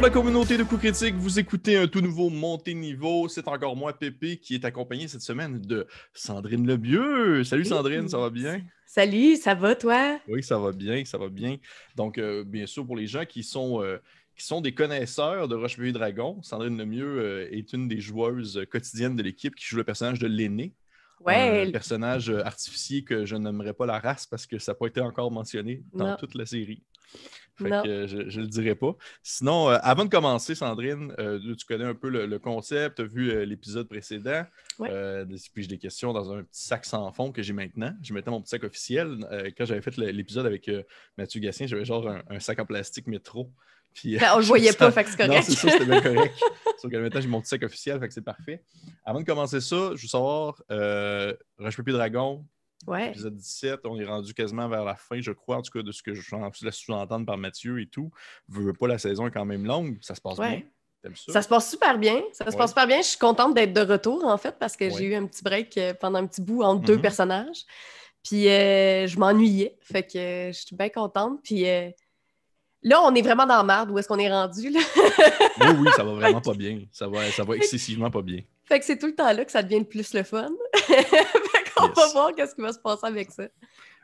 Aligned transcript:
la 0.00 0.10
communauté 0.10 0.56
de 0.56 0.62
coups 0.62 0.80
critiques, 0.80 1.16
vous 1.16 1.40
écoutez 1.40 1.76
un 1.76 1.88
tout 1.88 2.00
nouveau 2.00 2.30
Monté 2.30 2.72
Niveau. 2.72 3.26
C'est 3.26 3.48
encore 3.48 3.74
moi, 3.74 3.92
Pépé, 3.92 4.36
qui 4.36 4.54
est 4.54 4.64
accompagné 4.64 5.08
cette 5.08 5.22
semaine 5.22 5.60
de 5.60 5.88
Sandrine 6.14 6.66
Lebieux. 6.66 7.42
Salut 7.42 7.64
Sandrine, 7.64 8.08
ça 8.08 8.18
va 8.18 8.30
bien? 8.30 8.62
Salut, 8.86 9.34
ça 9.36 9.54
va 9.54 9.74
toi? 9.74 10.20
Oui, 10.28 10.42
ça 10.42 10.56
va 10.56 10.70
bien, 10.70 11.04
ça 11.04 11.18
va 11.18 11.28
bien. 11.28 11.56
Donc, 11.96 12.16
euh, 12.18 12.44
bien 12.44 12.66
sûr, 12.66 12.86
pour 12.86 12.96
les 12.96 13.08
gens 13.08 13.24
qui 13.24 13.42
sont, 13.42 13.82
euh, 13.82 13.98
qui 14.36 14.44
sont 14.44 14.60
des 14.60 14.72
connaisseurs 14.72 15.48
de 15.48 15.56
roche 15.56 15.78
Dragon, 15.78 16.40
Sandrine 16.42 16.78
Lemieux 16.78 17.18
euh, 17.18 17.48
est 17.50 17.72
une 17.72 17.88
des 17.88 18.00
joueuses 18.00 18.64
quotidiennes 18.70 19.16
de 19.16 19.22
l'équipe 19.22 19.56
qui 19.56 19.64
joue 19.66 19.78
le 19.78 19.84
personnage 19.84 20.20
de 20.20 20.28
l'aîné. 20.28 20.74
Ouais. 21.26 21.66
Un 21.66 21.72
personnage 21.72 22.30
artificiel 22.30 23.02
que 23.02 23.26
je 23.26 23.34
n'aimerais 23.34 23.72
pas 23.72 23.86
la 23.86 23.98
race 23.98 24.26
parce 24.26 24.46
que 24.46 24.60
ça 24.60 24.72
n'a 24.72 24.76
pas 24.76 24.86
été 24.86 25.00
encore 25.00 25.32
mentionné 25.32 25.82
dans 25.92 26.14
toute 26.14 26.36
la 26.36 26.46
série. 26.46 26.84
Fait 27.58 27.70
que 27.70 28.06
je 28.06 28.16
ne 28.16 28.42
le 28.42 28.46
dirai 28.46 28.74
pas. 28.74 28.94
Sinon, 29.22 29.70
euh, 29.70 29.78
avant 29.82 30.04
de 30.04 30.10
commencer, 30.10 30.54
Sandrine, 30.54 31.12
euh, 31.18 31.54
tu 31.56 31.66
connais 31.66 31.84
un 31.84 31.94
peu 31.94 32.08
le, 32.08 32.38
concept, 32.38 32.96
tu 32.96 33.02
as 33.02 33.04
vu 33.04 33.30
euh, 33.30 33.44
l'épisode 33.44 33.88
précédent. 33.88 34.44
Ouais. 34.78 35.24
puis 35.52 35.62
j'ai 35.62 35.68
des 35.68 35.78
questions 35.78 36.12
dans 36.12 36.32
un 36.32 36.42
petit 36.42 36.62
sac 36.62 36.84
sans 36.84 37.10
fond 37.12 37.32
que 37.32 37.42
j'ai 37.42 37.52
maintenant. 37.52 37.92
Je 38.02 38.14
mettais 38.14 38.30
mon 38.30 38.40
petit 38.40 38.50
sac 38.50 38.64
officiel. 38.64 39.18
quand 39.56 39.64
j'avais 39.64 39.82
fait 39.82 39.96
l'épisode 39.96 40.46
avec 40.46 40.70
Mathieu 41.16 41.40
Gatien, 41.40 41.66
j'avais 41.66 41.84
genre 41.84 42.08
un, 42.28 42.40
sac 42.40 42.60
en 42.60 42.64
plastique 42.64 43.06
métro. 43.08 43.50
Puis, 43.94 44.16
ben, 44.16 44.30
on 44.34 44.38
le 44.38 44.44
voyait 44.44 44.72
pas, 44.78 44.92
fait 44.92 45.02
que 45.02 45.10
c'est 45.10 45.16
correct. 45.16 45.34
Non, 45.34 45.42
c'est 45.42 45.54
ça, 45.54 45.70
c'était 45.70 45.84
bien 45.86 46.00
correct. 46.00 46.34
Sauf 46.78 46.90
que 46.90 46.96
maintenant, 46.96 47.20
j'ai 47.20 47.28
mon 47.28 47.40
petit 47.40 47.48
sac 47.48 47.62
officiel, 47.64 47.98
fait 47.98 48.06
que 48.06 48.14
c'est 48.14 48.22
parfait. 48.22 48.62
Avant 49.04 49.18
de 49.18 49.24
commencer 49.24 49.60
ça, 49.60 49.90
je 49.96 50.02
veux 50.02 50.08
savoir, 50.08 50.62
Roche 50.68 51.76
Papier 51.76 51.92
Dragon, 51.92 52.44
Ouais. 52.86 53.08
Épisode 53.08 53.36
17, 53.36 53.80
on 53.84 53.98
est 53.98 54.04
rendu 54.04 54.32
quasiment 54.32 54.68
vers 54.68 54.84
la 54.84 54.94
fin, 54.94 55.20
je 55.20 55.32
crois, 55.32 55.56
en 55.56 55.62
tout 55.62 55.72
cas, 55.72 55.82
de 55.82 55.92
ce 55.92 56.02
que 56.02 56.14
je 56.14 56.64
laisse 56.64 56.76
sous-entendre 56.76 57.26
par 57.26 57.36
Mathieu 57.36 57.80
et 57.80 57.86
tout. 57.86 58.10
Veux 58.48 58.72
pas, 58.72 58.86
la 58.86 58.98
saison 58.98 59.26
est 59.26 59.30
quand 59.30 59.44
même 59.44 59.66
longue. 59.66 59.98
Ça 60.00 60.14
se 60.14 60.20
passe 60.20 60.38
bien. 60.38 60.62
Ça? 61.14 61.32
ça? 61.32 61.42
se 61.42 61.48
passe 61.48 61.70
super 61.70 61.98
bien. 61.98 62.22
Ça 62.32 62.50
se 62.50 62.56
passe 62.56 62.70
super 62.70 62.86
bien. 62.86 62.98
Je 62.98 63.08
suis 63.08 63.18
contente 63.18 63.54
d'être 63.54 63.72
de 63.72 63.80
retour, 63.80 64.24
en 64.24 64.38
fait, 64.38 64.56
parce 64.58 64.76
que 64.76 64.90
j'ai 64.90 65.04
eu 65.04 65.14
un 65.14 65.26
petit 65.26 65.42
break 65.42 65.76
euh, 65.76 65.94
pendant 65.94 66.18
un 66.18 66.26
petit 66.26 66.40
bout 66.40 66.62
entre 66.62 66.82
deux 66.84 66.96
mm-hmm. 66.96 67.00
personnages. 67.00 67.64
Puis 68.22 68.48
euh, 68.48 69.06
je 69.06 69.18
m'ennuyais. 69.18 69.76
Fait 69.80 70.02
que 70.02 70.18
euh, 70.18 70.52
je 70.52 70.58
suis 70.58 70.76
bien 70.76 70.88
contente. 70.88 71.40
Puis 71.42 71.64
là, 72.82 73.02
on 73.02 73.14
est 73.14 73.22
vraiment 73.22 73.46
dans 73.46 73.56
la 73.56 73.64
merde. 73.64 73.90
Où 73.90 73.98
est-ce 73.98 74.08
qu'on 74.08 74.18
est 74.18 74.30
rendu? 74.30 74.70
Là? 74.70 74.80
oui, 75.60 75.66
oui, 75.80 75.88
ça 75.96 76.04
va 76.04 76.14
vraiment 76.14 76.40
pas 76.40 76.54
bien. 76.54 76.80
Ça 76.92 77.08
va, 77.08 77.30
ça 77.30 77.44
va 77.44 77.56
excessivement 77.56 78.10
pas 78.10 78.22
bien. 78.22 78.40
Fait 78.64 78.78
que 78.78 78.84
c'est 78.84 78.98
tout 78.98 79.06
le 79.06 79.14
temps 79.14 79.32
là 79.32 79.44
que 79.44 79.52
ça 79.52 79.62
devient 79.62 79.78
le 79.78 79.84
plus 79.84 80.12
le 80.14 80.22
fun. 80.22 80.50
on 81.82 81.88
va 81.88 82.12
voir 82.12 82.34
qu'est-ce 82.34 82.54
qui 82.54 82.62
va 82.62 82.72
se 82.72 82.78
passer 82.78 83.06
avec 83.06 83.30
ça. 83.30 83.44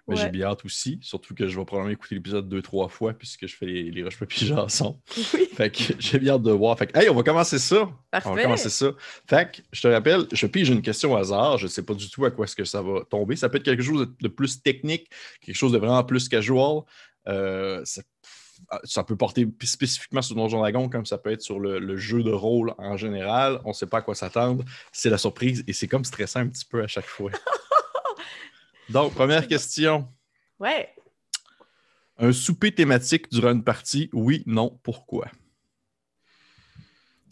Mais 0.07 0.17
j'ai 0.17 0.29
bien 0.29 0.49
hâte 0.49 0.65
aussi, 0.65 0.99
surtout 1.01 1.35
que 1.35 1.49
je 1.49 1.59
vais 1.59 1.65
probablement 1.65 1.93
écouter 1.93 2.15
l'épisode 2.15 2.47
deux, 2.49 2.61
trois 2.61 2.89
fois 2.89 3.15
puisque 3.15 3.47
je 3.47 3.57
fais 3.57 3.65
les, 3.65 3.91
les 3.91 4.03
roches 4.03 4.19
papier 4.19 4.47
janson. 4.47 5.01
Oui. 5.33 5.49
Fait 5.55 5.71
que 5.71 5.95
j'ai 5.99 6.19
bien 6.19 6.35
hâte 6.35 6.43
de 6.43 6.51
voir. 6.51 6.79
Fait 6.79 6.87
que, 6.87 6.99
hey, 6.99 7.09
on 7.09 7.15
va 7.15 7.23
commencer 7.23 7.59
ça. 7.59 7.89
Parfait. 8.11 8.29
On 8.29 8.35
va 8.35 8.43
commencer 8.43 8.69
ça. 8.69 8.91
Fait 9.27 9.51
que, 9.51 9.63
je 9.73 9.81
te 9.81 9.89
rappelle, 9.89 10.27
je 10.31 10.47
pige 10.47 10.69
une 10.69 10.83
question 10.83 11.13
au 11.13 11.17
hasard. 11.17 11.57
Je 11.57 11.65
ne 11.65 11.71
sais 11.71 11.83
pas 11.83 11.95
du 11.95 12.11
tout 12.11 12.25
à 12.27 12.31
quoi 12.31 12.45
est-ce 12.45 12.57
que 12.57 12.65
ça 12.65 12.83
va 12.83 13.01
tomber. 13.09 13.37
Ça 13.37 13.49
peut 13.49 13.57
être 13.57 13.65
quelque 13.65 13.83
chose 13.83 14.09
de, 14.21 14.29
plus 14.29 14.63
technique, 14.63 15.09
quelque 15.41 15.57
chose 15.57 15.73
de 15.73 15.79
vraiment 15.79 16.05
plus 16.05 16.29
casual. 16.29 16.83
Euh, 17.27 17.83
ça, 18.85 19.05
peut 19.05 19.17
porter 19.17 19.49
spécifiquement 19.63 20.21
sur 20.21 20.37
Donjon 20.37 20.59
Dragon, 20.59 20.91
comme 20.91 21.07
ça 21.07 21.17
peut 21.17 21.33
être 21.33 21.43
sur 21.43 21.59
le, 21.59 21.79
le 21.79 21.97
jeu 21.97 22.23
de 22.23 22.31
rôle 22.31 22.75
en 22.77 22.99
général. 22.99 23.61
On 23.65 23.69
ne 23.69 23.75
sait 23.75 23.87
pas 23.87 23.99
à 23.99 24.03
quoi 24.03 24.15
s'attendre. 24.15 24.65
C'est 24.93 25.11
la 25.11 25.19
surprise 25.19 25.65
et 25.67 25.73
c'est 25.73 25.89
comme 25.89 26.05
stressant 26.05 26.41
un 26.41 26.49
petit 26.49 26.67
peu 26.67 26.83
à 26.83 26.87
chaque 26.87 27.07
fois. 27.07 27.31
Donc, 28.89 29.15
première 29.15 29.47
question. 29.47 30.09
Ouais. 30.59 30.95
Un 32.19 32.33
souper 32.33 32.73
thématique 32.73 33.31
durant 33.31 33.51
une 33.51 33.65
partie, 33.65 34.09
oui, 34.13 34.43
non, 34.47 34.79
pourquoi? 34.83 35.29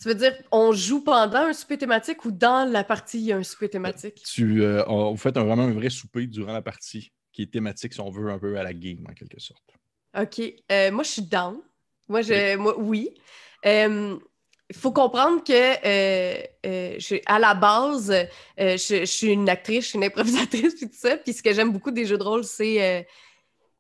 Tu 0.01 0.09
veux 0.09 0.15
dire, 0.15 0.35
on 0.51 0.73
joue 0.73 1.05
pendant 1.05 1.47
un 1.47 1.53
souper 1.53 1.79
thématique 1.79 2.25
ou 2.25 2.33
dans 2.33 2.69
la 2.69 2.83
partie, 2.83 3.21
il 3.21 3.25
y 3.27 3.33
a 3.33 3.37
un 3.37 3.45
souper 3.45 3.69
thématique? 3.69 4.23
Tu, 4.25 4.63
euh, 4.63 4.83
vous 4.85 5.17
faites 5.17 5.39
vraiment 5.39 5.63
un 5.63 5.73
vrai 5.73 5.91
souper 5.91 6.27
durant 6.27 6.53
la 6.53 6.63
partie 6.63 7.13
qui 7.33 7.43
est 7.43 7.53
thématique, 7.53 7.95
si 7.95 8.01
on 8.01 8.11
veut, 8.11 8.31
un 8.31 8.39
peu 8.39 8.59
à 8.59 8.65
la 8.65 8.75
game, 8.75 9.07
en 9.09 9.13
quelque 9.15 9.41
sorte. 9.41 9.63
OK. 10.19 10.41
Euh, 10.73 10.91
moi, 10.91 11.05
je 11.05 11.09
suis 11.09 11.23
down. 11.23 11.61
Moi, 12.09 12.23
je, 12.23 12.57
moi 12.57 12.79
oui. 12.79 13.15
Euh, 13.65 14.19
il 14.69 14.77
faut 14.77 14.93
comprendre 14.93 15.45
que 15.45 15.53
euh, 15.53 15.77
euh, 15.85 16.43
je, 16.99 17.17
à 17.27 17.39
la 17.39 17.55
base, 17.55 18.11
euh, 18.11 18.27
je, 18.57 19.05
suis 19.05 19.29
une 19.29 19.49
actrice, 19.49 19.85
je 19.85 19.89
suis 19.91 19.99
une 19.99 20.05
improvisatrice, 20.05 20.75
puis 20.79 20.89
tout 20.89 20.97
ça. 20.97 21.17
Puis 21.17 21.33
ce 21.33 21.43
que 21.43 21.53
j'aime 21.53 21.73
beaucoup 21.73 21.91
des 21.91 22.07
jeux 22.07 22.19
de 22.19 22.23
rôle, 22.23 22.45
c'est 22.45 23.07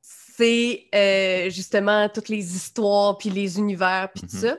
c'est 0.01 1.51
justement 1.51 2.09
toutes 2.09 2.29
les 2.29 2.57
histoires, 2.57 3.19
puis 3.19 3.31
les 3.31 3.59
univers, 3.59 4.09
puis 4.15 4.23
tout 4.23 4.37
mm-hmm. 4.37 4.51
ça. 4.51 4.59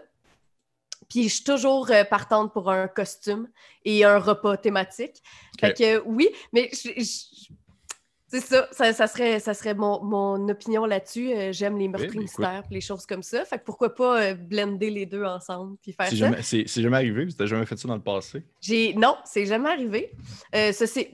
Puis 1.10 1.24
je 1.30 1.36
suis 1.36 1.44
toujours 1.44 1.90
partante 2.10 2.54
pour 2.54 2.72
un 2.72 2.88
costume 2.88 3.48
et 3.84 4.06
un 4.06 4.20
repas 4.20 4.58
thématique. 4.58 5.22
Fait 5.60 5.74
que 5.74 6.00
oui, 6.06 6.30
mais 6.52 6.70
je, 6.72 6.90
c'est 8.40 8.68
ça, 8.72 8.94
ça, 8.94 9.08
serait, 9.08 9.40
ça 9.40 9.54
serait 9.54 9.76
mon, 9.76 10.50
opinion 10.50 10.86
là-dessus. 10.86 11.32
Euh, 11.32 11.52
j'aime 11.52 11.78
les 11.78 11.88
meurtres 11.88 12.18
mystères 12.18 12.64
les 12.72 12.82
choses 12.82 13.06
comme 13.06 13.22
ça. 13.22 13.46
Fait 13.46 13.60
que 13.60 13.64
pourquoi 13.64 13.94
pas 13.94 14.22
euh, 14.22 14.34
blender 14.34 14.90
les 14.90 15.06
deux 15.06 15.24
ensemble 15.24 15.78
puis 15.82 15.94
faire 15.94 16.10
ça. 16.10 16.42
c'est, 16.42 16.82
jamais 16.82 16.98
arrivé? 16.98 17.28
Tu 17.28 17.36
n'as 17.40 17.46
jamais 17.46 17.66
fait 17.66 17.78
ça 17.78 17.88
dans 17.88 17.96
le 17.96 18.02
passé? 18.02 18.42
J'ai, 18.60 18.96
non, 18.96 19.18
c'est 19.24 19.46
jamais 19.46 19.70
arrivé. 19.70 20.12
Euh, 20.56 20.72
ceci, 20.72 21.10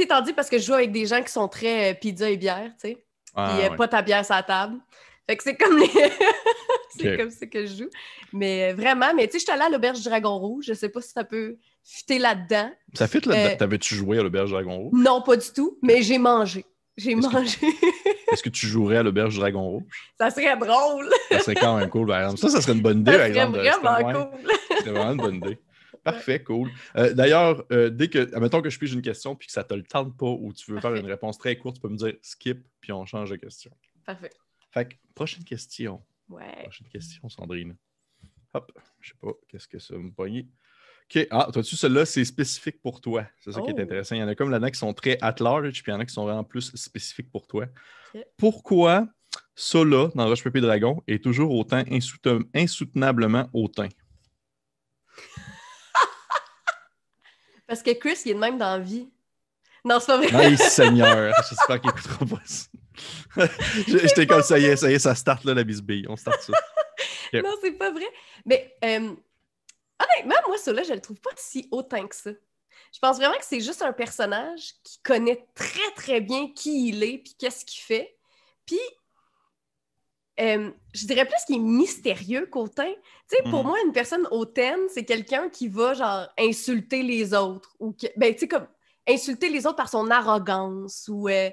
étant 0.00 0.20
dit, 0.22 0.32
parce 0.32 0.50
que 0.50 0.58
je 0.58 0.64
joue 0.64 0.74
avec 0.74 0.90
des 0.90 1.06
gens 1.06 1.22
qui 1.22 1.30
sont 1.30 1.46
très 1.46 1.94
pizza 1.94 2.28
et 2.28 2.36
bière, 2.36 2.72
tu 2.80 2.88
sais. 2.88 3.04
Ah, 3.36 3.56
puis 3.68 3.76
pas 3.76 3.88
ta 3.88 4.02
bière 4.02 4.24
sur 4.24 4.34
la 4.34 4.42
table. 4.42 4.78
Fait 5.28 5.36
que 5.36 5.42
c'est 5.42 5.56
comme 5.56 5.78
les... 5.78 5.86
c'est 6.96 7.16
comme 7.16 7.30
ça 7.30 7.46
que 7.46 7.66
je 7.66 7.84
joue. 7.84 7.90
Mais 8.32 8.72
vraiment, 8.72 9.14
mais 9.14 9.26
tu 9.26 9.32
sais, 9.32 9.38
je 9.38 9.44
suis 9.44 9.52
allée 9.52 9.62
à 9.62 9.68
l'Auberge 9.68 10.02
Dragon 10.02 10.38
Rouge. 10.38 10.64
Je 10.68 10.74
sais 10.74 10.88
pas 10.88 11.00
si 11.00 11.10
ça 11.10 11.24
peut 11.24 11.56
fitter 11.84 12.18
là-dedans. 12.18 12.70
Ça 12.94 13.06
fit 13.06 13.20
là-dedans. 13.20 13.54
Euh, 13.54 13.56
T'avais-tu 13.56 13.94
joué 13.94 14.18
à 14.18 14.22
l'Auberge 14.22 14.50
Dragon 14.50 14.76
Rouge? 14.76 14.92
Non, 14.94 15.22
pas 15.22 15.36
du 15.36 15.46
tout, 15.54 15.78
mais 15.82 16.02
j'ai 16.02 16.18
mangé. 16.18 16.64
J'ai 16.96 17.14
mangé. 17.14 17.58
Est-ce 18.32 18.42
que 18.42 18.48
tu 18.48 18.66
jouerais 18.66 18.98
à 18.98 19.02
l'Auberge 19.02 19.36
Dragon 19.36 19.62
Rouge? 19.62 19.84
Ça 20.18 20.30
serait 20.30 20.56
drôle. 20.56 21.08
ça 21.30 21.40
serait 21.40 21.54
quand 21.54 21.78
même 21.78 21.90
cool, 21.90 22.06
par 22.06 22.20
exemple. 22.20 22.40
Ça, 22.40 22.50
ça 22.50 22.60
serait 22.60 22.72
une 22.72 22.82
bonne 22.82 23.00
idée, 23.00 23.12
par 23.12 23.26
exemple. 23.26 23.64
Ça 23.64 23.72
serait 23.72 24.02
vraiment 24.02 24.30
cool. 24.30 24.40
C'est 24.82 24.90
vraiment 24.90 25.12
une 25.12 25.18
bonne 25.18 25.36
idée. 25.36 25.58
Parfait, 26.04 26.42
cool. 26.42 26.70
Euh, 26.96 27.14
d'ailleurs, 27.14 27.64
euh, 27.72 27.88
dès 27.88 28.08
que, 28.08 28.18
admettons 28.34 28.60
que 28.60 28.68
je 28.68 28.78
pige 28.78 28.92
une 28.92 29.00
question 29.00 29.34
puis 29.34 29.46
que 29.46 29.52
ça 29.52 29.62
ne 29.62 29.68
te 29.68 29.74
le 29.74 29.82
tente 29.82 30.16
pas 30.16 30.26
ou 30.26 30.52
tu 30.52 30.70
veux 30.70 30.80
faire 30.80 30.94
une 30.94 31.06
réponse 31.06 31.38
très 31.38 31.56
courte, 31.56 31.76
tu 31.76 31.80
peux 31.80 31.88
me 31.88 31.96
dire 31.96 32.12
skip 32.20 32.62
puis 32.80 32.92
on 32.92 33.06
change 33.06 33.30
de 33.30 33.36
question. 33.36 33.72
Parfait. 34.04 34.30
Fait 34.70 34.86
que, 34.86 34.94
prochaine 35.14 35.44
question. 35.44 36.02
Ouais. 36.28 36.62
Prochaine 36.62 36.88
question, 36.88 37.26
Sandrine. 37.30 37.74
Hop, 38.52 38.70
je 39.00 39.10
sais 39.10 39.16
pas, 39.20 39.32
qu'est-ce 39.48 39.66
que 39.66 39.78
ça 39.78 39.94
va 39.94 40.00
me 40.00 40.10
poigner. 40.12 40.46
OK. 41.10 41.26
Ah, 41.30 41.48
toi-tu, 41.52 41.76
celle-là, 41.76 42.06
c'est 42.06 42.24
spécifique 42.24 42.80
pour 42.80 43.00
toi. 43.00 43.26
C'est 43.40 43.52
ça 43.52 43.60
qui 43.60 43.70
est 43.70 43.74
oh. 43.76 43.80
intéressant. 43.80 44.14
Il 44.14 44.20
y 44.20 44.22
en 44.22 44.28
a 44.28 44.34
comme 44.34 44.50
là-dedans 44.50 44.70
qui 44.70 44.78
sont 44.78 44.94
très 44.94 45.18
at 45.20 45.34
large, 45.40 45.82
puis 45.82 45.90
il 45.90 45.94
y 45.94 45.96
en 45.96 46.00
a 46.00 46.04
qui 46.04 46.12
sont 46.12 46.24
vraiment 46.24 46.44
plus 46.44 46.74
spécifiques 46.74 47.30
pour 47.30 47.46
toi. 47.46 47.66
Pourquoi 48.36 49.06
ça, 49.54 49.84
là, 49.84 50.08
dans 50.14 50.26
Roche 50.26 50.42
Pépé 50.42 50.60
Dragon, 50.60 51.02
est 51.06 51.22
toujours 51.22 51.52
autant 51.52 51.82
insoutenablement 52.54 53.48
hautain? 53.52 53.88
Parce 57.66 57.82
que 57.82 57.92
Chris, 57.92 58.18
il 58.24 58.32
est 58.32 58.34
de 58.34 58.38
même 58.38 58.58
dans 58.58 58.76
la 58.76 58.78
vie. 58.78 59.08
Non, 59.84 59.98
c'est 60.00 60.06
pas 60.06 60.18
vrai. 60.18 60.50
Nice 60.50 60.62
Seigneur. 60.70 61.34
J'espère 61.48 61.80
qu'il 61.80 61.90
écoutera 61.90 62.24
pas 62.24 62.40
ça. 62.44 62.68
J'étais 63.86 64.26
comme 64.26 64.42
ça 64.42 64.58
y 64.58 64.64
est, 64.64 64.76
ça 64.76 64.90
y 64.90 64.94
est, 64.94 64.98
ça 64.98 65.14
start 65.14 65.44
là, 65.44 65.54
la 65.54 65.64
bisbille. 65.64 66.06
On 66.08 66.16
start 66.16 66.40
ça. 66.40 66.52
Non, 67.34 67.54
c'est 67.60 67.72
pas 67.72 67.90
vrai. 67.90 68.06
Mais 68.46 68.74
euh, 68.84 69.14
honnêtement, 70.00 70.36
moi, 70.46 70.56
là, 70.66 70.82
je 70.82 70.92
le 70.92 71.00
trouve 71.00 71.20
pas 71.20 71.30
si 71.36 71.68
hautain 71.70 72.06
que 72.06 72.16
ça. 72.16 72.30
Je 72.92 72.98
pense 73.00 73.16
vraiment 73.16 73.36
que 73.36 73.44
c'est 73.44 73.60
juste 73.60 73.82
un 73.82 73.92
personnage 73.92 74.74
qui 74.84 75.00
connaît 75.02 75.46
très, 75.54 75.90
très 75.96 76.20
bien 76.20 76.52
qui 76.52 76.88
il 76.88 77.02
est 77.02 77.18
puis 77.18 77.34
qu'est-ce 77.38 77.64
qu'il 77.64 77.82
fait. 77.82 78.16
Puis, 78.66 78.78
euh, 80.40 80.70
je 80.92 81.06
dirais 81.06 81.26
plus 81.26 81.44
qu'il 81.46 81.56
est 81.56 81.60
mystérieux 81.60 82.46
qu'hautain. 82.46 82.92
Tu 83.28 83.36
sais, 83.36 83.42
pour 83.50 83.60
mhm. 83.60 83.68
moi, 83.68 83.78
une 83.84 83.92
personne 83.92 84.26
hautaine, 84.30 84.80
c'est 84.88 85.04
quelqu'un 85.04 85.48
qui 85.48 85.68
va, 85.68 85.94
genre, 85.94 86.28
insulter 86.38 87.02
les 87.02 87.34
autres. 87.34 87.74
Ou 87.78 87.92
que, 87.92 88.06
ben, 88.16 88.32
tu 88.32 88.40
sais, 88.40 88.48
comme 88.48 88.66
insulter 89.08 89.48
les 89.48 89.66
autres 89.66 89.76
par 89.76 89.88
son 89.88 90.10
arrogance 90.10 91.08
ou... 91.08 91.28
Euh, 91.28 91.50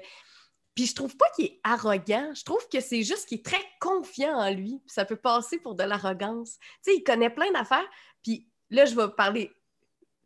puis 0.74 0.86
je 0.86 0.94
trouve 0.94 1.14
pas 1.18 1.26
qu'il 1.36 1.44
est 1.44 1.60
arrogant, 1.64 2.32
je 2.34 2.44
trouve 2.44 2.66
que 2.72 2.80
c'est 2.80 3.02
juste 3.02 3.28
qu'il 3.28 3.40
est 3.40 3.44
très 3.44 3.62
confiant 3.78 4.34
en 4.38 4.50
lui. 4.54 4.80
ça 4.86 5.04
peut 5.04 5.16
passer 5.16 5.58
pour 5.58 5.74
de 5.74 5.84
l'arrogance. 5.84 6.56
Tu 6.82 6.92
sais, 6.92 6.96
il 6.96 7.02
connaît 7.02 7.28
plein 7.28 7.50
d'affaires. 7.52 7.86
Puis 8.22 8.48
là, 8.70 8.84
je 8.84 8.94
vais 8.94 9.08
parler. 9.16 9.50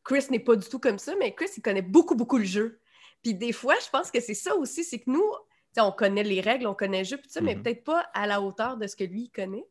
Chris 0.05 0.27
n'est 0.31 0.41
pas 0.41 0.57
du 0.57 0.69
tout 0.69 0.79
comme 0.79 0.99
ça, 0.99 1.15
mais 1.19 1.35
Chris, 1.35 1.49
il 1.57 1.63
connaît 1.63 1.83
beaucoup, 1.83 2.15
beaucoup 2.15 2.39
le 2.39 2.45
jeu. 2.45 2.81
Puis 3.23 3.35
des 3.35 3.53
fois, 3.53 3.75
je 3.85 3.91
pense 3.91 4.11
que 4.11 4.21
c'est 4.21 4.35
ça 4.35 4.55
aussi, 4.55 4.85
c'est 4.85 5.01
que 5.01 5.11
nous, 5.11 5.33
on 5.79 5.93
connaît 5.93 6.23
les 6.23 6.41
règles, 6.41 6.67
on 6.67 6.75
connaît 6.75 7.01
le 7.01 7.05
jeu, 7.05 7.17
tout 7.17 7.29
ça, 7.29 7.41
mais 7.41 7.55
mhm. 7.55 7.63
peut-être 7.63 7.85
pas 7.85 8.01
à 8.15 8.27
la 8.27 8.41
hauteur 8.41 8.77
de 8.77 8.87
ce 8.87 8.97
que 8.97 9.05
lui, 9.05 9.25
il 9.25 9.31
connaît. 9.31 9.67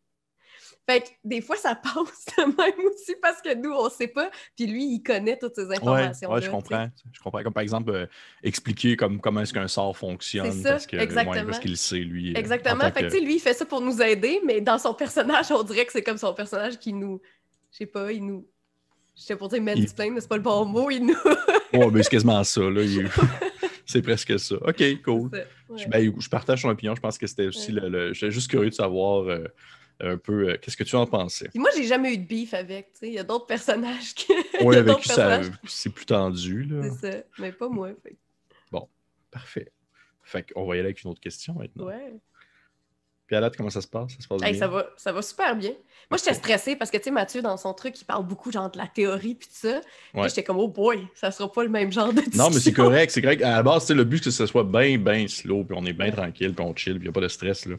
Fait 0.87 1.01
que 1.01 1.07
des 1.23 1.41
fois, 1.41 1.55
ça 1.55 1.75
passe 1.83 2.25
de 2.37 2.43
même 2.43 2.87
aussi 2.87 3.15
parce 3.21 3.41
que 3.41 3.53
nous, 3.55 3.71
on 3.71 3.89
sait 3.89 4.07
pas. 4.07 4.29
Puis 4.55 4.67
lui, 4.67 4.85
il 4.85 5.01
connaît 5.01 5.37
toutes 5.37 5.55
ces 5.55 5.71
informations. 5.71 6.31
ouais, 6.31 6.41
je 6.41 6.49
comprends. 6.49 6.89
Je 7.11 7.19
comprends. 7.19 7.43
Comme 7.43 7.53
par 7.53 7.63
exemple, 7.63 7.91
euh, 7.91 8.05
expliquer 8.43 8.95
comme, 8.95 9.19
comment 9.19 9.41
est-ce 9.41 9.53
qu'un 9.53 9.67
sort 9.67 9.97
fonctionne. 9.97 10.51
Ça, 10.51 10.71
parce 10.71 10.87
que, 10.87 10.97
ouais, 10.97 11.43
parce 11.43 11.59
qu'il 11.59 11.77
sait, 11.77 11.97
lui. 11.97 12.29
euh, 12.29 12.37
en 12.37 12.39
Exactement. 12.39 12.91
Fait 12.91 13.03
que, 13.03 13.11
que- 13.11 13.23
lui, 13.23 13.35
il 13.35 13.39
fait 13.39 13.53
ça 13.53 13.65
pour 13.65 13.81
nous 13.81 14.01
aider, 14.01 14.41
mais 14.45 14.61
dans 14.61 14.77
son 14.77 14.93
personnage, 14.93 15.51
on 15.51 15.63
dirait 15.63 15.85
que 15.85 15.91
c'est 15.91 16.03
comme 16.03 16.17
son 16.17 16.33
personnage 16.33 16.77
qui 16.77 16.93
nous. 16.93 17.21
Je 17.75 17.79
sais 17.79 17.85
pas, 17.87 18.09
il 18.13 18.25
nous. 18.25 18.47
J'étais 19.17 19.35
pour 19.35 19.49
dire 19.49 19.61
mansplain, 19.61 20.11
mais 20.11 20.21
c'est 20.21 20.29
pas 20.29 20.37
le 20.37 20.41
bon 20.41 20.63
mot. 20.63 20.89
Il 20.89 21.05
nous. 21.07 21.15
Ouais, 21.73 21.91
mais 21.91 22.03
c'est 22.03 22.09
quasiment 22.09 22.41
ça. 22.45 22.61
Là. 22.61 22.81
il- 22.83 23.09
c'est 23.85 24.01
presque 24.01 24.39
ça. 24.39 24.55
OK, 24.55 25.01
cool. 25.03 25.29
C'est 25.33 25.39
ça, 25.41 25.45
ouais. 25.69 25.77
Je, 25.83 25.87
ben, 25.89 26.13
je 26.17 26.29
partage 26.29 26.61
ton 26.61 26.69
opinion. 26.69 26.95
Je 26.95 27.01
pense 27.01 27.17
que 27.17 27.27
c'était 27.27 27.47
aussi 27.47 27.73
Ouais. 27.73 27.81
le. 27.81 27.89
le- 27.89 28.13
J'étais 28.13 28.31
juste 28.31 28.49
curieux 28.49 28.69
de 28.69 28.73
savoir 28.75 29.23
euh, 29.27 29.43
un 29.99 30.15
peu 30.17 30.51
euh, 30.51 30.57
qu'est-ce 30.61 30.77
que 30.77 30.85
tu 30.85 30.95
en 30.95 31.05
pensais. 31.05 31.49
Puis 31.49 31.59
moi, 31.59 31.69
j'ai 31.75 31.83
jamais 31.83 32.13
eu 32.13 32.17
de 32.17 32.25
beef 32.25 32.53
avec. 32.53 32.93
tu 32.93 32.99
sais. 32.99 33.07
Il 33.09 33.13
y 33.13 33.19
a 33.19 33.23
d'autres 33.23 33.45
personnages 33.45 34.13
qui. 34.15 34.31
Oui, 34.61 34.77
avec 34.77 35.03
ça- 35.03 35.27
personnages. 35.27 35.51
c'est 35.65 35.89
plus 35.93 36.05
tendu. 36.05 36.63
Là. 36.63 36.89
C'est 37.01 37.11
ça. 37.11 37.17
Mais 37.39 37.51
pas 37.51 37.67
moi. 37.67 37.89
Fait. 38.03 38.11
que, 38.11 38.15
Parfait. 39.31 39.69
Fait 40.23 40.49
qu'on 40.53 40.65
va 40.65 40.75
y 40.77 40.79
aller 40.79 40.87
avec 40.87 41.03
une 41.03 41.11
autre 41.11 41.19
question 41.19 41.55
maintenant. 41.55 41.85
Ouais. 41.87 42.13
Puis 43.27 43.35
à 43.35 43.41
date, 43.41 43.57
comment 43.57 43.71
ça 43.71 43.81
se 43.81 43.87
passe? 43.87 44.11
Ça 44.11 44.21
se 44.21 44.27
passe 44.27 44.41
Hey, 44.43 44.51
bien? 44.51 44.59
ça, 44.59 44.67
va, 44.67 44.85
ça 44.97 45.11
va 45.11 45.21
super 45.23 45.55
bien. 45.55 45.71
Moi, 46.11 46.19
j'étais 46.19 46.35
stressée 46.35 46.75
parce 46.75 46.91
que, 46.91 46.97
tu 46.97 47.05
sais, 47.05 47.11
Mathieu, 47.11 47.41
dans 47.41 47.57
son 47.57 47.73
truc, 47.73 47.99
il 47.99 48.05
parle 48.05 48.23
beaucoup 48.27 48.51
genre 48.51 48.69
de 48.69 48.77
la 48.77 48.85
théorie 48.85 49.33
puis 49.33 49.47
tout 49.47 49.67
ça. 49.67 49.81
Puis 50.13 50.21
Ouais. 50.21 50.29
J'étais 50.29 50.43
comme, 50.43 50.57
oh 50.59 50.67
boy, 50.67 51.07
ça 51.15 51.31
sera 51.31 51.51
pas 51.51 51.63
le 51.63 51.69
même 51.69 51.91
genre 51.91 52.13
de 52.13 52.21
Non, 52.21 52.23
mais 52.23 52.33
c'est 52.35 52.49
discussion. 52.69 52.83
correct. 52.83 53.09
C'est 53.11 53.21
correct. 53.23 53.41
À 53.41 53.49
la 53.51 53.63
base, 53.63 53.89
le 53.89 54.03
but, 54.03 54.19
c'est 54.23 54.29
que 54.29 54.35
ce 54.35 54.45
soit 54.45 54.63
bien, 54.63 54.97
bien 54.99 55.27
slow, 55.27 55.63
puis 55.63 55.75
on 55.79 55.83
est 55.85 55.93
bien 55.93 56.05
Ouais. 56.05 56.11
tranquille, 56.11 56.53
puis 56.53 56.63
on 56.63 56.75
chill, 56.75 56.93
puis 56.93 57.01
il 57.01 57.03
n'y 57.05 57.09
a 57.09 57.11
pas 57.13 57.21
de 57.21 57.27
stress. 57.27 57.65
Là. 57.65 57.77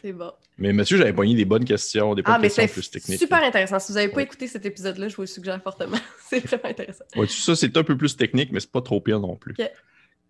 C'est 0.00 0.12
bon. 0.14 0.32
Mais 0.56 0.72
Mathieu, 0.72 0.96
j'avais 0.96 1.12
pogné 1.12 1.34
des 1.34 1.44
bonnes 1.44 1.66
questions, 1.66 2.14
des 2.14 2.22
bonnes 2.22 2.34
Ah, 2.38 2.40
questions 2.40 2.62
c'est 2.66 2.72
plus 2.72 2.90
techniques. 2.90 3.18
super 3.18 3.42
intéressant. 3.44 3.78
Si 3.78 3.92
vous 3.92 3.96
n'avez 3.98 4.08
pas 4.08 4.16
Ouais. 4.16 4.22
écouté 4.22 4.46
cet 4.46 4.64
épisode-là, 4.64 5.08
je 5.08 5.16
vous 5.16 5.22
le 5.22 5.26
suggère 5.26 5.60
fortement. 5.62 5.98
c'est 6.30 6.40
vraiment 6.46 6.64
intéressant. 6.70 7.04
Ouais, 7.16 7.26
ça, 7.26 7.54
c'est 7.54 7.76
un 7.76 7.82
peu 7.84 7.98
plus 7.98 8.16
technique, 8.16 8.50
mais 8.52 8.60
c'est 8.60 8.72
pas 8.72 8.80
trop 8.80 8.98
pire 9.02 9.20
non 9.20 9.36
plus. 9.36 9.54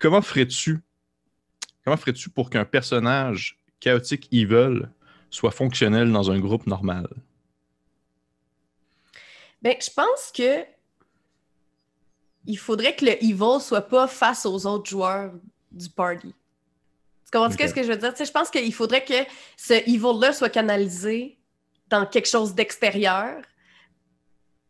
Comment 0.01 0.23
ferais-tu 0.23 0.81
comment 1.85 1.97
ferais-tu 1.97 2.31
pour 2.31 2.51
qu'un 2.51 2.65
personnage 2.65 3.61
chaotique 3.81 4.29
evil 4.33 4.89
soit 5.31 5.51
fonctionnel 5.51 6.11
dans 6.13 6.31
un 6.31 6.39
groupe 6.39 6.67
normal? 6.67 7.09
Ben, 9.63 9.77
je 9.81 9.91
pense 9.91 10.33
que 10.35 10.65
il 12.47 12.59
faudrait 12.59 12.95
que 12.95 13.05
le 13.05 13.25
evil 13.25 13.61
soit 13.61 13.83
pas 13.83 14.07
face 14.07 14.47
aux 14.47 14.67
autres 14.67 14.89
joueurs 14.89 15.33
du 15.73 15.89
party. 15.91 16.29
Tu 17.25 17.31
comprends 17.33 17.53
Ok. 17.53 17.61
ce 17.69 17.75
que 17.75 17.83
je 17.83 17.89
veux 17.89 17.97
dire? 17.97 18.13
Tu 18.13 18.19
sais, 18.19 18.25
je 18.25 18.31
pense 18.33 18.51
qu'il 18.51 18.73
faudrait 18.73 19.05
que 19.05 19.25
ce 19.57 19.75
evil-là 19.75 20.33
soit 20.33 20.49
canalisé 20.49 21.37
dans 21.89 22.07
quelque 22.07 22.29
chose 22.29 22.55
d'extérieur 22.55 23.43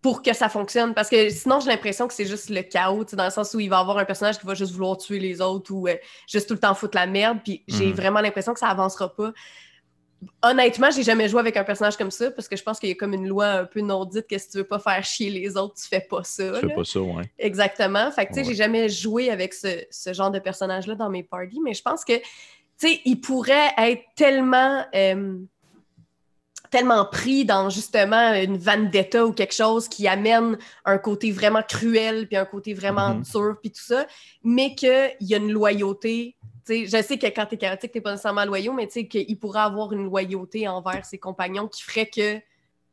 pour 0.06 0.22
que 0.22 0.32
ça 0.32 0.48
fonctionne. 0.48 0.94
Parce 0.94 1.08
que 1.08 1.30
sinon, 1.30 1.58
j'ai 1.58 1.68
l'impression 1.68 2.06
que 2.06 2.14
c'est 2.14 2.26
juste 2.26 2.48
le 2.48 2.62
chaos, 2.62 3.02
dans 3.14 3.24
le 3.24 3.30
sens 3.30 3.52
où 3.54 3.58
il 3.58 3.68
va 3.68 3.78
y 3.78 3.80
avoir 3.80 3.98
un 3.98 4.04
personnage 4.04 4.38
qui 4.38 4.46
va 4.46 4.54
juste 4.54 4.70
vouloir 4.70 4.96
tuer 4.98 5.18
les 5.18 5.40
autres 5.40 5.72
ou 5.74 5.88
euh, 5.88 5.96
juste 6.28 6.46
tout 6.46 6.54
le 6.54 6.60
temps 6.60 6.74
foutre 6.76 6.96
la 6.96 7.08
merde. 7.08 7.38
Puis 7.42 7.64
j'ai 7.66 7.86
Mhm. 7.86 7.92
vraiment 7.94 8.20
l'impression 8.20 8.54
que 8.54 8.60
ça 8.60 8.68
avancera 8.68 9.12
pas. 9.12 9.32
Honnêtement, 10.42 10.90
j'ai 10.92 11.02
jamais 11.02 11.28
joué 11.28 11.40
avec 11.40 11.56
un 11.56 11.64
personnage 11.64 11.96
comme 11.96 12.12
ça 12.12 12.30
parce 12.30 12.46
que 12.46 12.56
je 12.56 12.62
pense 12.62 12.78
qu'il 12.78 12.88
y 12.88 12.92
a 12.92 12.94
comme 12.94 13.14
une 13.14 13.26
loi 13.26 13.46
un 13.46 13.64
peu 13.64 13.80
non 13.80 14.04
dite 14.04 14.28
que 14.28 14.38
si 14.38 14.48
tu 14.48 14.58
veux 14.58 14.64
pas 14.64 14.78
faire 14.78 15.02
chier 15.04 15.28
les 15.28 15.56
autres, 15.56 15.74
tu 15.74 15.88
fais 15.88 16.00
pas 16.08 16.22
ça. 16.22 16.52
Tu 16.60 16.68
fais 16.68 16.74
pas 16.74 16.84
ça, 16.84 17.00
ouais. 17.00 17.24
Exactement. 17.38 18.10
Fait 18.12 18.26
que, 18.26 18.30
tu 18.30 18.34
sais, 18.36 18.40
Ouais. 18.42 18.46
j'ai 18.46 18.54
jamais 18.54 18.88
joué 18.88 19.28
avec 19.30 19.52
ce, 19.54 19.84
ce 19.90 20.12
genre 20.12 20.30
de 20.30 20.38
personnage-là 20.38 20.94
dans 20.94 21.10
mes 21.10 21.24
parties, 21.24 21.60
mais 21.64 21.74
je 21.74 21.82
pense 21.82 22.04
que, 22.04 22.16
tu 22.16 22.22
sais, 22.76 23.00
il 23.04 23.20
pourrait 23.20 23.72
être 23.76 24.02
tellement, 24.14 24.84
euh, 24.94 25.36
tellement 26.70 27.04
pris 27.04 27.44
dans 27.44 27.70
justement 27.70 28.34
une 28.34 28.56
vendetta 28.58 29.24
ou 29.26 29.32
quelque 29.32 29.54
chose 29.54 29.88
qui 29.88 30.06
amène 30.08 30.58
un 30.84 30.98
côté 30.98 31.30
vraiment 31.30 31.62
cruel 31.62 32.26
puis 32.26 32.36
un 32.36 32.44
côté 32.44 32.74
vraiment 32.74 33.14
Mhm. 33.14 33.22
dur 33.22 33.56
puis 33.62 33.70
tout 33.70 33.82
ça, 33.82 34.06
mais 34.44 34.74
qu'il 34.74 35.16
y 35.20 35.34
a 35.34 35.38
une 35.38 35.52
loyauté. 35.52 36.36
Je 36.68 36.86
sais 37.02 37.16
que 37.18 37.26
quand 37.26 37.46
t'es 37.46 37.56
chaotique, 37.56 37.92
t'es 37.92 38.00
pas 38.00 38.10
nécessairement 38.10 38.44
loyaux, 38.44 38.72
mais 38.72 38.86
tu 38.86 38.94
sais, 38.94 39.06
qu'il 39.06 39.38
pourrait 39.38 39.60
avoir 39.60 39.92
une 39.92 40.04
loyauté 40.04 40.66
envers 40.66 41.04
ses 41.04 41.18
compagnons 41.18 41.68
qui 41.68 41.82
ferait 41.82 42.06
que 42.06 42.40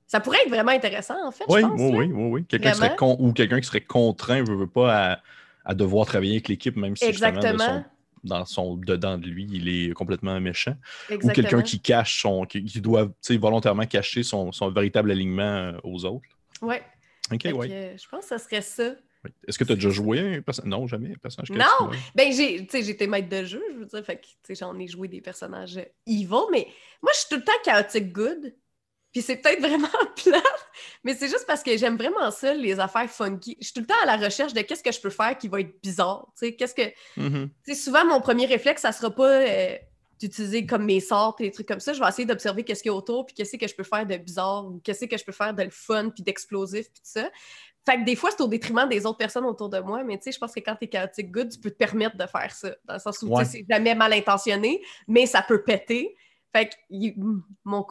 ça 0.05 0.19
pourrait 0.19 0.39
être 0.45 0.49
vraiment 0.49 0.71
intéressant, 0.71 1.15
en 1.25 1.31
fait, 1.31 1.45
Oui, 1.49 1.61
je 1.61 1.67
pense. 1.67 1.79
oui, 1.81 1.89
oui, 1.91 2.11
oui, 2.13 2.29
oui. 2.31 2.45
Quelqu'un 2.45 2.69
qui 2.69 2.77
serait 2.77 2.87
Vraiment. 2.89 3.15
con- 3.15 3.17
ou 3.19 3.33
quelqu'un 3.33 3.59
qui 3.59 3.65
serait 3.67 3.81
contraint, 3.81 4.43
veut, 4.43 4.55
veut 4.55 4.67
pas, 4.67 5.13
à, 5.13 5.19
à 5.65 5.73
devoir 5.73 6.05
travailler 6.05 6.33
avec 6.33 6.49
l'équipe, 6.49 6.75
même 6.75 6.95
si 6.95 7.07
justement, 7.07 7.31
de 7.31 7.37
Exactement. 7.37 7.81
son- 7.81 7.83
dans 8.23 8.45
son 8.45 8.77
dedans 8.77 9.17
de 9.17 9.27
lui, 9.27 9.47
il 9.51 9.69
est 9.69 9.93
complètement 9.93 10.39
méchant. 10.39 10.75
Ou 11.11 11.29
quelqu'un 11.29 11.61
qui 11.61 11.79
cache 11.79 12.21
son. 12.21 12.45
qui, 12.45 12.63
qui 12.63 12.81
doit 12.81 13.11
volontairement 13.31 13.85
cacher 13.85 14.23
son, 14.23 14.51
son 14.51 14.71
véritable 14.71 15.11
alignement 15.11 15.43
euh, 15.43 15.77
aux 15.83 16.05
autres. 16.05 16.27
Ouais. 16.61 16.81
Ok, 17.31 17.41
ouais. 17.53 17.71
euh, 17.71 17.97
je 17.97 18.07
pense 18.07 18.21
que 18.21 18.27
ça 18.27 18.37
serait 18.37 18.61
ça. 18.61 18.95
Oui. 19.23 19.31
Est-ce 19.47 19.57
que 19.57 19.63
tu 19.63 19.71
as 19.71 19.75
déjà 19.75 19.89
joué 19.89 20.19
un 20.19 20.41
personnage? 20.41 20.69
Non, 20.69 20.85
jamais. 20.87 21.11
Un 21.11 21.17
personnage 21.21 21.49
Non! 21.49 21.89
chaotique. 21.89 22.11
Ben, 22.15 22.83
j'étais 22.83 23.07
maître 23.07 23.29
de 23.29 23.45
jeu, 23.45 23.63
je 23.73 23.77
veux 23.79 23.85
dire, 23.85 24.03
fait 24.03 24.21
que, 24.45 24.53
j'en 24.53 24.77
ai 24.77 24.87
joué 24.87 25.07
des 25.07 25.21
personnages 25.21 25.77
euh, 25.77 25.85
evil, 26.05 26.45
mais 26.51 26.67
moi, 27.01 27.11
je 27.13 27.19
suis 27.19 27.29
tout 27.29 27.37
le 27.37 27.43
temps 27.43 27.53
chaotic 27.63 28.11
good. 28.11 28.53
Puis 29.13 29.21
c'est 29.21 29.37
peut-être 29.37 29.61
vraiment 29.61 29.87
plate, 30.23 30.43
mais 31.03 31.13
c'est 31.15 31.27
juste 31.29 31.45
parce 31.47 31.61
que 31.63 31.77
j'aime 31.77 31.95
vraiment 31.97 32.31
ça, 32.31 32.53
les 32.53 32.79
affaires 32.79 33.09
funky. 33.09 33.55
Je 33.61 33.65
suis 33.65 33.73
tout 33.73 33.81
le 33.81 33.85
temps 33.85 33.93
à 34.03 34.05
la 34.07 34.17
recherche 34.17 34.53
de 34.53 34.61
qu'est-ce 34.61 34.83
que 34.83 34.91
je 34.91 34.99
peux 34.99 35.11
faire 35.11 35.37
qui 35.37 35.47
va 35.47 35.61
être 35.61 35.79
bizarre, 35.81 36.25
tu 36.37 36.47
sais, 36.47 36.55
qu'est-ce 36.55 36.73
que... 36.73 36.81
Sais, 37.63 37.75
souvent, 37.75 38.05
mon 38.05 38.19
premier 38.19 38.47
réflexe, 38.47 38.81
ça 38.81 38.91
sera 38.91 39.11
pas 39.11 39.29
euh, 39.29 39.77
d'utiliser 40.19 40.65
comme 40.65 40.85
mes 40.85 40.99
sorts 40.99 41.35
et 41.39 41.43
des 41.43 41.51
trucs 41.51 41.67
comme 41.67 41.79
ça. 41.79 41.93
Je 41.93 41.99
vais 42.01 42.07
essayer 42.07 42.25
d'observer 42.25 42.63
qu'est-ce 42.63 42.81
qu'il 42.81 42.89
y 42.91 42.93
a 42.93 42.97
autour, 42.97 43.25
puis 43.27 43.35
qu'est-ce 43.35 43.55
que 43.55 43.67
je 43.67 43.75
peux 43.75 43.83
faire 43.83 44.05
de 44.05 44.17
bizarre, 44.17 44.65
ou 44.65 44.79
qu'est-ce 44.83 45.05
que 45.05 45.17
je 45.17 45.23
peux 45.23 45.31
faire 45.31 45.53
de 45.53 45.63
le 45.63 45.69
fun, 45.69 46.09
puis 46.09 46.23
d'explosif, 46.23 46.87
puis 46.91 47.01
tout 47.01 47.09
ça. 47.21 47.29
Fait 47.85 47.97
que 47.99 48.05
des 48.05 48.15
fois, 48.15 48.31
c'est 48.31 48.41
au 48.41 48.47
détriment 48.47 48.87
des 48.87 49.05
autres 49.05 49.17
personnes 49.17 49.45
autour 49.45 49.69
de 49.69 49.79
moi, 49.79 50.03
mais 50.03 50.17
tu 50.17 50.23
sais, 50.23 50.31
je 50.31 50.39
pense 50.39 50.53
que 50.53 50.61
quand 50.61 50.75
t'es 50.75 50.87
chaotique 50.87 51.31
good, 51.31 51.49
tu 51.51 51.59
peux 51.59 51.69
te 51.69 51.75
permettre 51.75 52.15
de 52.17 52.25
faire 52.25 52.51
ça. 52.55 52.73
Dans 52.85 52.93
le 52.93 52.99
sens 52.99 53.21
où, 53.21 53.27
Ouais. 53.27 53.43
c'est 53.45 53.65
jamais 53.69 53.93
mal 53.93 54.13
intentionné, 54.13 54.81
mais 55.07 55.25
ça 55.25 55.41
peut 55.41 55.61
péter. 55.63 56.15
Fait 56.55 56.69
que 56.69 56.75
mon, 57.65 57.85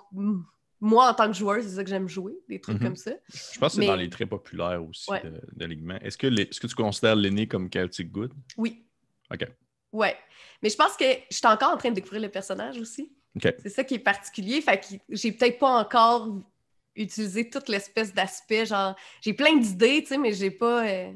moi, 0.84 1.08
en 1.10 1.14
tant 1.14 1.28
que 1.28 1.32
joueur, 1.36 1.62
c'est 1.62 1.68
ça 1.76 1.84
que 1.84 1.88
j'aime 1.88 2.08
jouer, 2.08 2.34
des 2.48 2.60
trucs 2.60 2.78
Mhm. 2.78 2.82
comme 2.88 2.96
ça. 2.96 3.12
Je 3.32 3.58
pense 3.60 3.76
que 3.76 3.80
c'est 3.82 3.86
dans 3.86 3.94
les 3.94 4.10
traits 4.10 4.28
populaires 4.28 4.84
aussi 4.84 5.08
Ouais. 5.10 5.22
l'alignement. 5.56 5.94
Est-ce 6.00 6.18
que, 6.18 6.26
les- 6.26 6.48
que 6.48 6.66
tu 6.66 6.74
considères 6.74 7.14
l'aîné 7.14 7.46
comme 7.46 7.70
chaotic 7.70 8.10
good? 8.10 8.32
Oui. 8.56 8.84
OK. 9.32 9.46
Ouais. 9.92 10.16
Mais 10.60 10.68
je 10.70 10.76
pense 10.76 10.96
que 10.96 11.04
je 11.30 11.36
suis 11.36 11.46
encore 11.46 11.70
en 11.72 11.76
train 11.76 11.90
de 11.90 11.94
découvrir 11.94 12.20
le 12.20 12.28
personnage 12.28 12.78
aussi. 12.78 13.12
C'est 13.40 13.68
ça 13.68 13.84
qui 13.84 13.94
est 13.94 13.98
particulier. 14.00 14.60
Fait 14.60 14.78
que 14.80 14.86
j'ai 15.08 15.30
peut-être 15.32 15.58
pas 15.60 15.78
encore 15.80 16.28
utilisé 16.96 17.48
toute 17.48 17.68
l'espèce 17.68 18.12
d'aspect. 18.12 18.66
Genre, 18.66 18.96
j'ai 19.22 19.34
plein 19.34 19.56
d'idées, 19.56 20.00
tu 20.02 20.08
sais, 20.08 20.18
mais 20.18 20.32
j'ai 20.32 20.50
pas 20.50 20.84
euh, 20.86 21.12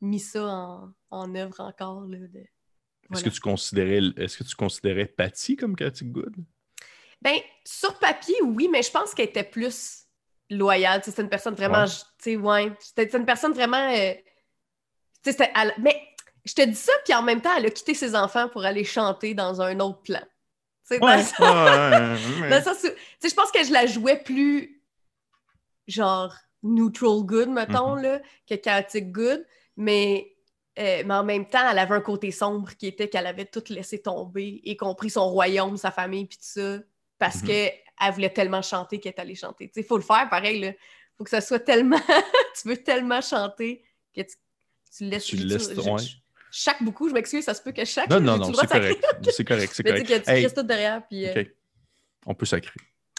mis 0.00 0.20
ça 0.20 0.46
en, 0.46 0.92
en 1.10 1.34
œuvre 1.34 1.58
encore. 1.60 2.02
Là, 2.06 2.18
de... 2.18 2.44
Est-ce 3.12 3.24
que 3.24 3.30
tu 3.30 3.40
considérais 3.40 4.00
est-ce 4.16 4.38
que 4.38 4.44
tu 4.44 4.54
considérais 4.54 5.06
Patty 5.06 5.56
comme 5.56 5.74
chaotic 5.74 6.12
good? 6.12 6.36
Ben, 7.20 7.36
sur 7.64 7.98
papier, 7.98 8.36
oui, 8.42 8.68
mais 8.70 8.82
je 8.82 8.90
pense 8.90 9.12
qu'elle 9.14 9.28
était 9.28 9.42
plus 9.44 10.04
loyale. 10.50 11.00
C'est 11.04 11.18
une 11.18 11.28
personne 11.28 11.54
vraiment. 11.54 11.84
Ouais. 11.84 11.88
Tu 12.18 12.30
sais, 12.32 12.36
ouais. 12.36 12.72
C'était 12.80 13.16
une 13.16 13.26
personne 13.26 13.52
vraiment. 13.52 13.90
euh, 13.92 14.14
c'était- 15.24 15.52
elle- 15.56 15.74
Mais 15.78 16.00
je 16.44 16.54
te 16.54 16.62
dis 16.62 16.74
ça, 16.76 16.92
puis 17.04 17.14
en 17.14 17.22
même 17.22 17.40
temps, 17.40 17.54
elle 17.56 17.66
a 17.66 17.70
quitté 17.70 17.94
ses 17.94 18.14
enfants 18.14 18.48
pour 18.48 18.64
aller 18.64 18.84
chanter 18.84 19.34
dans 19.34 19.60
un 19.60 19.78
autre 19.80 20.02
plan. 20.02 20.22
Tu 20.88 20.94
sais, 20.94 20.98
dans 21.00 21.06
sens- 21.22 21.40
ouais, 21.40 22.48
Dans 22.50 23.28
je 23.28 23.34
pense 23.34 23.50
que 23.50 23.62
je 23.64 23.72
la 23.72 23.86
jouais 23.86 24.18
plus 24.22 24.82
genre 25.86 26.34
neutral 26.62 27.22
good, 27.24 27.48
mettons, 27.48 27.96
Mhm. 27.96 28.02
là, 28.02 28.20
que 28.48 28.54
chaotic 28.54 29.12
good, 29.12 29.44
mais, 29.76 30.34
euh, 30.78 31.02
mais 31.04 31.14
en 31.14 31.24
même 31.24 31.46
temps, 31.48 31.68
elle 31.70 31.78
avait 31.78 31.94
un 31.94 32.00
côté 32.00 32.30
sombre 32.30 32.70
qui 32.76 32.86
était 32.86 33.08
qu'elle 33.08 33.26
avait 33.26 33.44
tout 33.44 33.62
laissé 33.68 34.00
tomber, 34.00 34.60
y 34.64 34.76
compris 34.76 35.10
son 35.10 35.28
royaume, 35.30 35.76
sa 35.76 35.90
famille, 35.90 36.26
puis 36.26 36.38
tout 36.38 36.44
ça, 36.44 36.78
parce 37.18 37.42
Mhm. 37.42 37.48
que 37.48 37.52
qu'elle 37.68 38.12
voulait 38.14 38.30
tellement 38.30 38.62
chanter 38.62 39.00
qu'elle 39.00 39.12
est 39.16 39.20
allée 39.20 39.34
chanter. 39.34 39.70
Il 39.74 39.84
faut 39.84 39.96
le 39.96 40.02
faire, 40.02 40.28
pareil, 40.30 40.60
là. 40.60 40.72
faut 41.16 41.24
que 41.24 41.30
ça 41.30 41.40
soit 41.40 41.58
tellement... 41.60 41.98
tu 42.62 42.68
veux 42.68 42.76
tellement 42.76 43.20
chanter 43.20 43.82
que 44.14 44.20
tu, 44.22 44.34
tu 44.96 45.04
laisses... 45.04 45.24
Tu 45.24 45.36
le 45.36 45.44
laisses, 45.46 45.68
ouais. 45.76 45.98
je- 45.98 46.16
chaque 46.50 46.82
beaucoup, 46.82 47.08
je 47.08 47.14
m'excuse, 47.14 47.44
ça 47.44 47.54
se 47.54 47.62
peut 47.62 47.72
que 47.72 47.84
chaque... 47.84 48.08
Non, 48.08 48.20
non, 48.20 48.38
non, 48.38 48.52
c'est 48.54 48.66
correct. 48.68 49.04
C'est 49.30 49.44
correct, 49.48 49.72
c'est 49.74 49.82
correct. 49.82 50.06
tu 50.24 50.30
Hey, 50.30 50.46
tout 50.52 50.62
derrière, 50.62 51.06
puis... 51.06 51.26
euh, 51.26 51.40
OK. 51.42 51.50
On 52.26 52.34
peut 52.34 52.46
sacrer. 52.46 52.70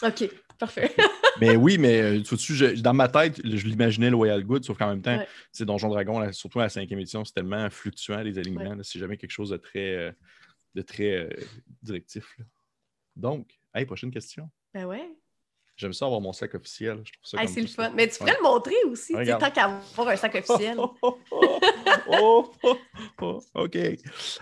OK, 0.02 0.30
parfait. 0.58 0.94
Mais 1.40 1.56
oui, 1.56 1.76
mais 1.76 2.00
euh, 2.00 2.22
tu 2.22 2.36
je- 2.54 2.80
dans 2.80 2.94
ma 2.94 3.08
tête, 3.08 3.38
je 3.44 3.66
l'imaginais 3.66 4.08
Loyal 4.10 4.42
Good, 4.44 4.64
sauf 4.64 4.78
qu'en 4.78 4.88
même 4.88 5.02
temps, 5.02 5.18
Ouais. 5.18 5.28
sais, 5.52 5.64
Donjon 5.66 5.88
Dragon, 5.90 6.18
là, 6.20 6.32
surtout 6.32 6.60
à 6.60 6.64
la 6.64 6.68
cinquième 6.70 7.00
édition, 7.00 7.22
c'est 7.24 7.34
tellement 7.34 7.68
fluctuant, 7.70 8.20
les 8.22 8.38
alignements. 8.38 8.76
C'est 8.82 8.98
jamais 8.98 9.16
quelque 9.18 9.30
chose 9.30 9.50
de 9.50 9.58
très, 9.58 9.94
euh, 9.94 10.12
de 10.74 10.80
très 10.82 11.10
euh, 11.12 11.28
directif. 11.82 12.34
là. 12.38 12.44
Donc, 13.16 13.59
hey, 13.74 13.84
prochaine 13.86 14.10
question. 14.10 14.48
Ben 14.74 14.84
ouais. 14.86 15.08
J'aime 15.76 15.92
ça 15.94 16.04
avoir 16.04 16.20
mon 16.20 16.32
sac 16.34 16.54
officiel. 16.54 17.00
Je 17.04 17.12
trouve 17.12 17.24
ça 17.24 17.40
Hey, 17.42 17.48
c'est 17.48 17.62
le 17.62 17.66
fun. 17.66 17.90
Mais 17.94 18.06
tu 18.08 18.18
pourrais 18.18 18.32
Ouais. 18.32 18.36
le 18.38 18.42
montrer 18.42 18.74
aussi, 18.86 19.14
tant 19.14 19.50
qu'à 19.50 19.64
avoir 19.64 20.08
un 20.08 20.16
sac 20.16 20.34
officiel. 20.34 20.76
Oh, 22.12 22.52
OK. 23.54 23.76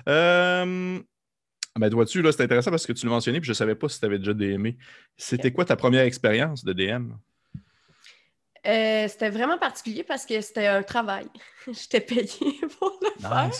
Euh, 0.08 1.00
ben, 1.76 1.90
vois-tu, 1.94 2.22
là, 2.22 2.32
c'est 2.32 2.42
intéressant 2.42 2.70
parce 2.70 2.86
que 2.86 2.92
tu 2.92 3.06
l'as 3.06 3.12
mentionné, 3.12 3.40
puis 3.40 3.46
je 3.46 3.52
ne 3.52 3.56
savais 3.56 3.74
pas 3.74 3.88
si 3.88 4.00
tu 4.00 4.06
avais 4.06 4.18
déjà 4.18 4.32
DMé. 4.34 4.76
C'était 5.16 5.52
quoi 5.52 5.64
ta 5.64 5.76
première 5.76 6.02
expérience 6.04 6.64
de 6.64 6.72
DM? 6.72 7.12
Euh, 8.66 9.06
c'était 9.08 9.30
vraiment 9.30 9.58
particulier 9.58 10.02
parce 10.02 10.26
que 10.26 10.40
c'était 10.40 10.66
un 10.66 10.82
travail. 10.82 11.26
J'étais 11.66 12.00
payée 12.00 12.60
pour 12.78 12.98
le 13.02 13.20
faire. 13.20 13.50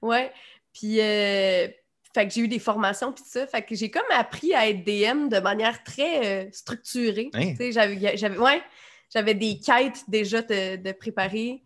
Ouais. 0.00 0.32
Puis, 0.72 1.00
euh, 1.00 1.68
fait 2.14 2.26
que 2.26 2.34
j'ai 2.34 2.40
eu 2.40 2.48
des 2.48 2.58
formations, 2.58 3.12
puis 3.12 3.22
ça. 3.26 3.46
Fait 3.46 3.62
que 3.62 3.74
j'ai 3.74 3.90
comme 3.90 4.02
appris 4.10 4.52
à 4.54 4.68
être 4.68 4.84
DM 4.84 5.28
de 5.28 5.38
manière 5.38 5.82
très 5.84 6.46
euh, 6.46 6.50
structurée. 6.52 7.30
Hein? 7.34 7.54
J'avais, 7.70 8.16
j'avais, 8.16 8.38
ouais, 8.38 8.62
j'avais 9.12 9.34
des 9.34 9.58
quêtes 9.60 10.02
déjà 10.08 10.42
de, 10.42 10.76
de 10.76 10.92
préparer. 10.92 11.62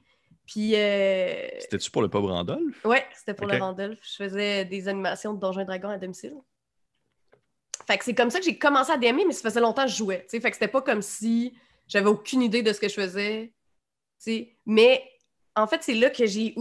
Puis, 0.47 0.75
euh, 0.75 1.49
C'était-tu 1.61 1.91
pour 1.91 2.03
le 2.03 2.09
pub 2.11 2.25
Randolph? 2.25 2.85
ouais, 2.85 3.07
c'était 3.15 3.33
pour 3.33 3.47
le 3.47 3.57
Randolph. 3.59 3.99
Je 4.03 4.25
faisais 4.25 4.65
des 4.67 4.89
animations 4.89 5.33
de 5.33 5.41
Donjons 5.41 5.61
et 5.61 5.65
Dragons 5.65 5.89
à 5.89 5.97
domicile. 5.97 6.35
Fait 7.87 7.99
que 7.99 8.05
c'est 8.05 8.15
comme 8.15 8.31
ça 8.31 8.39
que 8.39 8.45
j'ai 8.45 8.59
commencé 8.59 8.93
à 8.93 8.99
DMer, 8.99 9.25
mais 9.27 9.33
ça 9.33 9.49
faisait 9.49 9.61
longtemps 9.61 9.85
que 9.85 9.91
je 9.91 9.97
jouais. 9.97 10.27
Fait 10.31 10.41
que 10.41 10.53
c'était 10.53 10.69
pas 10.69 10.83
comme 10.83 11.03
si 11.03 11.55
j'avais 11.89 12.09
aucune 12.09 12.43
idée 12.43 12.63
de 12.63 12.73
ce 12.73 12.81
que 12.81 12.89
je 12.89 12.95
faisais. 12.95 13.53
tu 14.23 14.33
sais. 14.33 14.57
Mais 14.67 15.03
en 15.57 15.67
fait, 15.67 15.83
c'est 15.83 15.95
là 15.95 16.11
que 16.11 16.27
j'ai 16.27 16.55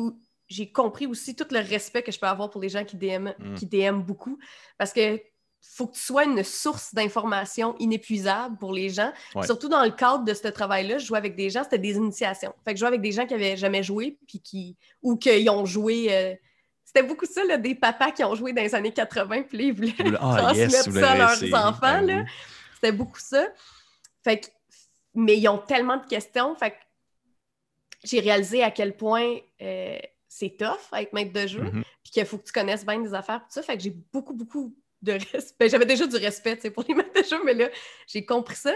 j'ai 0.47 0.71
compris 0.71 1.07
aussi 1.07 1.35
tout 1.35 1.47
le 1.51 1.59
respect 1.59 2.03
que 2.03 2.11
je 2.11 2.19
peux 2.19 2.27
avoir 2.27 2.49
pour 2.49 2.61
les 2.61 2.69
gens 2.69 2.83
qui 2.83 2.97
DM, 2.97 3.29
Mm. 3.39 3.53
qui 3.55 3.65
DM 3.65 4.01
beaucoup. 4.01 4.37
Parce 4.77 4.93
que 4.93 5.21
faut 5.65 5.87
que 5.87 5.93
tu 5.95 6.01
sois 6.01 6.25
une 6.25 6.43
source 6.43 6.93
d'information 6.93 7.73
inépuisable 7.79 8.57
pour 8.57 8.73
les 8.73 8.89
gens. 8.89 9.13
Ouais. 9.33 9.45
Surtout 9.45 9.69
dans 9.69 9.81
le 9.83 9.91
cadre 9.91 10.25
de 10.25 10.33
ce 10.33 10.49
travail-là, 10.49 10.97
je 10.97 11.05
jouais 11.05 11.17
avec 11.17 11.37
des 11.37 11.49
gens, 11.49 11.63
c'était 11.63 11.77
des 11.79 11.95
initiations. 11.95 12.53
Fait 12.65 12.71
que 12.73 12.77
je 12.77 12.79
jouais 12.79 12.89
avec 12.89 12.99
des 13.01 13.13
gens 13.13 13.25
qui 13.25 13.33
avaient 13.33 13.55
jamais 13.55 13.81
joué, 13.81 14.17
puis 14.27 14.41
qui 14.41 14.75
ou 15.01 15.15
qui 15.15 15.49
ont 15.49 15.65
joué. 15.65 16.07
euh, 16.13 16.35
C'était 16.83 17.07
beaucoup 17.07 17.25
ça, 17.25 17.45
là, 17.45 17.57
des 17.57 17.75
papas 17.75 18.11
qui 18.11 18.23
ont 18.25 18.35
joué 18.35 18.51
dans 18.51 18.61
les 18.61 18.75
années 18.75 18.91
80, 18.91 19.43
puis 19.43 19.67
ils 19.67 19.73
voulaient 19.73 19.93
Ah, 20.19 20.35
transmettre 20.37 20.73
yes, 20.73 20.91
ça 20.91 21.11
à 21.11 21.17
leurs 21.17 21.65
enfants. 21.67 22.03
Oui. 22.03 22.13
C'était 22.75 22.91
beaucoup 22.91 23.19
ça. 23.19 23.47
Fait 24.21 24.41
que, 24.41 24.47
mais 25.15 25.37
ils 25.37 25.47
ont 25.47 25.59
tellement 25.59 25.95
de 25.95 26.05
questions. 26.05 26.55
Fait 26.57 26.71
que 26.71 26.75
j'ai 28.03 28.19
réalisé 28.19 28.61
à 28.63 28.69
quel 28.69 28.97
point 28.97 29.37
euh, 29.61 29.97
c'est 30.35 30.55
tough 30.57 30.79
à 30.91 31.01
être 31.01 31.13
maître 31.13 31.31
de 31.31 31.45
jeu, 31.47 31.61
Mhm. 31.61 31.83
puis 32.03 32.11
qu'il 32.11 32.25
faut 32.25 32.37
que 32.37 32.45
tu 32.45 32.51
connaisses 32.51 32.85
bien 32.85 32.99
des 32.99 33.13
affaires, 33.13 33.39
tout 33.41 33.51
ça. 33.51 33.61
Fait 33.61 33.77
que 33.77 33.83
j'ai 33.83 33.95
beaucoup, 34.11 34.33
beaucoup 34.33 34.75
de 35.01 35.13
respect. 35.31 35.69
J'avais 35.69 35.85
déjà 35.85 36.07
du 36.07 36.15
respect 36.15 36.55
pour 36.71 36.83
les 36.87 36.93
maîtres 36.95 37.13
de 37.21 37.27
jeu, 37.27 37.41
mais 37.43 37.53
là, 37.53 37.69
j'ai 38.07 38.25
compris 38.25 38.55
ça. 38.55 38.73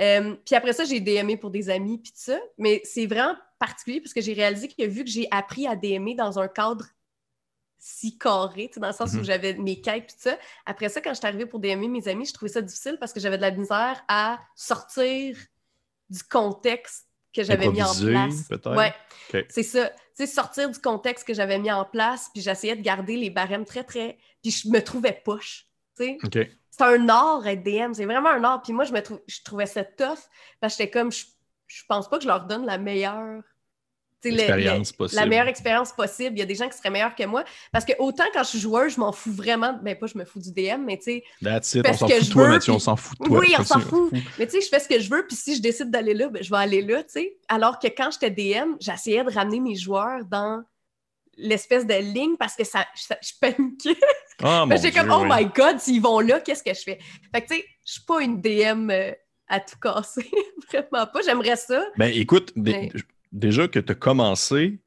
Euh, 0.00 0.36
puis 0.44 0.54
après 0.54 0.72
ça, 0.72 0.84
j'ai 0.84 1.00
DMé 1.00 1.36
pour 1.36 1.50
des 1.50 1.70
amis, 1.70 1.98
puis 1.98 2.12
tout 2.12 2.18
ça. 2.20 2.38
Mais 2.58 2.80
c'est 2.84 3.06
vraiment 3.06 3.34
particulier 3.58 4.00
parce 4.00 4.12
que 4.14 4.20
j'ai 4.20 4.32
réalisé 4.32 4.68
que 4.68 4.86
vu 4.86 5.04
que 5.04 5.10
j'ai 5.10 5.26
appris 5.30 5.66
à 5.66 5.74
DMer 5.76 6.14
dans 6.14 6.38
un 6.38 6.48
cadre 6.48 6.86
si 7.78 8.18
carré, 8.18 8.70
dans 8.76 8.88
le 8.88 8.92
sens 8.92 9.14
où 9.14 9.24
j'avais 9.24 9.54
mes 9.54 9.80
quêtes, 9.80 10.06
puis 10.08 10.16
ça, 10.18 10.38
après 10.66 10.90
ça, 10.90 11.00
quand 11.00 11.10
je 11.14 11.18
suis 11.18 11.26
arrivée 11.26 11.46
pour 11.46 11.60
DMer 11.60 11.88
mes 11.88 12.06
amis, 12.08 12.26
je 12.26 12.34
trouvais 12.34 12.50
ça 12.52 12.60
difficile 12.60 12.98
parce 13.00 13.12
que 13.12 13.20
j'avais 13.20 13.36
de 13.38 13.42
la 13.42 13.50
misère 13.52 14.02
à 14.06 14.38
sortir 14.54 15.36
du 16.10 16.22
contexte 16.24 17.06
que 17.34 17.42
j'avais 17.42 17.68
mis 17.68 17.82
en 17.82 17.92
place. 18.12 18.42
peut-être? 18.48 18.76
Ouais, 18.76 18.94
c'est 19.48 19.62
ça. 19.62 19.88
Tu 19.88 19.96
sais, 20.14 20.26
sortir 20.26 20.68
du 20.70 20.78
contexte 20.78 21.26
que 21.26 21.34
j'avais 21.34 21.58
mis 21.58 21.70
en 21.70 21.84
place, 21.84 22.30
puis 22.32 22.42
j'essayais 22.42 22.76
de 22.76 22.82
garder 22.82 23.16
les 23.16 23.30
barèmes 23.30 23.64
très, 23.64 23.84
très... 23.84 24.18
Puis 24.42 24.50
je 24.52 24.68
me 24.68 24.80
trouvais 24.82 25.20
poche, 25.24 25.66
tu 25.96 26.04
sais. 26.04 26.18
OK. 26.24 26.38
C'est 26.70 26.84
un 26.84 27.08
art 27.08 27.46
être 27.46 27.62
DM, 27.62 27.92
c'est 27.92 28.04
vraiment 28.06 28.30
un 28.30 28.42
art. 28.44 28.62
Puis 28.62 28.72
moi, 28.72 28.84
je, 28.84 28.92
me 28.92 29.00
trou- 29.02 29.20
je 29.26 29.38
trouvais 29.44 29.66
ça 29.66 29.84
tough 29.84 30.18
parce 30.60 30.74
que 30.76 30.82
j'étais 30.82 30.90
comme, 30.90 31.12
je, 31.12 31.24
je 31.66 31.82
pense 31.88 32.08
pas 32.08 32.16
que 32.18 32.22
je 32.22 32.28
leur 32.28 32.46
donne 32.46 32.64
la 32.66 32.78
meilleure... 32.78 33.42
possible. 34.92 35.20
La 35.20 35.26
meilleure 35.26 35.48
expérience 35.48 35.92
possible. 35.92 36.36
Il 36.36 36.38
y 36.38 36.42
a 36.42 36.46
des 36.46 36.54
gens 36.54 36.68
qui 36.68 36.76
seraient 36.76 36.90
meilleurs 36.90 37.14
que 37.14 37.24
moi. 37.24 37.44
Parce 37.72 37.84
que 37.84 37.92
autant 37.98 38.24
quand 38.32 38.42
je 38.42 38.48
suis 38.50 38.58
joueuse, 38.60 38.94
je 38.94 39.00
m'en 39.00 39.12
fous 39.12 39.32
vraiment. 39.32 39.78
Ben, 39.82 39.96
pas 39.98 40.06
je 40.06 40.18
me 40.18 40.24
fous 40.24 40.40
du 40.40 40.52
DM, 40.52 40.84
mais 40.84 40.96
tu 40.98 41.04
sais, 41.04 41.24
That's 41.42 41.74
it. 41.74 41.86
On 41.88 41.92
s'en 41.94 42.08
fout 42.08 42.20
de 42.20 42.30
toi, 42.32 42.42
veux, 42.44 42.48
Mathieu. 42.50 42.72
On 42.74 42.78
s'en 42.78 42.96
fout 42.96 43.18
de 43.20 43.26
toi. 43.26 43.38
Oui, 43.38 43.54
on 43.58 43.64
s'en 43.64 43.80
fout. 43.80 44.12
Mais 44.38 44.46
tu 44.46 44.52
sais, 44.52 44.60
je 44.60 44.68
fais 44.68 44.80
ce 44.80 44.88
que 44.88 45.00
je 45.00 45.08
veux, 45.10 45.26
puis 45.26 45.36
si 45.36 45.56
je 45.56 45.62
décide 45.62 45.90
d'aller 45.90 46.14
là, 46.14 46.28
ben, 46.28 46.42
je 46.42 46.50
vais 46.50 46.56
aller 46.58 46.82
là, 46.82 47.02
tu 47.02 47.10
sais. 47.12 47.38
Alors 47.48 47.78
que 47.78 47.88
quand 47.88 48.10
j'étais 48.12 48.30
DM, 48.30 48.74
j'essayais 48.80 49.24
de 49.24 49.30
ramener 49.32 49.60
mes 49.60 49.74
joueurs 49.76 50.24
dans 50.26 50.62
l'espèce 51.36 51.86
de 51.86 51.94
ligne 51.94 52.36
parce 52.36 52.54
que 52.54 52.64
ça, 52.64 52.84
ça- 52.94 53.16
je 53.22 53.32
paniquais. 53.40 53.96
Ah, 54.42 54.64
Ben, 54.68 54.76
J'étais 54.80 54.98
comme, 55.00 55.10
oh 55.10 55.22
oui. 55.22 55.28
my 55.30 55.44
God, 55.46 55.78
s'ils 55.78 56.02
vont 56.02 56.20
là, 56.20 56.40
qu'est-ce 56.40 56.62
que 56.62 56.74
je 56.74 56.80
fais? 56.82 56.98
Fait 57.34 57.42
que 57.42 57.48
tu 57.48 57.54
sais, 57.56 57.64
je 57.86 57.92
suis 57.92 58.02
pas 58.02 58.20
une 58.22 58.40
DM 58.42 58.90
euh, 58.90 59.12
à 59.48 59.60
tout 59.60 59.76
casser. 59.82 60.30
Vraiment 60.70 61.06
pas. 61.06 61.20
J'aimerais 61.24 61.56
ça. 61.56 61.82
Ben 61.96 62.12
écoute, 62.14 62.52
Mais- 62.56 62.90
déjà 63.32 63.68
que 63.68 63.78
tu 63.78 63.92
as 63.92 63.94
commencé 63.94 64.80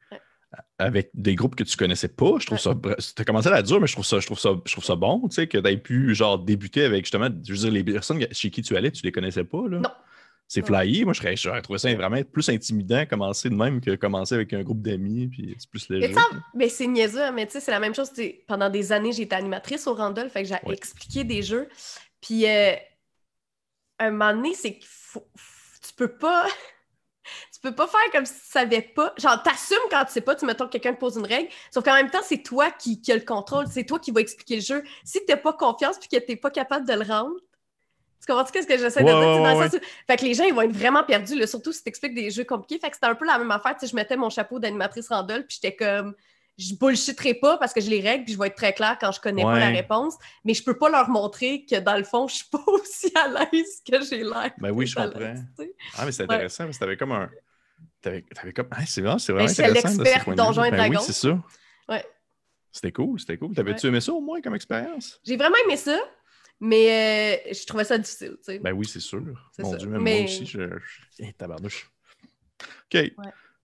avec 0.77 1.09
des 1.13 1.33
groupes 1.35 1.55
que 1.55 1.63
tu 1.63 1.75
connaissais 1.77 2.07
pas, 2.09 2.33
je 2.39 2.45
trouve 2.45 2.59
ça. 2.59 2.75
Tu 2.75 3.21
as 3.21 3.25
commencé 3.25 3.47
à 3.47 3.51
la 3.51 3.63
dure, 3.63 3.79
mais 3.81 3.87
je 3.87 3.93
trouve 3.93 4.05
ça, 4.05 4.19
je 4.19 4.25
trouve 4.25 4.39
ça, 4.39 4.51
je 4.65 4.71
trouve 4.71 4.83
ça 4.83 4.95
bon, 4.95 5.27
tu 5.27 5.35
sais, 5.35 5.47
que 5.47 5.57
tu 5.57 5.67
aies 5.67 5.77
pu 5.77 6.13
genre 6.13 6.37
débuter 6.37 6.83
avec 6.83 7.05
justement, 7.05 7.29
je 7.45 7.53
veux 7.53 7.59
dire, 7.59 7.71
les 7.71 7.83
personnes 7.83 8.25
chez 8.31 8.51
qui 8.51 8.61
tu 8.61 8.75
allais, 8.77 8.91
tu 8.91 9.03
les 9.03 9.11
connaissais 9.11 9.43
pas, 9.43 9.67
là? 9.67 9.79
Non. 9.79 9.89
C'est 10.47 10.63
flyé. 10.63 11.03
Moi, 11.05 11.13
je 11.13 11.19
serais- 11.21 11.35
j'aurais 11.35 11.61
trouvé 11.63 11.79
ça 11.79 11.91
vraiment 11.95 12.21
plus 12.21 12.47
intimidant 12.49 13.05
commencer 13.07 13.49
de 13.49 13.55
même 13.55 13.81
que 13.81 13.95
commencer 13.95 14.35
avec 14.35 14.53
un 14.53 14.61
groupe 14.61 14.81
d'amis, 14.83 15.27
puis 15.27 15.55
c'est 15.57 15.69
plus 15.69 15.89
léger. 15.89 16.13
Mais 16.53 16.69
c'est 16.69 16.85
niaiseux, 16.85 17.23
hein, 17.23 17.31
mais 17.31 17.47
tu 17.47 17.53
sais, 17.53 17.59
c'est 17.61 17.71
la 17.71 17.79
même 17.79 17.95
chose. 17.95 18.11
Pendant 18.45 18.69
des 18.69 18.91
années, 18.91 19.19
été 19.19 19.33
animatrice 19.33 19.87
au 19.87 19.95
Randall, 19.95 20.29
fait 20.29 20.43
que 20.43 20.49
j'ai 20.49 20.55
Ouais. 20.65 20.75
expliqué 20.75 21.23
des 21.23 21.41
jeux. 21.41 21.67
Puis, 22.21 22.45
euh, 22.47 22.73
un 23.99 24.11
moment 24.11 24.33
donné, 24.35 24.53
c'est 24.53 24.77
faut. 24.83 25.25
Tu 25.81 25.93
peux 25.95 26.09
pas. 26.17 26.45
Tu 27.63 27.69
peux 27.69 27.75
pas 27.75 27.87
faire 27.87 28.11
comme 28.11 28.25
si 28.25 28.33
tu 28.33 28.39
savais 28.51 28.81
pas. 28.81 29.13
Genre, 29.17 29.41
t'assumes 29.41 29.77
quand 29.89 30.03
tu 30.03 30.11
sais 30.11 30.19
pas, 30.21 30.35
tu 30.35 30.45
mettons 30.45 30.65
que 30.65 30.71
quelqu'un 30.71 30.93
te 30.93 30.99
pose 30.99 31.15
une 31.15 31.25
règle, 31.25 31.47
sauf 31.71 31.81
qu'en 31.83 31.93
même 31.93 32.09
temps, 32.09 32.19
c'est 32.21 32.43
toi 32.43 32.69
qui, 32.71 32.99
qui 32.99 33.09
as 33.11 33.15
le 33.15 33.21
contrôle, 33.21 33.67
c'est 33.71 33.85
toi 33.85 33.99
qui 33.99 34.11
vas 34.11 34.19
expliquer 34.19 34.55
le 34.55 34.61
jeu. 34.61 34.83
Si 35.05 35.25
t'as 35.25 35.37
pas 35.37 35.53
confiance 35.53 35.97
puis 35.97 36.09
que 36.09 36.17
t'es 36.17 36.35
pas 36.35 36.51
capable 36.51 36.85
de 36.85 36.91
le 36.93 37.03
rendre, 37.03 37.35
tu 38.19 38.27
comprends 38.27 38.45
ce 38.45 38.51
que 38.51 38.59
j'essaie 38.61 39.01
de 39.01 39.05
Ouais, 39.05 39.11
dire? 39.13 39.21
C'est 39.35 39.53
dans 39.53 39.57
ouais, 39.59 39.69
sens 39.69 39.77
où- 39.79 39.85
Fait 40.07 40.17
que 40.17 40.25
les 40.25 40.33
gens, 40.33 40.43
ils 40.43 40.53
vont 40.53 40.61
être 40.63 40.75
vraiment 40.75 41.03
perdus, 41.05 41.35
là, 41.39 41.47
surtout 41.47 41.71
si 41.71 41.81
t'expliques 41.83 42.15
des 42.15 42.31
jeux 42.31 42.43
compliqués. 42.43 42.79
Fait 42.79 42.89
que 42.89 42.95
c'était 42.97 43.07
un 43.07 43.15
peu 43.15 43.25
la 43.25 43.37
même 43.37 43.51
affaire. 43.51 43.73
Tu 43.75 43.81
sais, 43.85 43.87
je 43.91 43.95
mettais 43.95 44.17
mon 44.17 44.29
chapeau 44.29 44.59
d'animatrice 44.59 45.07
Randall, 45.07 45.45
puis 45.47 45.57
j'étais 45.61 45.75
comme, 45.75 46.15
je 46.57 46.73
bullshitterai 46.75 47.33
pas 47.35 47.57
parce 47.57 47.73
que 47.73 47.79
je 47.79 47.89
les 47.89 48.01
règle, 48.01 48.25
puis 48.25 48.33
je 48.33 48.39
vais 48.39 48.47
être 48.47 48.55
très 48.55 48.73
claire 48.73 48.97
quand 48.99 49.11
je 49.13 49.21
connais 49.21 49.41
pas 49.43 49.53
Ouais. 49.53 49.59
la 49.61 49.69
réponse, 49.69 50.15
mais 50.43 50.53
je 50.53 50.63
peux 50.63 50.77
pas 50.77 50.89
leur 50.89 51.09
montrer 51.09 51.65
que 51.65 51.79
dans 51.79 51.95
le 51.97 52.03
fond, 52.03 52.27
je 52.27 52.35
suis 52.35 52.45
pas 52.51 52.61
aussi 52.67 53.11
à 53.15 53.27
l'aise 53.29 53.81
que 53.89 54.03
j'ai 54.03 54.23
l'air. 54.23 54.51
Ben 54.57 54.71
oui, 54.71 54.85
je 54.85 54.95
comprends. 54.95 55.33
Ah, 55.97 56.05
mais 56.05 56.11
c'est 56.11 56.23
Ouais. 56.23 56.35
intéressant, 56.35 56.65
parce 56.65 56.77
que 56.77 56.83
t'avais 56.83 56.97
comme 56.97 57.13
un. 57.13 57.29
T'avais, 58.03 58.53
comme. 58.53 58.67
Ah, 58.71 58.85
c'est 58.85 59.01
vraiment, 59.01 59.17
c'est 59.17 59.31
vraiment 59.33 59.49
intéressant. 59.49 59.89
ce 59.89 60.03
l'expert. 60.03 60.35
Donjons 60.35 60.63
et 60.65 60.71
Ben 60.71 60.83
oui, 60.83 60.89
Dragons. 60.91 61.05
c'est 61.05 61.13
ça. 61.13 61.41
Ouais. 61.89 62.05
C'était 62.71 62.91
cool, 62.91 63.19
c'était 63.19 63.37
cool. 63.37 63.55
T'avais-tu 63.55 63.87
aimé 63.87 64.01
ça 64.01 64.13
au 64.13 64.21
moins 64.21 64.41
comme 64.41 64.55
expérience? 64.55 65.19
J'ai 65.23 65.37
vraiment 65.37 65.55
aimé 65.65 65.77
ça, 65.77 65.97
mais 66.59 67.39
euh, 67.47 67.53
je 67.53 67.65
trouvais 67.65 67.83
ça 67.83 67.97
difficile. 67.97 68.37
Ben 68.61 68.73
oui, 68.73 68.85
c'est 68.87 68.99
sûr. 68.99 69.21
C'est 69.55 69.63
Mon 69.63 69.71
ça. 69.71 69.77
Dieu, 69.77 69.87
même 69.89 70.01
Mais- 70.01 70.15
moi 70.17 70.23
aussi, 70.25 70.45
je. 70.45 70.59
je... 70.59 71.01
Eh, 71.19 71.33
tabarnouche. 71.33 71.89
OK. 72.93 73.11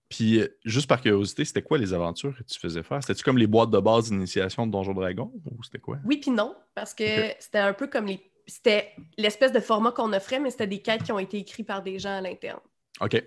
Puis, 0.08 0.40
euh, 0.40 0.48
juste 0.64 0.88
par 0.88 1.00
curiosité, 1.00 1.44
c'était 1.44 1.62
quoi 1.62 1.78
les 1.78 1.92
aventures 1.92 2.36
que 2.36 2.42
tu 2.42 2.58
faisais 2.58 2.82
faire? 2.82 3.00
C'était-tu 3.00 3.22
comme 3.22 3.38
les 3.38 3.46
boîtes 3.46 3.70
de 3.70 3.78
base 3.78 4.10
d'initiation 4.10 4.66
de 4.66 4.72
Donjon 4.72 4.92
Dragon 4.92 5.30
ou 5.44 5.62
c'était 5.62 5.78
quoi? 5.78 5.98
Oui 6.04 6.16
puis 6.18 6.32
non, 6.32 6.56
parce 6.74 6.94
que 6.94 7.04
c'était 7.38 7.58
un 7.58 7.72
peu 7.72 7.86
comme 7.86 8.06
les... 8.06 8.20
C'était 8.48 8.90
l'espèce 9.16 9.52
de 9.52 9.60
format 9.60 9.92
qu'on 9.92 10.12
offrait, 10.12 10.40
mais 10.40 10.50
c'était 10.50 10.66
des 10.66 10.82
quêtes 10.82 11.04
qui 11.04 11.12
ont 11.12 11.20
été 11.20 11.38
écrites 11.38 11.66
par 11.68 11.82
des 11.84 12.00
gens 12.00 12.16
à 12.18 12.20
l'interne. 12.20 12.58
OK. 13.00 13.22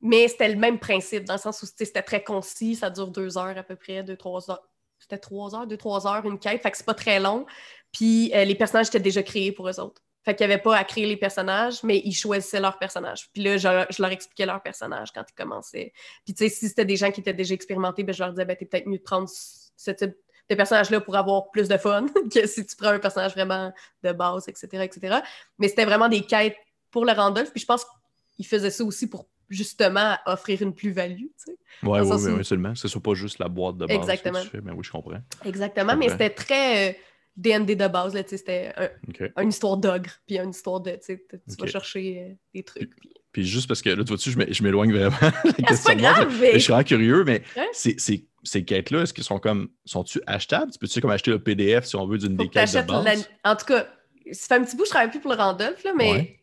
Mais 0.00 0.28
c'était 0.28 0.48
le 0.48 0.56
même 0.56 0.78
principe, 0.78 1.24
dans 1.24 1.34
le 1.34 1.40
sens 1.40 1.62
où 1.62 1.66
c'était 1.66 2.02
très 2.02 2.22
concis, 2.22 2.76
ça 2.76 2.90
dure 2.90 3.08
deux 3.08 3.38
heures 3.38 3.56
à 3.56 3.62
peu 3.62 3.76
près, 3.76 4.02
deux, 4.02 4.16
trois 4.16 4.50
heures. 4.50 4.68
C'était 4.98 5.18
trois 5.18 5.54
heures, 5.54 5.66
deux, 5.66 5.76
trois 5.76 6.06
heures, 6.06 6.24
une 6.26 6.38
quête, 6.38 6.62
fait 6.62 6.70
que 6.70 6.76
c'est 6.76 6.86
pas 6.86 6.94
très 6.94 7.20
long. 7.20 7.46
Puis 7.92 8.32
euh, 8.34 8.44
les 8.44 8.54
personnages 8.54 8.88
étaient 8.88 9.00
déjà 9.00 9.22
créés 9.22 9.52
pour 9.52 9.68
eux 9.68 9.80
autres. 9.80 10.02
Fait 10.24 10.34
qu'il 10.34 10.46
n'y 10.46 10.52
avait 10.52 10.62
pas 10.62 10.76
à 10.76 10.82
créer 10.82 11.06
les 11.06 11.16
personnages, 11.16 11.84
mais 11.84 12.02
ils 12.04 12.12
choisissaient 12.12 12.58
leurs 12.58 12.78
personnages. 12.78 13.30
Puis 13.32 13.44
là, 13.44 13.56
je, 13.58 13.68
je 13.90 14.02
leur 14.02 14.10
expliquais 14.10 14.44
leurs 14.44 14.60
personnages 14.60 15.12
quand 15.12 15.24
ils 15.28 15.34
commençaient. 15.34 15.92
Puis 16.24 16.34
tu 16.34 16.44
sais, 16.44 16.50
si 16.50 16.68
c'était 16.68 16.84
des 16.84 16.96
gens 16.96 17.12
qui 17.12 17.20
étaient 17.20 17.32
déjà 17.32 17.54
expérimentés, 17.54 18.02
ben, 18.02 18.12
je 18.12 18.24
leur 18.24 18.32
disais, 18.32 18.44
ben, 18.44 18.56
t'es 18.56 18.64
peut-être 18.64 18.86
mieux 18.86 18.98
de 18.98 19.02
prendre 19.04 19.28
ce 19.28 19.90
type 19.92 20.16
de 20.50 20.54
personnage-là 20.54 21.00
pour 21.00 21.16
avoir 21.16 21.50
plus 21.50 21.68
de 21.68 21.76
fun 21.76 22.06
que 22.34 22.46
si 22.46 22.66
tu 22.66 22.76
prends 22.76 22.88
un 22.88 22.98
personnage 22.98 23.32
vraiment 23.34 23.72
de 24.02 24.12
base, 24.12 24.48
etc., 24.48 24.82
etc. 24.84 25.20
Mais 25.58 25.68
c'était 25.68 25.84
vraiment 25.84 26.08
des 26.08 26.22
quêtes 26.22 26.56
pour 26.90 27.04
le 27.04 27.12
Randolph. 27.12 27.50
Puis 27.52 27.60
je 27.60 27.66
pense 27.66 27.86
qu'ils 28.34 28.46
faisaient 28.46 28.70
ça 28.70 28.84
aussi 28.84 29.08
pour 29.08 29.28
justement 29.48 30.16
offrir 30.26 30.62
une 30.62 30.74
plus-value, 30.74 31.18
tu 31.20 31.28
sais. 31.36 31.56
Oui, 31.82 31.98
oui, 32.00 32.32
oui, 32.38 32.44
seulement. 32.44 32.74
C'est 32.74 32.88
ça, 32.88 32.98
pas 33.00 33.14
juste 33.14 33.38
la 33.38 33.48
boîte 33.48 33.76
de 33.76 33.86
base 33.86 33.96
Exactement. 33.96 34.38
que 34.40 34.44
tu 34.44 34.50
fais. 34.50 34.60
Ben 34.60 34.72
oui, 34.72 34.82
je 34.84 34.90
comprends. 34.90 35.20
Exactement, 35.44 35.92
Je 35.92 35.98
mais 35.98 36.08
c'était 36.08 36.30
très 36.30 36.90
euh, 36.90 36.92
DND 37.36 37.76
de 37.76 37.86
base, 37.88 38.14
là, 38.14 38.22
tu 38.24 38.30
sais, 38.30 38.36
c'était 38.38 38.72
un- 38.76 39.42
une 39.42 39.50
histoire 39.50 39.76
d'ogre, 39.76 40.10
puis 40.26 40.38
une 40.38 40.50
histoire 40.50 40.80
de, 40.80 40.92
tu 40.92 40.98
sais, 41.02 41.24
tu 41.30 41.56
vas 41.58 41.66
chercher 41.66 42.22
euh, 42.30 42.34
des 42.54 42.62
trucs. 42.62 42.96
puis- 42.96 43.10
Puis 43.32 43.44
juste 43.44 43.68
parce 43.68 43.82
que 43.82 43.90
là, 43.90 44.02
tu 44.02 44.08
vois-tu, 44.08 44.30
je 44.30 44.38
m'é- 44.38 44.50
je 44.52 44.62
m'éloigne 44.62 44.90
vraiment. 44.92 45.16
c'est 45.70 45.84
pas 45.84 45.94
grave, 45.94 46.28
mais 46.40 46.40
mais... 46.40 46.52
Je 46.54 46.58
suis 46.60 46.70
vraiment 46.72 46.84
curieux, 46.84 47.24
mais 47.24 47.42
ces, 47.72 48.64
quêtes-là, 48.64 49.02
est-ce 49.02 49.12
qu'ils 49.12 49.24
sont 49.24 49.38
comme. 49.38 49.68
Sont-tu 49.84 50.20
achetables? 50.26 50.72
Tu 50.72 50.78
peux-tu 50.78 51.00
comme 51.02 51.10
acheter 51.10 51.30
le 51.32 51.38
PDF 51.42 51.84
si 51.84 51.96
on 51.96 52.06
veut 52.06 52.16
d'une 52.16 52.36
des 52.36 52.48
quêtes 52.48 52.72
de 52.74 52.80
base? 52.80 53.04
la- 53.44 53.52
En 53.52 53.54
tout 53.56 53.66
cas, 53.66 53.86
ça 54.32 54.46
fait 54.48 54.54
un 54.60 54.64
petit 54.64 54.76
bout 54.76 54.84
je 54.86 54.90
travaille 54.90 55.10
plus 55.10 55.20
pour 55.20 55.30
le 55.32 55.36
Randolph, 55.36 55.84
là, 55.84 55.92
mais 55.94 56.10
Ouais. 56.10 56.40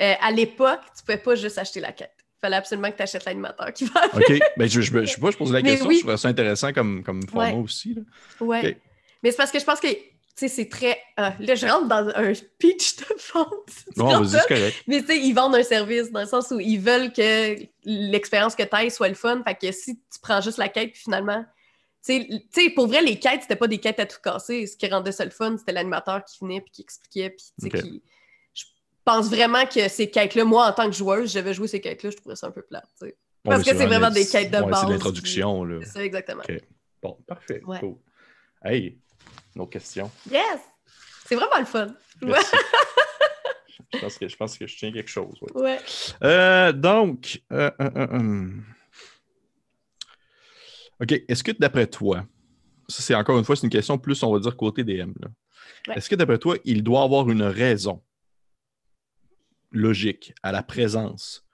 euh, 0.00 0.14
à 0.20 0.30
l'époque, 0.30 0.80
tu 0.96 1.02
pouvais 1.04 1.18
pas 1.18 1.34
juste 1.34 1.58
acheter 1.58 1.80
la 1.80 1.90
quête. 1.90 2.12
Il 2.40 2.46
fallait 2.46 2.56
absolument 2.56 2.90
que 2.92 2.96
tu 2.96 3.02
achètes 3.02 3.24
l'animateur 3.24 3.72
qui 3.72 3.84
va 3.86 4.00
avec. 4.00 4.30
OK. 4.30 4.38
Ben, 4.56 4.68
je, 4.68 4.80
je, 4.80 5.00
je 5.04 5.06
sais 5.12 5.20
pas, 5.20 5.30
je 5.32 5.36
pose 5.36 5.52
la 5.52 5.60
Mais 5.62 5.70
question. 5.70 5.88
oui. 5.88 5.96
Je 5.96 6.06
trouve 6.06 6.16
ça 6.16 6.28
intéressant 6.28 6.72
comme, 6.72 7.02
comme 7.02 7.26
format 7.28 7.48
Ouais. 7.52 7.62
aussi. 7.62 7.94
Là. 7.94 8.02
Ouais. 8.40 8.78
Mais 9.22 9.30
c'est 9.32 9.36
parce 9.36 9.50
que 9.50 9.58
je 9.58 9.64
pense 9.64 9.80
que, 9.80 9.88
c'est 10.36 10.68
très. 10.68 10.96
euh, 11.18 11.30
là, 11.40 11.54
je 11.56 11.66
rentre 11.66 11.88
dans 11.88 12.08
un 12.14 12.32
pitch 12.60 12.96
de 12.98 13.04
vente. 13.34 13.48
Comprends? 13.96 14.22
vas-y, 14.22 14.40
c'est 14.40 14.46
correct. 14.54 14.84
Mais 14.86 15.00
tu 15.00 15.06
sais, 15.08 15.18
ils 15.18 15.32
vendent 15.32 15.56
un 15.56 15.64
service 15.64 16.12
dans 16.12 16.20
le 16.20 16.26
sens 16.26 16.52
où 16.52 16.60
ils 16.60 16.78
veulent 16.78 17.12
que 17.12 17.56
l'expérience 17.84 18.54
que 18.54 18.62
tu 18.62 18.68
ailles 18.72 18.92
soit 18.92 19.08
le 19.08 19.14
fun. 19.16 19.42
Fait 19.44 19.56
que 19.56 19.72
si 19.72 19.96
tu 19.96 20.20
prends 20.22 20.40
juste 20.40 20.58
la 20.58 20.68
quête, 20.68 20.92
puis 20.92 21.02
finalement. 21.02 21.44
Tu 22.06 22.24
sais, 22.52 22.70
pour 22.70 22.86
vrai, 22.86 23.02
les 23.02 23.18
quêtes, 23.18 23.42
c'était 23.42 23.56
pas 23.56 23.66
des 23.66 23.78
quêtes 23.78 23.98
à 23.98 24.06
tout 24.06 24.18
casser. 24.22 24.68
Ce 24.68 24.76
qui 24.76 24.86
rendait 24.86 25.10
ça 25.10 25.24
le 25.24 25.32
fun, 25.32 25.56
c'était 25.58 25.72
l'animateur 25.72 26.24
qui 26.24 26.38
venait 26.40 26.60
puis 26.60 26.70
qui 26.70 26.82
expliquait. 26.82 27.30
Puis, 27.30 27.46
tu 27.60 27.68
sais, 27.68 27.76
Ok. 27.76 27.82
qui- 27.82 28.02
Je 28.04 28.27
pense 29.08 29.30
vraiment 29.30 29.64
que 29.66 29.88
ces 29.88 30.10
quêtes-là, 30.10 30.44
moi, 30.44 30.66
en 30.66 30.72
tant 30.72 30.86
que 30.86 30.96
joueuse, 30.96 31.32
j'avais 31.32 31.54
joué 31.54 31.66
ces 31.66 31.80
quêtes-là, 31.80 32.10
je 32.10 32.16
trouvais 32.16 32.36
ça 32.36 32.48
un 32.48 32.50
peu 32.50 32.62
plate. 32.62 32.88
Bon, 33.00 33.08
Parce 33.44 33.62
que 33.62 33.76
c'est 33.76 33.86
vraiment 33.86 34.10
des 34.10 34.26
quêtes 34.26 34.50
de 34.50 34.58
ouais, 34.58 34.70
base, 34.70 34.82
C'est 34.82 34.92
l'introduction, 34.92 35.64
là. 35.64 35.78
C'est 35.82 35.90
ça, 35.90 36.04
exactement. 36.04 36.42
Bon, 37.02 37.16
parfait. 37.26 37.62
Ouais. 37.64 37.78
Cool. 37.80 37.96
Hey, 38.62 38.98
une 39.54 39.62
autre 39.62 39.70
question. 39.70 40.10
Yes! 40.30 40.60
C'est 41.26 41.36
vraiment 41.36 41.58
le 41.58 41.64
fun. 41.64 41.86
Merci. 42.20 42.56
je, 43.94 43.98
pense 44.00 44.18
que, 44.18 44.28
je 44.28 44.36
pense 44.36 44.58
que 44.58 44.66
je 44.66 44.76
tiens 44.76 44.92
quelque 44.92 45.10
chose. 45.10 45.38
ouais. 45.42 45.62
Ouais. 45.62 45.78
Euh, 46.24 46.72
donc, 46.72 47.40
euh, 47.52 47.70
euh. 47.80 48.50
OK, 51.00 51.12
est-ce 51.28 51.44
que 51.44 51.52
d'après 51.52 51.86
toi, 51.86 52.26
ça 52.88 53.02
c'est 53.02 53.14
encore 53.14 53.38
une 53.38 53.44
fois, 53.44 53.54
c'est 53.56 53.66
une 53.66 53.70
question 53.70 53.96
plus, 53.96 54.22
on 54.22 54.32
va 54.32 54.40
dire, 54.40 54.56
côté 54.56 54.82
DM. 54.82 55.12
Est-ce 55.94 56.10
que 56.10 56.16
d'après 56.16 56.38
toi, 56.38 56.56
il 56.64 56.82
doit 56.82 57.02
avoir 57.02 57.30
une 57.30 57.44
raison 57.44 58.02
logique 59.70 60.34
à 60.42 60.52
la 60.52 60.62
présence 60.62 61.44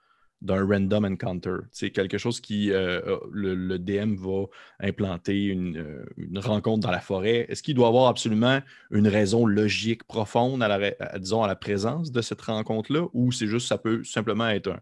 d'un 0.43 0.67
random 0.67 1.05
encounter? 1.07 1.57
C'est 1.73 1.91
quelque 1.91 2.19
chose 2.19 2.41
qui, 2.41 2.71
euh, 2.73 3.19
le, 3.33 3.55
le 3.55 3.79
DM 3.79 4.15
va 4.17 4.45
implanter 4.81 5.45
une, 5.47 5.79
euh, 5.79 6.05
une 6.17 6.39
rencontre 6.39 6.81
dans 6.87 6.91
la 6.91 7.01
forêt. 7.01 7.47
Est-ce 7.49 7.63
qu'il 7.63 7.75
doit 7.75 7.89
avoir 7.89 8.09
absolument 8.09 8.61
une 8.91 9.09
raison 9.09 9.47
logique 9.47 10.05
profonde 10.05 10.63
à 10.63 10.69
la, 10.69 10.93
à- 11.01 11.19
disons, 11.19 11.43
à 11.43 11.47
la 11.49 11.57
présence 11.57 12.13
de 12.13 12.21
cette 12.21 12.43
rencontre-là? 12.43 13.07
Ou 13.15 13.33
c'est 13.33 13.47
juste, 13.47 13.69
ça 13.69 13.79
peut 13.79 14.05
simplement 14.05 14.49
être 14.49 14.69
un, 14.71 14.81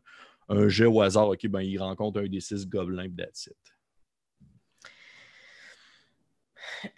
un 0.49 0.69
jeu 0.69 0.89
au 0.89 1.01
hasard, 1.01 1.29
OK, 1.29 1.47
ben 1.47 1.61
il 1.61 1.79
rencontre 1.79 2.21
un 2.21 2.27
des 2.27 2.41
six 2.41 2.67
gobelins, 2.67 3.09
that's 3.17 3.47
it? 3.47 3.57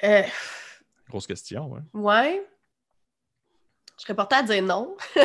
Euh, 0.02 0.22
Grosse 1.10 1.26
question, 1.26 1.76
hein? 1.76 1.84
ouais. 1.92 2.42
Je 3.98 4.02
serais 4.02 4.14
portée 4.14 4.36
à 4.36 4.42
dire 4.42 4.62
non. 4.62 4.96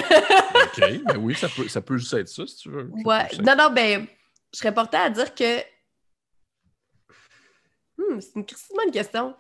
OK, 0.64 1.04
ben 1.06 1.18
oui, 1.18 1.36
ça 1.36 1.50
peut, 1.50 1.68
ça 1.68 1.82
peut 1.82 1.98
juste 1.98 2.14
être 2.14 2.28
ça, 2.28 2.46
si 2.48 2.56
tu 2.58 2.70
veux. 2.70 2.90
Ouais. 3.06 3.28
Non, 3.44 3.56
non, 3.56 3.72
ben, 3.72 4.08
je 4.54 4.60
serais 4.60 4.74
portée 4.74 4.98
à 4.98 5.10
dire 5.10 5.34
que. 5.34 5.60
Hmm, 7.98 8.20
c'est 8.20 8.36
une 8.36 8.46
bonne 8.76 8.92
question. 8.92 9.36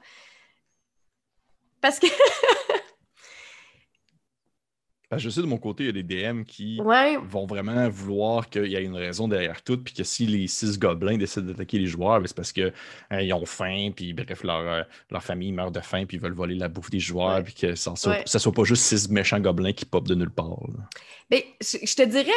Parce 1.81 1.99
que. 1.99 2.07
Je 5.17 5.27
sais 5.29 5.41
de 5.41 5.47
mon 5.47 5.57
côté, 5.57 5.85
il 5.85 5.85
y 5.87 5.89
a 5.89 6.03
des 6.03 6.03
DM 6.03 6.43
qui 6.43 6.79
ouais. 6.81 7.17
vont 7.17 7.47
vraiment 7.47 7.89
vouloir 7.89 8.47
qu'il 8.47 8.67
y 8.67 8.75
ait 8.75 8.83
une 8.83 8.95
raison 8.95 9.27
derrière 9.27 9.63
tout, 9.63 9.77
puis 9.77 9.91
que 9.93 10.03
si 10.03 10.27
les 10.27 10.47
six 10.47 10.77
gobelins 10.77 11.17
décident 11.17 11.47
d'attaquer 11.47 11.79
les 11.79 11.87
joueurs, 11.87 12.19
ben, 12.19 12.27
c'est 12.27 12.35
parce 12.35 12.51
qu'ils 12.51 13.33
ont 13.33 13.45
faim, 13.45 13.89
puis 13.95 14.13
bref, 14.13 14.43
leur, 14.43 14.59
euh, 14.59 14.83
leur 15.09 15.23
famille 15.23 15.51
meurt 15.51 15.73
de 15.73 15.79
faim, 15.79 16.05
puis 16.07 16.17
ils 16.17 16.19
veulent 16.21 16.33
voler 16.33 16.53
la 16.53 16.67
bouffe 16.67 16.91
des 16.91 16.99
joueurs, 16.99 17.43
puis 17.43 17.55
que 17.55 17.73
ça 17.73 17.91
ne 17.91 17.95
soit, 17.95 18.11
Ouais. 18.11 18.23
ça 18.27 18.37
soit 18.37 18.51
pas 18.51 18.63
juste 18.65 18.83
six 18.83 19.09
méchants 19.09 19.39
gobelins 19.39 19.73
qui 19.73 19.85
popent 19.85 20.07
de 20.07 20.15
nulle 20.15 20.29
part. 20.29 20.59
là. 20.67 20.83
Ben, 21.31 21.41
je, 21.59 21.95
te 21.95 22.03
dirais 22.03 22.31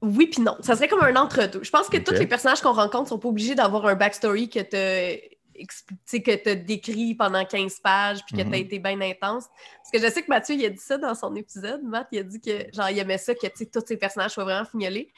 oui 0.00 0.26
puis 0.26 0.40
non. 0.42 0.56
Ça 0.60 0.74
serait 0.74 0.88
comme 0.88 1.02
un 1.02 1.16
entre-deux. 1.16 1.62
Je 1.62 1.70
pense 1.70 1.88
que 1.88 1.96
tous 1.98 2.14
les 2.14 2.26
personnages 2.26 2.60
qu'on 2.60 2.72
rencontre 2.72 3.08
sont 3.10 3.18
pas 3.18 3.28
obligés 3.28 3.54
d'avoir 3.54 3.86
un 3.86 3.94
backstory 3.94 4.48
que 4.48 4.60
tu 4.60 5.35
que 5.56 6.36
tu 6.36 6.56
décrit 6.56 7.14
pendant 7.14 7.44
15 7.44 7.80
pages 7.80 8.18
puis 8.26 8.36
que 8.36 8.42
tu 8.42 8.46
Mhm. 8.48 8.54
as 8.54 8.58
été 8.58 8.78
bien 8.78 9.00
intense. 9.00 9.44
Parce 9.78 9.90
que 9.92 9.98
je 10.00 10.12
sais 10.12 10.22
que 10.22 10.28
Mathieu, 10.28 10.54
il 10.56 10.64
a 10.66 10.70
dit 10.70 10.78
ça 10.78 10.98
dans 10.98 11.14
son 11.14 11.34
épisode. 11.36 11.82
Matt, 11.82 12.08
il 12.12 12.18
a 12.18 12.22
dit 12.22 12.40
que 12.40 12.66
genre 12.74 12.90
il 12.90 12.98
aimait 12.98 13.18
ça, 13.18 13.34
que 13.34 13.46
tous 13.46 13.84
ces 13.86 13.96
personnages 13.96 14.32
soient 14.32 14.44
vraiment 14.44 14.64
fignolés. 14.64 15.12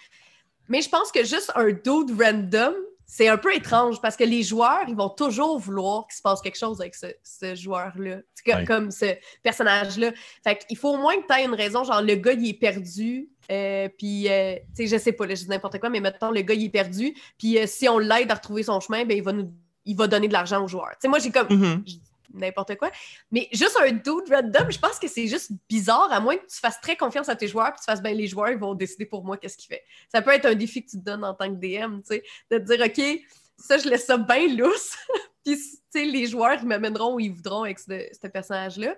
Mais 0.69 0.83
je 0.83 0.89
pense 0.89 1.11
que 1.11 1.25
juste 1.25 1.51
un 1.55 1.69
dude 1.73 2.21
random, 2.21 2.75
c'est 3.11 3.29
un 3.29 3.39
peu 3.39 3.55
étrange 3.57 4.03
parce 4.03 4.19
que 4.19 4.25
les 4.25 4.43
joueurs, 4.43 4.85
ils 4.87 4.95
vont 4.95 5.09
toujours 5.09 5.59
vouloir 5.59 6.07
qu'il 6.07 6.17
se 6.17 6.21
passe 6.23 6.43
quelque 6.43 6.59
chose 6.59 6.79
avec 6.83 6.95
ce, 6.95 7.07
ce 7.23 7.55
joueur-là. 7.55 8.19
Comme 8.67 8.91
ce 8.91 9.15
personnage-là. 9.43 10.13
Fait 10.45 10.59
qu'il 10.59 10.77
faut 10.77 10.91
au 10.91 10.99
moins 10.99 11.17
que 11.17 11.27
tu 11.27 11.41
aies 11.41 11.45
une 11.47 11.55
raison, 11.55 11.85
genre 11.85 12.03
le 12.03 12.15
gars, 12.17 12.33
il 12.33 12.49
est 12.51 12.55
perdu. 12.55 13.31
euh, 13.51 13.89
puis, 13.97 14.29
euh, 14.29 14.57
tu 14.77 14.87
sais, 14.87 14.87
je 14.99 15.03
sais 15.03 15.13
pas, 15.13 15.27
je 15.27 15.33
dis 15.33 15.49
n'importe 15.49 15.79
quoi, 15.81 15.89
mais 15.89 16.01
mettons, 16.01 16.31
le 16.31 16.43
gars, 16.43 16.53
il 16.53 16.65
est 16.67 16.69
perdu. 16.69 17.15
Puis, 17.39 17.59
euh, 17.59 17.65
si 17.67 17.89
on 17.89 17.97
l'aide 17.99 18.31
à 18.31 18.35
retrouver 18.35 18.63
son 18.63 18.79
chemin, 18.79 19.07
ben, 19.07 19.17
il 19.17 19.23
va 19.23 19.33
nous 19.33 19.51
il 19.89 19.97
va 19.97 20.07
donner 20.07 20.29
de 20.29 20.33
l'argent 20.33 20.63
aux 20.63 20.69
joueurs. 20.69 20.91
Tu 20.93 20.99
sais, 21.01 21.09
moi, 21.09 21.19
j'ai 21.19 21.33
comme 21.33 21.49
dis 21.83 22.01
n'importe 22.35 22.77
quoi. 22.77 22.91
Mais 23.31 23.49
juste 23.53 23.77
un 23.81 23.91
dude 23.91 24.31
random, 24.31 24.71
je 24.71 24.79
pense 24.79 24.99
que 24.99 25.09
c'est 25.09 25.27
juste 25.27 25.51
bizarre, 25.69 26.09
à 26.11 26.21
moins 26.21 26.37
que 26.37 26.47
tu 26.47 26.59
fasses 26.59 26.81
très 26.81 26.97
confiance 26.97 27.29
à 27.29 27.37
tes 27.37 27.49
joueurs, 27.49 27.73
puis 27.73 27.81
tu 27.81 27.85
fasses, 27.85 28.03
ben, 28.03 28.17
les 28.17 28.27
joueurs, 28.27 28.51
ils 28.51 28.59
vont 28.59 28.75
décider 28.75 29.07
pour 29.07 29.25
moi 29.25 29.37
qu'est-ce 29.37 29.57
qu'il 29.57 29.69
fait. 29.69 29.83
Ça 30.13 30.23
peut 30.23 30.33
être 30.33 30.47
un 30.47 30.55
défi 30.55 30.85
que 30.85 30.91
tu 30.91 30.99
te 30.99 31.05
donnes 31.05 31.25
en 31.25 31.35
tant 31.35 31.49
que 31.49 31.57
DM, 31.59 32.01
tu 32.01 32.07
sais, 32.07 32.23
de 32.51 32.59
te 32.59 32.65
dire, 32.65 32.85
OK, 32.85 33.25
ça, 33.57 33.79
je 33.79 33.89
laisse 33.89 34.07
ça 34.07 34.19
bien 34.19 34.55
lousse, 34.55 34.97
puis, 35.45 35.57
tu 35.57 35.69
sais, 35.91 36.05
les 36.05 36.27
joueurs, 36.27 36.59
ils 36.61 36.69
m'amèneront 36.69 37.15
où 37.15 37.21
ils 37.21 37.33
voudront 37.33 37.63
avec 37.63 37.79
ce, 37.79 38.07
ce 38.21 38.29
personnage-là. 38.29 38.95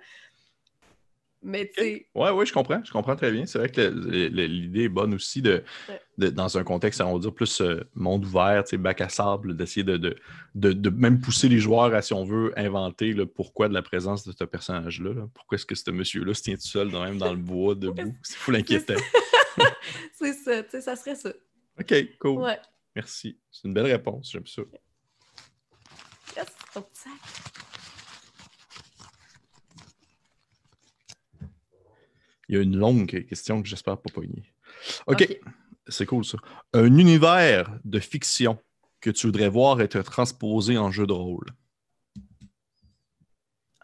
Mais, 1.43 1.71
tu 1.75 1.81
sais, 1.83 2.07
Ouais, 2.15 2.31
oui, 2.31 2.45
je 2.45 2.53
comprends. 2.53 2.83
Je 2.85 2.93
comprends 2.93 3.17
très 3.17 3.31
bien. 3.33 3.47
C'est 3.47 3.59
vrai 3.59 3.71
que 3.71 3.81
l'idée 3.81 4.83
est 4.85 4.89
bonne 4.91 5.15
aussi 5.15 5.41
de, 5.41 5.63
Ouais. 5.89 6.01
de- 6.19 6.29
dans 6.29 6.59
un 6.59 6.65
contexte, 6.65 7.01
on 7.01 7.15
va 7.15 7.19
dire, 7.19 7.33
plus 7.33 7.63
euh, 7.63 7.83
monde 7.95 8.27
ouvert, 8.27 8.63
bac 8.79 9.01
à 9.01 9.09
sable, 9.09 9.57
d'essayer 9.57 9.83
de, 9.85 9.97
de, 9.97 10.17
de- 10.55 10.73
de 10.75 10.91
même 10.91 11.19
pousser 11.21 11.49
les 11.49 11.59
joueurs 11.59 11.95
à, 11.95 12.03
si 12.03 12.13
on 12.13 12.25
veut, 12.25 12.53
inventer 12.59 13.15
le 13.15 13.25
pourquoi 13.25 13.69
de 13.69 13.75
la 13.75 13.81
présence 13.81 14.27
de 14.27 14.33
ce 14.33 14.45
personnage-là. 14.45 15.15
là. 15.15 15.29
Pourquoi 15.33 15.57
est-ce 15.57 15.65
que 15.65 15.75
ce 15.75 15.91
monsieur-là 15.91 16.35
se 16.35 16.43
tient 16.43 16.57
tout 16.57 16.61
seul, 16.69 16.89
même 16.91 17.17
dans 17.17 17.31
le 17.33 17.39
bois, 17.39 17.75
debout? 17.77 18.15
C'est 18.23 18.37
fou 18.37 18.51
l'inquiétant. 18.51 18.95
c'est 20.13 20.35
ça, 20.35 20.63
tu 20.63 20.71
sais, 20.73 20.81
ça 20.83 20.95
serait 20.97 21.15
ça. 21.15 21.31
OK, 21.81 21.95
cool. 22.19 22.43
Ouais. 22.43 22.59
Merci. 22.95 23.39
C'est 23.51 23.67
une 23.67 23.73
belle 23.73 23.87
réponse. 23.87 24.31
J'aime 24.33 24.47
ça. 24.47 24.61
Yes, 26.37 26.47
ton 26.75 26.83
petit 26.83 27.01
sac. 27.01 27.13
Il 32.51 32.57
y 32.57 32.59
a 32.59 32.63
une 32.63 32.77
longue 32.77 33.25
question 33.29 33.63
que 33.63 33.69
j'espère 33.69 33.97
pas 33.97 34.11
pogner. 34.13 34.53
OK. 35.07 35.23
Ok. 35.23 35.41
C'est 35.87 36.05
cool 36.05 36.25
ça. 36.25 36.37
Un 36.73 36.99
univers 36.99 37.79
de 37.85 38.01
fiction 38.01 38.59
que 39.01 39.11
tu 39.11 39.29
voudrais 39.29 39.49
voir 39.49 39.81
être 39.81 40.03
transposé 40.03 40.77
en 40.77 40.91
jeu 40.91 41.07
de 41.07 41.13
rôle. 41.13 41.47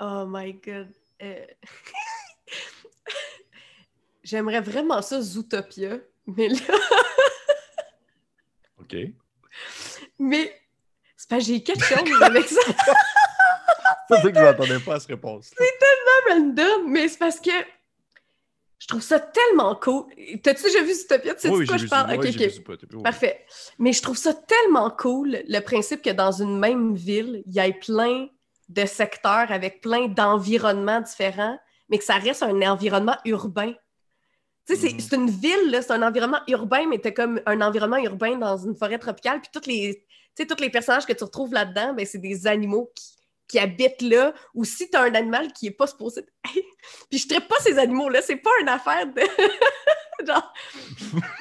Oh 0.01 0.25
my 0.27 0.53
god. 0.55 0.89
Euh, 1.23 1.47
J'aimerais 4.25 4.63
vraiment 4.63 5.01
ça, 5.01 5.21
Zootopia. 5.21 5.99
Mais 6.27 6.49
là, 6.49 6.59
OK. 8.81 8.97
mais 10.19 10.61
c'est 11.17 11.29
pas 11.29 11.39
j'ai 11.39 11.63
quelque 11.63 11.85
chose 11.85 12.21
avec 12.21 12.45
ça. 12.49 12.61
C'est 14.09 14.33
que 14.33 14.39
je 14.39 14.43
m'attendais 14.43 14.81
pas 14.81 14.97
à 14.97 15.01
cette 15.01 15.11
réponse. 15.11 15.55
random, 16.29 16.91
mais 16.91 17.07
c'est 17.07 17.19
parce 17.19 17.39
que 17.39 17.76
je 18.79 18.87
trouve 18.89 19.03
ça 19.03 19.19
tellement 19.19 19.75
cool. 19.77 20.05
T'as-tu 20.43 20.65
déjà 20.65 20.83
vu 20.83 20.93
Zootopia? 20.95 21.35
Tu 21.35 21.41
sais 21.43 21.49
de 21.63 21.67
quoi 21.67 21.77
je 21.79 21.87
parle? 21.91 22.11
Parfait. 23.03 23.45
Mais 23.79 23.93
je 23.93 24.03
trouve 24.03 24.17
ça 24.17 24.35
tellement 24.35 24.91
cool, 24.91 25.39
le 25.49 25.61
principe 25.61 26.03
que 26.03 26.11
dans 26.11 26.33
une 26.33 26.59
même 26.59 26.95
ville, 26.95 27.43
il 27.47 27.55
y 27.55 27.59
ait 27.59 27.73
plein 27.73 28.29
de 28.69 28.85
secteurs 28.85 29.51
avec 29.51 29.81
plein 29.81 30.09
d'environnements 30.09 31.01
différents, 31.01 31.59
mais 31.89 31.99
que 31.99 32.05
ça 32.05 32.17
reste 32.17 32.43
un 32.43 32.61
environnement 32.63 33.17
urbain. 33.25 33.73
Tu 34.67 34.75
sais, 34.75 34.81
c'est- 34.89 34.95
Mhm. 34.95 35.01
c'est 35.01 35.17
une 35.17 35.31
ville, 35.31 35.71
là, 35.71 35.81
c'est 35.83 35.93
un 35.93 36.03
environnement 36.03 36.41
urbain, 36.49 36.87
mais 36.89 36.99
t'as 36.99 37.13
comme 37.13 37.41
un 37.47 37.61
environnement 37.61 37.99
urbain 37.99 38.37
dans 38.37 38.57
une 38.57 38.75
forêt 38.75 38.99
tropicale, 38.99 39.41
puis 39.41 39.51
tous 39.53 39.69
les, 39.69 40.05
tous 40.37 40.61
les 40.61 40.71
personnages 40.71 41.07
que 41.07 41.13
tu 41.13 41.23
retrouves 41.25 41.53
là-dedans, 41.55 41.95
ben, 41.95 42.05
c'est 42.05 42.19
des 42.19 42.47
animaux 42.49 42.91
qui, 42.95 43.16
qui 43.49 43.59
habitent 43.59 44.03
là, 44.03 44.35
ou 44.55 44.65
si 44.65 44.91
t'as 44.91 45.09
un 45.09 45.15
animal 45.15 45.53
qui 45.53 45.69
est 45.69 45.73
pas 45.73 45.87
supposé... 45.87 46.25
puis 47.11 47.19
je 47.19 47.29
traite 47.29 47.49
pas 47.49 47.59
ces 47.61 47.79
animaux-là, 47.79 48.23
c'est 48.23 48.37
pas 48.37 48.51
une 48.61 48.69
affaire 48.69 49.07
de... 49.07 49.23
Genre... 50.27 50.53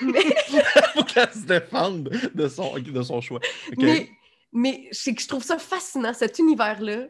Mais... 0.02 0.22
Faut 0.94 1.04
qu'elle 1.04 1.32
se 1.32 1.46
défende 1.46 2.10
de 2.34 2.48
son, 2.48 2.78
de 2.78 3.02
son 3.02 3.22
choix. 3.22 3.40
Mais, 3.78 4.10
mais 4.52 4.88
c'est 4.92 5.16
que 5.16 5.22
je 5.22 5.28
trouve 5.28 5.44
ça 5.44 5.58
fascinant, 5.58 6.14
cet 6.14 6.40
univers-là. 6.40 7.08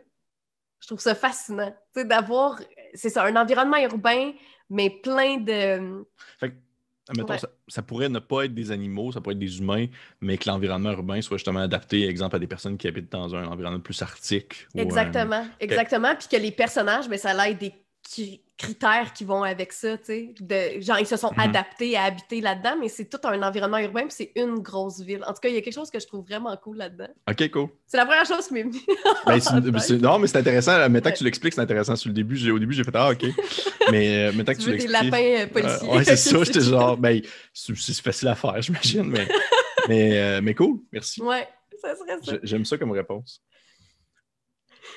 Je 0.79 0.87
trouve 0.87 0.99
ça 0.99 1.15
fascinant. 1.15 1.71
Tu 1.93 2.01
sais, 2.01 2.05
d'avoir, 2.05 2.59
c'est 2.93 3.09
ça, 3.09 3.23
un 3.23 3.35
environnement 3.35 3.77
urbain, 3.77 4.33
mais 4.69 4.89
plein 4.89 5.37
de. 5.37 6.05
Fait 6.39 6.51
que, 6.51 6.55
admettons, 7.09 7.33
Ouais. 7.33 7.39
ça, 7.39 7.49
ça 7.67 7.81
pourrait 7.81 8.09
ne 8.09 8.19
pas 8.19 8.45
être 8.45 8.53
des 8.53 8.71
animaux, 8.71 9.11
ça 9.11 9.21
pourrait 9.21 9.33
être 9.33 9.39
des 9.39 9.59
humains, 9.59 9.85
mais 10.21 10.37
que 10.37 10.49
l'environnement 10.49 10.91
urbain 10.91 11.21
soit 11.21 11.37
justement 11.37 11.59
adapté, 11.59 12.07
exemple, 12.07 12.35
à 12.35 12.39
des 12.39 12.47
personnes 12.47 12.77
qui 12.77 12.87
habitent 12.87 13.11
dans 13.11 13.35
un 13.35 13.45
environnement 13.47 13.79
plus 13.79 14.01
arctique. 14.01 14.67
ou, 14.75 14.79
euh, 14.79 14.83
Exactement, 14.83 15.47
exactement. 15.59 16.15
Puis 16.15 16.27
que 16.29 16.37
les 16.37 16.51
personnages, 16.51 17.07
mais 17.09 17.17
ça 17.17 17.33
l'aide 17.33 17.57
des 17.57 17.73
critères 18.57 19.11
qui 19.13 19.25
vont 19.25 19.43
avec 19.43 19.73
ça, 19.73 19.97
tu 19.97 20.05
sais. 20.05 20.81
Genre, 20.81 20.99
ils 20.99 21.05
se 21.05 21.17
sont 21.17 21.31
Mhm. 21.33 21.39
adaptés 21.39 21.97
à 21.97 22.03
habiter 22.03 22.39
là-dedans, 22.39 22.75
mais 22.79 22.87
c'est 22.87 23.05
tout 23.09 23.19
un 23.25 23.41
environnement 23.43 23.77
urbain, 23.79 24.03
puis 24.03 24.11
c'est 24.11 24.31
une 24.35 24.59
grosse 24.59 25.01
ville. 25.01 25.21
En 25.27 25.33
tout 25.33 25.39
cas, 25.41 25.49
il 25.49 25.55
y 25.55 25.57
a 25.57 25.61
quelque 25.61 25.73
chose 25.73 25.91
que 25.91 25.99
je 25.99 26.07
trouve 26.07 26.25
vraiment 26.25 26.55
cool 26.57 26.77
là-dedans. 26.77 27.09
OK, 27.29 27.51
cool. 27.51 27.67
C'est 27.85 27.97
la 27.97 28.05
première 28.05 28.25
chose 28.25 28.47
qui 28.47 28.53
m'est 28.53 28.63
venue. 28.63 28.79
Ben, 29.25 29.39
c'est- 29.39 29.79
c'est- 29.87 29.97
non, 29.97 30.19
mais 30.19 30.27
c'est 30.27 30.37
intéressant. 30.37 30.77
Maintenant 30.89 31.01
Ouais. 31.09 31.11
que 31.13 31.17
tu 31.17 31.23
l'expliques, 31.25 31.53
c'est 31.53 31.61
intéressant. 31.61 31.95
Sur 31.97 32.09
le 32.09 32.13
début, 32.13 32.49
au 32.51 32.59
début, 32.59 32.73
j'ai 32.73 32.83
fait 32.85 32.95
Ah, 32.95 33.09
OK. 33.11 33.23
Mais 33.91 34.29
euh, 34.29 34.31
maintenant 34.31 34.53
que 34.53 34.59
Tu 34.59 34.63
tu 34.65 34.71
veux 34.71 34.77
des 34.77 34.87
l'expliques. 34.87 35.11
lapins 35.11 35.23
euh, 35.43 35.47
policiers. 35.47 35.89
Euh, 35.89 35.95
ouais, 35.97 36.03
c'est 36.05 36.15
ça. 36.15 36.37
J'étais 36.43 36.61
genre, 36.61 36.97
ben, 36.97 37.21
c'est 37.53 37.75
c'est 37.75 38.01
facile 38.01 38.27
à 38.29 38.35
faire, 38.35 38.61
j'imagine. 38.61 39.03
Mais, 39.09 39.27
mais, 39.89 40.17
euh, 40.17 40.41
mais 40.41 40.55
cool, 40.55 40.79
merci. 40.93 41.21
Ouais, 41.21 41.47
ça 41.81 41.93
serait 41.95 42.17
ça. 42.23 42.31
J'ai- 42.31 42.39
J'aime 42.43 42.63
ça 42.65 42.77
comme 42.77 42.91
réponse. 42.91 43.43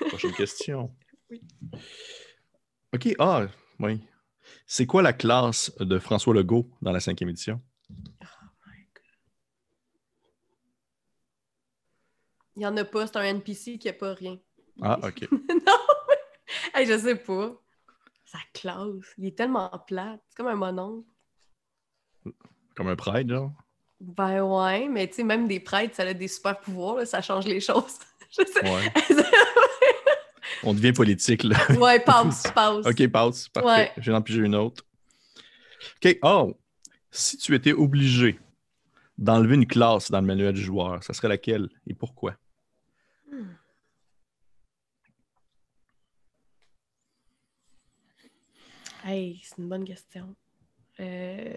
Prochaine 0.09 0.33
question. 0.33 0.91
Oui. 1.31 1.41
OK, 2.95 3.15
ah, 3.19 3.47
oui. 3.81 4.01
C'est 4.67 4.87
quoi 4.87 5.03
la 5.03 5.13
classe 5.13 5.77
de 5.79 5.99
François 5.99 6.35
Legault 6.35 6.71
dans 6.81 6.93
la 6.93 7.01
cinquième 7.01 7.29
édition? 7.31 7.61
Il 12.57 12.63
y 12.63 12.67
en 12.67 12.77
a 12.77 12.85
pas, 12.85 13.07
c'est 13.07 13.17
un 13.17 13.23
NPC 13.23 13.79
qui 13.79 13.89
a 13.89 13.93
pas 13.93 14.15
rien. 14.15 14.37
Ah, 14.83 14.99
OK. 15.05 15.29
non! 15.33 15.79
Hey, 16.75 16.87
je 16.87 16.99
sais 16.99 17.15
pas. 17.15 17.53
Sa 18.25 18.39
classe. 18.53 19.15
Il 19.17 19.27
est 19.27 19.37
tellement 19.37 19.71
plate. 19.87 20.21
C'est 20.29 20.37
comme 20.37 20.49
un 20.49 20.57
mononcle. 20.57 21.07
Comme 22.75 22.89
un 22.89 22.97
prêtre, 22.97 23.29
genre? 23.29 23.53
Ben 24.01 24.43
ouais, 24.43 24.89
mais 24.89 25.07
tu 25.07 25.15
sais, 25.15 25.23
même 25.23 25.47
des 25.47 25.61
prêtres, 25.61 25.95
ça 25.95 26.03
a 26.03 26.15
des 26.15 26.29
super 26.29 26.59
pouvoirs, 26.59 26.97
là, 26.97 27.07
ça 27.07 27.21
change 27.21 27.47
les 27.47 27.61
choses. 27.61 27.99
je 28.31 28.45
sais. 28.45 28.63
Ouais. 28.65 28.93
On 30.63 30.75
devient 30.75 30.93
politique, 30.93 31.45
là. 31.45 31.57
ouais, 31.79 32.01
passe, 32.05 32.45
passe. 32.55 32.87
OK, 32.87 33.07
passe. 33.09 33.49
Parfait. 33.49 33.69
Ouais. 33.69 33.93
Je 33.99 34.11
vais 34.11 34.17
en 34.17 34.23
piger 34.23 34.41
une 34.41 34.55
autre. 34.55 34.85
OK. 36.05 36.19
Oh, 36.23 36.57
si 37.11 37.37
tu 37.37 37.55
étais 37.55 37.73
obligé 37.73 38.39
d'enlever 39.17 39.57
une 39.57 39.67
classe 39.67 40.11
dans 40.11 40.21
le 40.21 40.27
manuel 40.27 40.55
du 40.55 40.63
joueur, 40.63 41.03
ça 41.03 41.13
serait 41.13 41.29
laquelle 41.29 41.69
et 41.87 41.95
pourquoi? 41.95 42.35
Hey, 49.05 49.41
c'est 49.43 49.59
une 49.59 49.69
bonne 49.69 49.85
question. 49.85 50.35
Euh... 51.01 51.57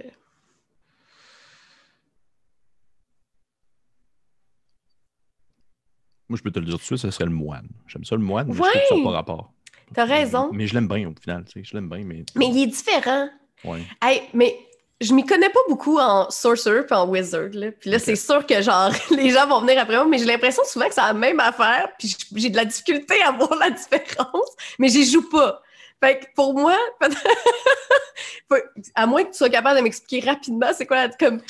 Moi, 6.32 6.38
je 6.38 6.44
peux 6.44 6.52
te 6.52 6.60
le 6.60 6.66
dire 6.66 6.76
tout 6.76 6.80
de 6.80 6.86
suite, 6.86 6.98
ça 7.00 7.12
serait 7.12 7.26
le 7.26 7.32
moine. 7.32 7.68
J'aime 7.88 8.06
ça, 8.06 8.16
le 8.16 8.22
moine, 8.22 8.48
mais 8.48 8.58
Ouais! 8.58 8.70
je 8.74 8.86
trouve 8.88 9.00
ça 9.00 9.10
pas 9.10 9.16
rapport. 9.18 9.52
T'as 9.94 10.06
raison. 10.06 10.50
Mais 10.54 10.66
je 10.66 10.74
l'aime 10.74 10.88
bien, 10.88 11.10
au 11.10 11.14
final. 11.22 11.44
tu 11.44 11.60
sais, 11.60 11.64
Je 11.70 11.74
l'aime 11.76 11.90
bien, 11.90 12.04
mais... 12.06 12.24
Mais 12.36 12.48
il 12.48 12.64
est 12.64 12.68
différent. 12.68 13.28
Ouais. 13.66 13.82
Hey, 14.02 14.22
mais 14.34 14.58
je 15.02 15.14
m'y 15.14 15.26
connais 15.26 15.50
pas 15.50 15.60
beaucoup 15.68 16.00
en 16.00 16.30
sorcerer 16.30 16.86
puis 16.86 16.96
en 16.96 17.06
wizard. 17.10 17.50
Là. 17.52 17.72
Puis 17.78 17.90
là, 17.90 18.00
c'est 18.00 18.16
sûr 18.16 18.46
que 18.46 18.62
genre 18.62 18.90
les 19.12 19.32
gens 19.32 19.46
vont 19.48 19.60
venir 19.60 19.82
après 19.82 19.98
moi, 19.98 20.06
mais 20.06 20.18
j'ai 20.20 20.24
l'impression 20.26 20.64
souvent 20.66 20.88
que 20.88 20.94
c'est 20.94 21.02
la 21.02 21.12
même 21.14 21.42
affaire. 21.42 21.90
Puis 22.00 22.16
j'ai 22.36 22.50
de 22.50 22.56
la 22.56 22.64
difficulté 22.64 23.16
à 23.24 23.32
voir 23.34 23.54
la 23.56 23.70
différence, 23.72 24.56
mais 24.80 24.88
j'y 24.88 25.06
joue 25.06 25.28
pas. 25.30 25.62
Fait 26.02 26.20
que 26.20 26.26
pour 26.34 26.54
moi, 26.54 26.78
à 28.96 29.06
moins 29.06 29.24
que 29.24 29.32
tu 29.32 29.38
sois 29.38 29.50
capable 29.50 29.78
de 29.80 29.84
m'expliquer 29.84 30.28
rapidement 30.30 30.68
c'est 30.74 30.86
quoi 30.86 31.08
la. 31.08 31.10
Comme, 31.10 31.42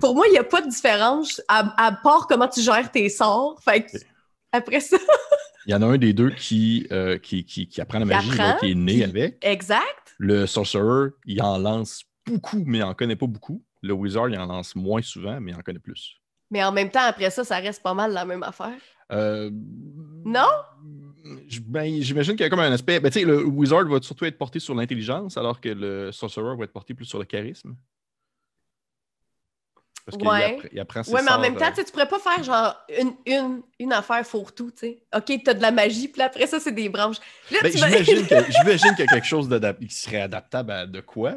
pour 0.00 0.14
moi, 0.14 0.26
il 0.28 0.32
n'y 0.32 0.38
a 0.38 0.44
pas 0.44 0.60
de 0.60 0.68
différence 0.68 1.40
à, 1.48 1.86
à 1.86 1.92
part 1.92 2.26
comment 2.26 2.48
tu 2.48 2.60
gères 2.60 2.90
tes 2.90 3.08
sorts. 3.08 3.58
Fait 3.64 3.82
que. 3.84 3.96
Après 4.56 4.80
ça, 4.80 4.96
Il 5.66 5.72
y 5.72 5.74
en 5.74 5.82
a 5.82 5.86
un 5.86 5.98
des 5.98 6.12
deux 6.12 6.30
qui, 6.30 6.86
euh, 6.92 7.18
qui, 7.18 7.44
qui, 7.44 7.66
qui 7.66 7.80
apprend 7.80 7.98
la 7.98 8.04
magie, 8.04 8.30
apprend, 8.40 8.56
qui 8.60 8.70
est 8.70 8.74
né 8.74 9.02
avec. 9.02 9.38
exact. 9.42 10.14
Le 10.18 10.46
sorcerer, 10.46 11.10
il 11.26 11.42
en 11.42 11.58
lance 11.58 12.04
beaucoup, 12.24 12.62
mais 12.64 12.78
il 12.78 12.82
en 12.84 12.94
connaît 12.94 13.16
pas 13.16 13.26
beaucoup. 13.26 13.62
Le 13.82 13.92
wizard, 13.92 14.28
il 14.28 14.38
en 14.38 14.46
lance 14.46 14.76
moins 14.76 15.02
souvent, 15.02 15.40
mais 15.40 15.50
il 15.52 15.54
en 15.56 15.60
connaît 15.62 15.80
plus. 15.80 16.16
Mais 16.50 16.62
en 16.62 16.70
même 16.70 16.90
temps, 16.90 17.02
après 17.02 17.30
ça, 17.30 17.44
ça 17.44 17.56
reste 17.56 17.82
pas 17.82 17.94
mal 17.94 18.12
la 18.12 18.24
même 18.24 18.44
affaire. 18.44 18.78
Euh, 19.12 19.50
Non? 20.24 20.46
ben, 21.66 22.00
J'imagine 22.00 22.34
qu'il 22.34 22.44
y 22.44 22.46
a 22.46 22.50
comme 22.50 22.60
un 22.60 22.72
aspect. 22.72 23.00
Ben, 23.00 23.10
tu 23.10 23.20
sais, 23.20 23.24
le 23.26 23.44
wizard 23.44 23.86
va 23.88 24.00
surtout 24.00 24.24
être 24.24 24.38
porté 24.38 24.60
sur 24.60 24.74
l'intelligence, 24.74 25.36
alors 25.36 25.60
que 25.60 25.68
le 25.68 26.12
sorcerer 26.12 26.56
va 26.56 26.64
être 26.64 26.72
porté 26.72 26.94
plus 26.94 27.04
sur 27.06 27.18
le 27.18 27.24
charisme. 27.24 27.74
Parce 30.06 30.16
qu'il 30.16 30.26
Ouais. 30.28 30.58
il 30.72 30.78
apprend 30.80 31.02
ses 31.02 31.12
Ouais, 31.12 31.20
mais 31.22 31.32
en 31.32 31.40
même 31.40 31.56
temps, 31.56 31.70
tu 31.76 31.84
tu 31.84 31.90
pourrais 31.90 32.06
pas 32.08 32.18
faire 32.20 32.42
genre 32.44 32.76
une, 32.98 33.12
une, 33.26 33.60
une 33.80 33.92
affaire 33.92 34.24
fourre-tout, 34.24 34.70
tu 34.70 34.78
sais. 34.86 34.98
OK, 35.14 35.32
t'as 35.44 35.52
de 35.54 35.60
la 35.62 35.72
magie, 35.72 36.06
puis 36.08 36.20
là, 36.20 36.26
après 36.26 36.46
ça, 36.46 36.60
c'est 36.60 36.70
des 36.72 36.88
branches. 36.88 37.16
Ben, 37.50 37.58
tu 37.70 37.78
vas- 37.78 37.88
J'imagine 37.88 38.24
que- 38.26 38.28
qu'il 38.94 39.04
y 39.04 39.08
a 39.08 39.12
quelque 39.12 39.26
chose 39.26 39.48
qui 39.80 39.94
serait 39.94 40.20
adaptable 40.22 40.70
à 40.70 40.86
de 40.86 41.00
quoi. 41.00 41.34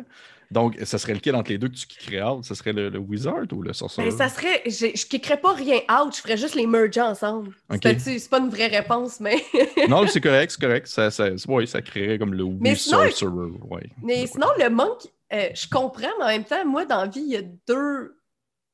Donc, 0.51 0.77
ça 0.84 0.97
serait 0.97 1.13
lequel 1.13 1.36
entre 1.36 1.51
les 1.51 1.60
deux 1.60 1.67
que 1.67 1.75
tu 1.75 1.86
kickerais 1.86 2.23
out? 2.23 2.43
Ça 2.43 2.55
serait 2.55 2.73
le, 2.73 2.89
le 2.89 2.97
wizard 2.97 3.43
ou 3.51 3.62
le 3.62 3.71
sorcerer? 3.73 4.10
Ben, 4.10 4.17
ça 4.17 4.29
serait. 4.29 4.63
Je 4.65 5.05
kickerais 5.05 5.38
pas 5.38 5.53
rien 5.53 5.77
out, 6.01 6.15
je 6.15 6.21
ferais 6.21 6.38
juste 6.38 6.55
les 6.55 6.65
merger 6.65 7.01
ensemble. 7.01 7.55
Ok. 7.71 7.79
C'est-tu- 7.84 8.17
C'est 8.19 8.29
pas 8.29 8.39
une 8.39 8.49
vraie 8.49 8.65
réponse, 8.67 9.19
mais. 9.19 9.38
Non, 9.88 10.05
c'est 10.08 10.21
correct, 10.21 10.51
c'est 10.51 10.62
correct. 10.62 10.88
Ça, 10.88 11.12
ça, 11.12 11.29
ouais, 11.47 11.65
ça 11.67 11.82
créerait 11.84 12.17
comme 12.17 12.34
le 12.34 12.45
Mais 12.60 12.75
sinon- 12.75 12.99
Sorcerer. 13.03 13.29
Ouais. 13.69 13.89
mais 14.03 14.25
sinon, 14.25 14.47
le 14.60 14.69
monk, 14.71 15.01
euh, 15.34 15.49
je 15.53 15.67
comprends, 15.69 16.10
mais 16.17 16.23
en 16.25 16.27
même 16.29 16.43
temps, 16.45 16.65
moi, 16.65 16.84
dans 16.86 17.01
la 17.01 17.08
vie, 17.08 17.21
il 17.21 17.29
y 17.32 17.38
a 17.38 17.41
deux 17.67 18.15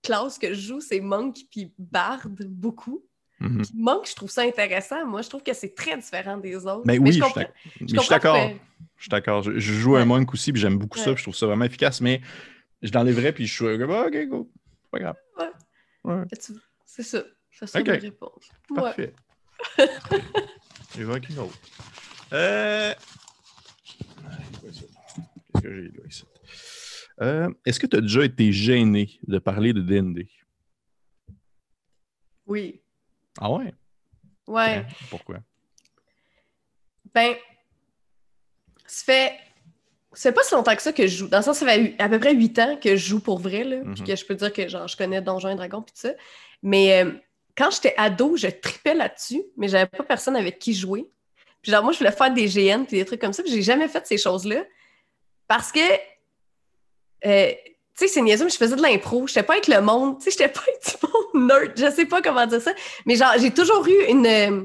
classes 0.06 0.38
que 0.38 0.54
je 0.54 0.62
joue 0.62 0.82
c'est 0.82 1.00
monk 1.02 1.36
puis 1.52 1.72
bard, 1.78 2.22
beaucoup. 2.30 3.04
Mhm. 3.40 3.64
Monk, 3.76 4.08
je 4.10 4.16
trouve 4.16 4.30
ça 4.32 4.44
intéressant. 4.44 5.06
Moi, 5.06 5.22
je 5.22 5.28
trouve 5.30 5.44
que 5.44 5.54
c'est 5.54 5.76
très 5.76 5.98
différent 5.98 6.38
des 6.38 6.56
autres. 6.66 6.84
Mais 6.86 6.98
Ben 6.98 7.04
oui, 7.06 7.12
je 7.12 7.12
je 7.12 7.14
suis 7.14 7.22
comprends. 7.24 7.42
d'ac- 7.42 7.54
mais 7.66 7.72
je 7.82 7.86
suis 7.88 7.98
comprends 7.98 8.10
d'accord. 8.16 8.50
que- 8.50 8.56
Je 8.98 9.02
suis 9.04 9.10
d'accord. 9.10 9.44
Je, 9.44 9.60
je 9.60 9.74
joue 9.74 9.96
un 9.98 10.06
monk 10.06 10.34
aussi, 10.34 10.54
puis 10.54 10.62
j'aime 10.62 10.78
beaucoup 10.78 10.98
ça, 10.98 11.06
puis 11.12 11.18
je 11.18 11.24
trouve 11.24 11.36
ça 11.36 11.46
vraiment 11.46 11.66
efficace, 11.66 12.00
mais 12.00 12.22
je 12.82 12.92
l'enlèverais, 12.94 13.34
puis 13.34 13.46
je 13.46 13.54
suis 13.54 13.78
comme, 13.78 13.92
Ah, 13.92 14.06
ok, 14.08 14.28
go. 14.30 14.50
C'est 14.84 14.90
pas 14.92 15.00
grave. 15.00 15.16
Ouais. 16.06 16.24
Tu- 16.42 16.54
C'est 16.86 17.04
ça. 17.04 17.24
Ça 17.52 17.68
serait 17.68 17.82
Ok. 17.82 17.88
ma 17.88 17.94
réponse. 17.96 18.50
Parfait. 18.74 19.14
Autre. 21.38 21.60
Euh... 22.34 22.94
Qu'est-ce 24.62 25.62
que 25.62 25.74
j'ai 25.76 25.82
là 25.90 26.04
ici? 26.10 26.24
Euh, 27.22 27.50
Est-ce 27.66 27.80
que 27.80 27.88
tu 27.88 27.96
as 27.98 28.02
déjà 28.02 28.26
été 28.26 28.52
gêné 28.52 29.20
de 29.28 29.38
parler 29.40 29.74
de 29.74 29.82
D&D? 29.82 30.28
Oui. 32.48 32.82
Ah 33.40 33.52
ouais? 33.52 33.74
Ouais. 34.48 34.76
Hein? 34.78 34.86
Pourquoi? 35.10 35.38
Ben, 37.14 37.36
ça 38.86 39.04
fait. 39.06 39.34
Ça 40.14 40.30
fait 40.30 40.36
pas 40.36 40.44
si 40.44 40.54
longtemps 40.56 40.76
que 40.76 40.82
ça 40.82 40.94
que 40.94 41.08
je 41.08 41.18
joue. 41.18 41.28
Dans 41.28 41.40
le 41.40 41.44
sens, 41.44 41.58
ça 41.58 41.66
fait 41.66 41.96
à 42.00 42.08
peu 42.08 42.20
près 42.20 42.34
8 42.34 42.60
ans 42.60 42.78
que 42.82 42.96
je 42.96 43.06
joue 43.10 43.20
pour 43.20 43.38
vrai, 43.40 43.66
là. 43.66 43.82
Puis 43.82 44.02
Mhm. 44.02 44.08
que 44.08 44.16
je 44.16 44.26
peux 44.26 44.36
dire 44.36 44.54
que 44.54 44.68
genre, 44.70 44.88
je 44.88 44.96
connais 44.96 45.22
Donjons 45.22 45.50
et 45.50 45.56
Dragons, 45.56 45.82
puis 45.82 45.94
tout 45.94 46.02
ça. 46.08 46.14
Mais 46.64 47.04
euh, 47.04 47.12
quand 47.58 47.70
j'étais 47.72 47.94
ado, 47.98 48.38
je 48.38 48.48
tripais 48.48 48.94
là-dessus, 48.96 49.44
mais 49.58 49.68
j'avais 49.68 49.88
pas 49.88 50.04
personne 50.04 50.38
avec 50.38 50.58
qui 50.60 50.74
jouer. 50.74 51.06
Puis 51.62 51.72
genre, 51.72 51.84
moi, 51.84 51.92
je 51.92 51.98
voulais 51.98 52.12
faire 52.14 52.34
des 52.34 52.48
GN 52.48 52.86
puis 52.86 52.98
des 52.98 53.04
trucs 53.06 53.20
comme 53.20 53.34
ça, 53.34 53.44
puis 53.44 53.52
j'ai 53.52 53.62
jamais 53.62 53.88
fait 53.90 54.06
ces 54.08 54.18
choses-là. 54.18 54.64
Parce 55.48 55.72
que. 55.72 55.80
Euh, 57.26 57.52
tu 57.98 58.08
sais, 58.08 58.08
c'est 58.08 58.22
niaiseux, 58.22 58.50
je 58.50 58.58
faisais 58.58 58.76
de 58.76 58.82
l'impro. 58.82 59.26
J'étais 59.28 59.44
pas 59.44 59.54
avec 59.54 59.68
le 59.68 59.82
monde. 59.82 60.18
Tu 60.18 60.26
sais, 60.26 60.32
j'étais 60.32 60.50
pas 60.50 60.62
avec 60.62 60.82
du 60.86 61.08
monde 61.08 61.48
nerd. 61.48 61.72
Je 61.76 61.92
sais 61.92 62.06
pas 62.06 62.22
comment 62.22 62.46
dire 62.46 62.62
ça. 62.62 62.74
Mais 63.06 63.16
genre, 63.16 63.34
j'ai 63.40 63.52
toujours 63.52 63.88
eu 63.88 64.06
une. 64.10 64.26
euh, 64.26 64.64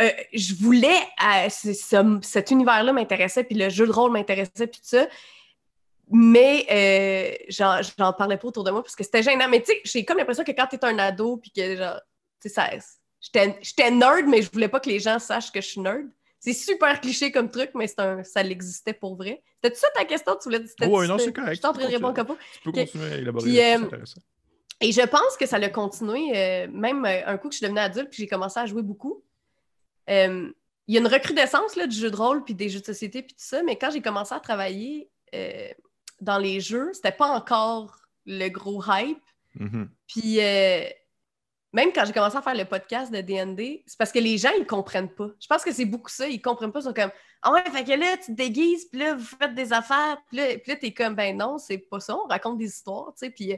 euh, 0.00 0.10
je 0.32 0.54
voulais. 0.54 1.00
cet 1.50 2.50
univers-là 2.50 2.92
m'intéressait, 2.92 3.44
puis 3.44 3.54
le 3.54 3.70
jeu 3.70 3.86
de 3.86 3.92
rôle 3.92 4.12
m'intéressait, 4.12 4.66
puis 4.66 4.80
tout 4.80 4.88
ça. 4.88 5.06
Mais 6.10 6.66
j'en 7.48 8.12
parlais 8.12 8.36
pas 8.36 8.48
autour 8.48 8.64
de 8.64 8.70
moi 8.70 8.82
parce 8.82 8.94
que 8.94 9.04
c'était 9.04 9.22
gênant. 9.22 9.48
Mais 9.48 9.60
tu 9.60 9.72
sais, 9.72 9.80
j'ai 9.84 10.04
comme 10.04 10.18
l'impression 10.18 10.44
que 10.44 10.52
quand 10.52 10.66
t'es 10.66 10.84
un 10.84 10.98
ado, 10.98 11.38
puis 11.38 11.50
que 11.50 11.76
genre. 11.76 12.00
Tu 12.42 12.50
sais, 12.50 12.78
j'étais 13.62 13.90
nerd, 13.90 14.26
mais 14.26 14.42
je 14.42 14.50
voulais 14.52 14.68
pas 14.68 14.80
que 14.80 14.90
les 14.90 15.00
gens 15.00 15.18
sachent 15.18 15.50
que 15.50 15.62
je 15.62 15.68
suis 15.68 15.80
nerd. 15.80 16.08
C'est 16.44 16.52
super 16.52 17.00
cliché 17.00 17.32
comme 17.32 17.50
truc, 17.50 17.70
mais 17.74 17.86
c'est 17.86 18.00
un, 18.00 18.22
ça 18.22 18.42
l'existait 18.42 18.92
pour 18.92 19.16
vrai. 19.16 19.42
C'était 19.62 19.74
ça 19.76 19.86
ta 19.94 20.04
question? 20.04 20.34
Tu 20.36 20.44
voulais 20.44 20.60
dire? 20.60 20.68
c'était- 20.68 20.86
Ouais, 20.86 21.06
non, 21.06 21.16
c'est 21.18 21.32
correct. 21.32 21.52
Je 21.54 21.58
suis 21.58 21.66
en 21.66 21.72
train 21.72 21.82
de 21.82 21.86
répondre 21.94 22.14
comme. 22.14 22.36
Tu 22.52 22.60
peux 22.62 22.72
continuer 22.84 23.12
à 23.12 23.16
élaborer. 23.16 23.44
Puis, 23.44 23.60
euh, 23.60 23.78
intéressant. 23.78 24.20
Et 24.80 24.92
je 24.92 25.00
pense 25.00 25.36
que 25.38 25.46
ça 25.46 25.58
l'a 25.58 25.70
continué, 25.70 26.32
euh, 26.36 26.66
même 26.70 27.04
euh, 27.06 27.26
un 27.26 27.38
coup 27.38 27.48
que 27.48 27.54
je 27.54 27.58
suis 27.58 27.64
devenue 27.64 27.80
adulte, 27.80 28.10
puis 28.10 28.18
j'ai 28.22 28.26
commencé 28.28 28.58
à 28.60 28.66
jouer 28.66 28.82
beaucoup. 28.82 29.22
Euh, 30.10 30.50
Il 30.86 30.94
y 30.94 30.98
a 30.98 31.00
une 31.00 31.06
recrudescence 31.06 31.76
là, 31.76 31.86
du 31.86 31.96
jeu 31.96 32.10
de 32.10 32.16
rôle, 32.16 32.44
puis 32.44 32.54
des 32.54 32.68
jeux 32.68 32.80
de 32.80 32.84
société, 32.84 33.22
puis 33.22 33.32
tout 33.34 33.42
ça, 33.44 33.62
mais 33.62 33.76
quand 33.78 33.90
j'ai 33.90 34.02
commencé 34.02 34.34
à 34.34 34.40
travailler 34.40 35.08
dans 36.20 36.38
les 36.38 36.60
jeux, 36.60 36.90
c'était 36.92 37.10
pas 37.12 37.28
encore 37.28 37.96
le 38.26 38.48
gros 38.48 38.82
hype. 38.86 39.18
Mhm. 39.54 39.88
Puis 40.06 40.40
euh, 40.40 40.84
même 41.74 41.92
quand 41.92 42.04
j'ai 42.04 42.12
commencé 42.12 42.36
à 42.36 42.42
faire 42.42 42.54
le 42.54 42.64
podcast 42.64 43.12
de 43.12 43.20
DND, 43.20 43.82
c'est 43.84 43.98
parce 43.98 44.12
que 44.12 44.20
les 44.20 44.38
gens, 44.38 44.52
ils 44.56 44.64
comprennent 44.64 45.12
pas. 45.12 45.28
Je 45.40 45.48
pense 45.48 45.64
que 45.64 45.72
c'est 45.72 45.84
beaucoup 45.84 46.08
ça, 46.08 46.28
ils 46.28 46.40
comprennent 46.40 46.70
pas, 46.70 46.78
ils 46.78 46.84
sont 46.84 46.94
comme 46.94 47.10
Ah 47.42 47.52
ouais, 47.52 47.68
fait 47.68 47.82
que 47.82 47.98
là, 47.98 48.16
tu 48.16 48.26
te 48.26 48.32
déguises, 48.32 48.84
puis 48.84 49.00
là, 49.00 49.14
vous 49.14 49.24
faites 49.24 49.56
des 49.56 49.72
affaires, 49.72 50.18
puis 50.28 50.36
là, 50.36 50.46
puis 50.58 50.70
là 50.70 50.76
t'es 50.76 50.92
comme 50.92 51.16
Ben 51.16 51.36
non, 51.36 51.58
c'est 51.58 51.78
pas 51.78 51.98
ça, 51.98 52.16
on 52.16 52.28
raconte 52.28 52.58
des 52.58 52.66
histoires, 52.68 53.12
tu 53.18 53.26
sais, 53.26 53.30
puis. 53.30 53.52
euh, 53.52 53.56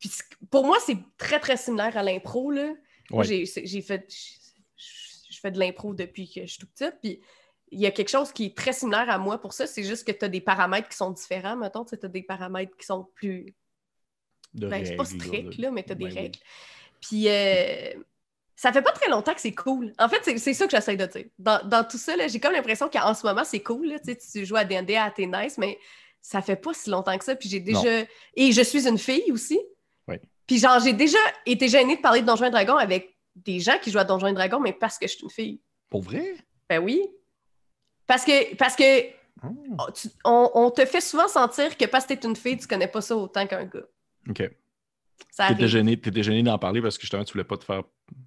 puis 0.00 0.10
pour 0.50 0.64
moi, 0.64 0.78
c'est 0.80 0.96
très, 1.18 1.40
très 1.40 1.58
similaire 1.58 1.94
à 1.94 2.02
l'impro, 2.02 2.50
là. 2.50 2.72
Ouais. 3.10 3.24
j'ai 3.24 3.82
fait... 3.82 4.10
Je 5.30 5.40
fais 5.40 5.50
de 5.50 5.58
l'impro 5.58 5.92
depuis 5.92 6.26
que 6.28 6.40
je 6.40 6.46
suis 6.46 6.58
toute 6.58 6.72
petite, 6.72 6.96
puis 7.02 7.20
il 7.70 7.80
y 7.80 7.86
a 7.86 7.90
quelque 7.90 8.08
chose 8.08 8.32
qui 8.32 8.46
est 8.46 8.56
très 8.56 8.72
similaire 8.72 9.10
à 9.10 9.18
moi 9.18 9.38
pour 9.38 9.52
ça, 9.52 9.66
c'est 9.66 9.84
juste 9.84 10.06
que 10.06 10.12
tu 10.12 10.24
as 10.24 10.28
des 10.28 10.40
paramètres 10.40 10.88
qui 10.88 10.96
sont 10.96 11.10
différents, 11.10 11.56
mettons, 11.56 11.84
tu 11.84 11.96
as 12.02 12.08
des 12.08 12.22
paramètres 12.22 12.74
qui 12.78 12.86
sont 12.86 13.04
plus... 13.14 13.54
Ben, 14.54 14.86
c'est 14.86 14.96
pas 14.96 15.04
strict, 15.04 15.58
là, 15.58 15.70
mais 15.70 15.82
tu 15.82 15.92
as 15.92 15.94
des 15.94 16.06
Ouais, 16.06 16.12
oui. 16.14 16.32
Puis, 17.00 17.28
euh, 17.28 17.92
ça 18.56 18.72
fait 18.72 18.82
pas 18.82 18.92
très 18.92 19.08
longtemps 19.08 19.34
que 19.34 19.40
c'est 19.40 19.54
cool. 19.54 19.92
En 19.98 20.08
fait, 20.08 20.20
c'est- 20.38 20.52
ça 20.54 20.64
que 20.66 20.70
j'essaie 20.72 20.96
de 20.96 21.06
dire. 21.06 21.24
Dans, 21.38 21.60
dans 21.66 21.84
tout 21.84 21.98
ça, 21.98 22.14
j'ai 22.26 22.40
comme 22.40 22.52
l'impression 22.52 22.88
qu'en 22.88 23.14
ce 23.14 23.26
moment, 23.26 23.44
c'est 23.44 23.60
cool. 23.62 23.86
Là, 23.88 23.98
tu 24.00 24.44
joues 24.44 24.56
à 24.56 24.64
D&D, 24.64 24.96
à 24.96 25.10
t'es 25.10 25.26
nice, 25.26 25.58
mais 25.58 25.78
ça 26.20 26.42
fait 26.42 26.56
pas 26.56 26.74
si 26.74 26.90
longtemps 26.90 27.16
que 27.16 27.24
ça. 27.24 27.36
Puis 27.36 27.48
j'ai 27.48 27.60
déjà... 27.60 27.80
Et 28.34 28.50
je 28.52 28.62
suis 28.62 28.88
une 28.88 28.98
fille 28.98 29.30
aussi. 29.30 29.60
Oui. 30.08 30.16
Puis 30.46 30.58
genre, 30.58 30.80
j'ai 30.80 30.92
déjà 30.92 31.18
été 31.46 31.68
gênée 31.68 31.96
de 31.96 32.00
parler 32.02 32.20
de 32.22 32.26
Donjons 32.26 32.46
et 32.46 32.50
Dragons 32.50 32.76
avec 32.76 33.16
des 33.36 33.60
gens 33.60 33.78
qui 33.80 33.90
jouent 33.92 33.98
à 34.00 34.04
Donjons 34.04 34.26
et 34.26 34.32
Dragons, 34.32 34.58
mais 34.60 34.72
parce 34.72 34.98
que 34.98 35.06
je 35.06 35.12
suis 35.14 35.22
une 35.22 35.30
fille. 35.30 35.60
Pour 35.88 36.02
vrai? 36.02 36.34
Ben 36.68 36.82
oui. 36.82 37.06
Parce 38.06 38.24
que, 38.24 38.54
parce 38.56 38.74
que 38.74 39.02
tu- 39.94 40.08
on, 40.24 40.50
on 40.54 40.70
te 40.72 40.84
fait 40.84 41.00
souvent 41.00 41.28
sentir 41.28 41.76
que 41.76 41.84
parce 41.84 42.04
que 42.06 42.14
t'es 42.14 42.26
une 42.26 42.34
fille, 42.34 42.56
tu 42.56 42.66
connais 42.66 42.88
pas 42.88 43.00
ça 43.02 43.16
autant 43.16 43.46
qu'un 43.46 43.64
gars. 43.66 43.86
OK. 44.28 44.42
T'étais 45.36 46.22
gêné 46.22 46.42
d'en 46.42 46.58
parler 46.58 46.82
parce 46.82 46.96
que 46.96 47.02
justement, 47.02 47.24
tu 47.24 47.32
voulais 47.32 47.44
pas 47.44 47.56
te 47.56 47.64
faire, 47.64 47.82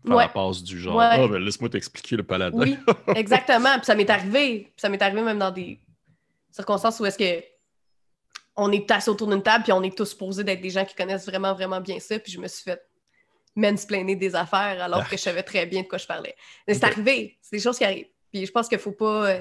faire 0.06 0.16
Ouais. 0.16 0.24
la 0.24 0.30
passe 0.30 0.64
du 0.64 0.80
genre 0.80 0.96
Ouais. 0.96 1.06
Ah, 1.12 1.28
ben 1.28 1.40
laisse-moi 1.40 1.70
t'expliquer 1.70 2.16
le 2.16 2.24
paladin. 2.24 2.58
Oui, 2.58 2.78
exactement. 3.16 3.76
Puis 3.78 3.86
ça 3.86 3.96
m'est 3.96 4.10
arrivé. 4.10 4.60
Puis 4.64 4.74
ça 4.78 4.90
m'est 4.90 5.02
arrivé 5.02 5.22
même 5.22 5.40
dans 5.40 5.52
des 5.52 5.80
circonstances 6.52 7.00
où 7.00 7.06
est-ce 7.06 7.18
que 7.18 7.44
on 8.56 8.72
est 8.72 8.90
assis 8.92 9.10
autour 9.10 9.28
d'une 9.28 9.42
table 9.42 9.64
puis 9.64 9.74
on 9.74 9.82
est 9.84 9.96
tous 9.96 10.06
supposés 10.06 10.44
d'être 10.44 10.62
des 10.62 10.70
gens 10.70 10.86
qui 10.86 10.96
connaissent 10.96 11.26
vraiment, 11.26 11.54
vraiment 11.54 11.82
bien 11.82 12.00
ça. 12.00 12.20
Puis 12.20 12.32
je 12.32 12.40
me 12.40 12.48
suis 12.48 12.64
fait 12.64 12.82
mansplainer 13.56 14.16
des 14.16 14.34
affaires 14.36 14.82
alors 14.82 15.08
que 15.08 15.18
je 15.18 15.22
savais 15.22 15.44
très 15.44 15.66
bien 15.66 15.82
de 15.82 15.88
quoi 15.88 15.98
je 15.98 16.08
parlais. 16.08 16.36
Mais 16.68 16.74
c'est 16.74 16.86
arrivé. 16.86 17.38
C'est 17.42 17.58
des 17.58 17.62
choses 17.62 17.78
qui 17.78 17.84
arrivent. 17.84 18.08
Puis 18.32 18.46
je 18.46 18.52
pense 18.52 18.68
qu'il 18.70 18.80
faut 18.80 18.92
pas... 18.94 19.40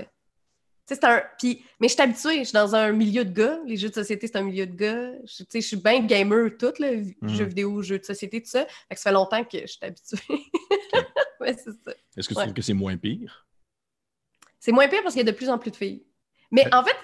c'est 0.94 1.04
un... 1.04 1.22
Puis... 1.38 1.64
Mais 1.80 1.88
je 1.88 1.94
suis 1.94 2.02
habituée. 2.02 2.38
Je 2.40 2.44
suis 2.44 2.52
dans 2.52 2.74
un 2.74 2.92
milieu 2.92 3.24
de 3.24 3.32
gars. 3.32 3.58
Les 3.66 3.76
jeux 3.76 3.88
de 3.88 3.94
société, 3.94 4.26
c'est 4.26 4.36
un 4.36 4.42
milieu 4.42 4.66
de 4.66 4.74
gars. 4.74 5.12
Je, 5.24 5.60
suis 5.60 5.76
bien 5.76 6.00
gamer, 6.04 6.50
tout, 6.58 6.72
là. 6.78 6.92
Mhm. 6.92 7.28
Jeux 7.28 7.44
vidéo, 7.44 7.82
jeux 7.82 7.98
de 7.98 8.04
société, 8.04 8.42
tout 8.42 8.50
ça. 8.50 8.66
Fait 8.88 8.94
que 8.94 9.00
ça 9.00 9.10
fait 9.10 9.14
longtemps 9.14 9.44
que 9.44 9.58
je 9.60 9.66
suis 9.66 9.78
habituée. 9.82 10.18
Mais 11.40 11.52
c'est 11.64 11.70
ça. 11.84 11.92
Est-ce 12.16 12.28
que 12.28 12.34
tu 12.34 12.38
Ouais. 12.38 12.44
trouves 12.44 12.54
que 12.54 12.62
c'est 12.62 12.74
moins 12.74 12.96
pire? 12.96 13.46
C'est 14.58 14.72
moins 14.72 14.88
pire 14.88 15.02
parce 15.02 15.14
qu'il 15.14 15.24
y 15.24 15.28
a 15.28 15.32
de 15.32 15.36
plus 15.36 15.48
en 15.48 15.58
plus 15.58 15.70
de 15.70 15.76
filles. 15.76 16.04
Mais 16.50 16.64
Ouais. 16.66 16.74
en 16.74 16.84
fait, 16.84 16.96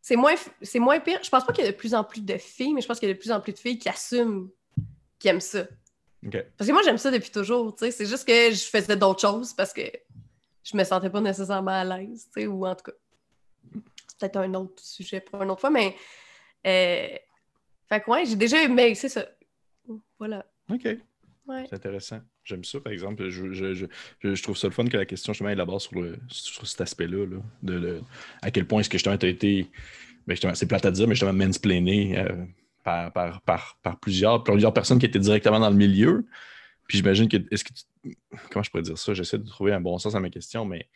c'est 0.00 0.16
moins, 0.16 0.34
c'est 0.62 0.78
moins 0.78 1.00
pire. 1.00 1.18
Je 1.22 1.28
pense 1.28 1.44
pas 1.44 1.52
qu'il 1.52 1.64
y 1.64 1.68
a 1.68 1.72
de 1.72 1.76
plus 1.76 1.94
en 1.94 2.04
plus 2.04 2.20
de 2.22 2.36
filles, 2.38 2.72
mais 2.74 2.80
je 2.80 2.86
pense 2.86 2.98
qu'il 3.00 3.08
y 3.08 3.10
a 3.10 3.14
de 3.14 3.18
plus 3.18 3.32
en 3.32 3.40
plus 3.40 3.52
de 3.52 3.58
filles 3.58 3.78
qui 3.78 3.88
assument 3.88 4.48
qui 5.18 5.28
aiment 5.28 5.40
ça. 5.40 5.64
Parce 6.56 6.68
que 6.68 6.72
moi, 6.72 6.82
j'aime 6.84 6.98
ça 6.98 7.10
depuis 7.10 7.30
toujours. 7.30 7.74
tu 7.74 7.84
sais. 7.86 7.90
C'est 7.90 8.06
juste 8.06 8.26
que 8.26 8.50
je 8.50 8.64
faisais 8.64 8.96
d'autres 8.96 9.20
choses 9.20 9.54
parce 9.54 9.72
que 9.72 9.82
je 10.62 10.76
me 10.76 10.84
sentais 10.84 11.08
pas 11.10 11.20
nécessairement 11.20 11.70
à 11.70 11.84
l'aise. 11.84 12.26
tu 12.34 12.42
sais, 12.42 12.46
Ou 12.46 12.66
en 12.66 12.74
tout 12.74 12.84
cas, 12.84 12.92
peut-être 14.20 14.36
un 14.36 14.54
autre 14.54 14.82
sujet 14.82 15.20
pour 15.20 15.42
une 15.42 15.50
autre 15.50 15.60
fois, 15.62 15.70
mais. 15.70 15.94
Euh... 16.66 17.08
Fait 17.88 18.00
que 18.00 18.10
ouais, 18.10 18.24
j'ai 18.24 18.36
déjà 18.36 18.62
aimé, 18.62 18.94
c'est 18.94 19.08
ça. 19.08 19.26
Voilà. 20.18 20.46
OK. 20.70 20.84
Ouais. 21.48 21.64
C'est 21.68 21.74
intéressant. 21.74 22.20
J'aime 22.44 22.62
ça, 22.64 22.78
par 22.80 22.92
exemple. 22.92 23.28
Je, 23.28 23.52
je, 23.52 23.74
je, 23.74 23.86
je- 24.22 24.42
trouve 24.42 24.56
ça 24.56 24.68
le 24.68 24.72
fun 24.72 24.84
que 24.84 24.96
la 24.96 25.04
question, 25.06 25.32
justement, 25.32 25.48
élabore 25.50 25.80
sur, 25.82 26.00
le, 26.00 26.16
sur 26.28 26.64
cet 26.68 26.80
aspect-là. 26.82 27.26
là, 27.26 27.36
de, 27.64 27.78
de- 27.80 28.00
à 28.42 28.52
quel 28.52 28.66
point 28.66 28.80
est-ce 28.80 28.88
que, 28.88 28.98
justement, 28.98 29.18
tu 29.18 29.26
as 29.26 29.30
été. 29.30 29.66
ben, 30.28 30.36
c'est 30.54 30.66
plate 30.68 30.86
à 30.86 30.90
dire, 30.92 31.08
mais 31.08 31.14
justement, 31.16 31.32
mansplainé 31.32 32.16
euh, 32.18 32.44
par, 32.84 33.12
par, 33.12 33.40
par, 33.42 33.78
par 33.82 33.98
plusieurs, 33.98 34.44
plusieurs 34.44 34.72
personnes 34.72 35.00
qui 35.00 35.06
étaient 35.06 35.18
directement 35.18 35.58
dans 35.58 35.70
le 35.70 35.76
milieu. 35.76 36.24
Puis 36.86 36.98
j'imagine 36.98 37.28
que. 37.28 37.38
Est-ce 37.50 37.64
que 37.64 37.72
tu- 37.72 38.16
Comment 38.52 38.62
je 38.62 38.70
pourrais 38.70 38.82
dire 38.84 38.96
ça? 38.98 39.12
J'essaie 39.14 39.38
de 39.38 39.46
trouver 39.48 39.72
un 39.72 39.80
bon 39.80 39.98
sens 39.98 40.14
à 40.14 40.20
ma 40.20 40.30
question, 40.30 40.64
mais. 40.64 40.88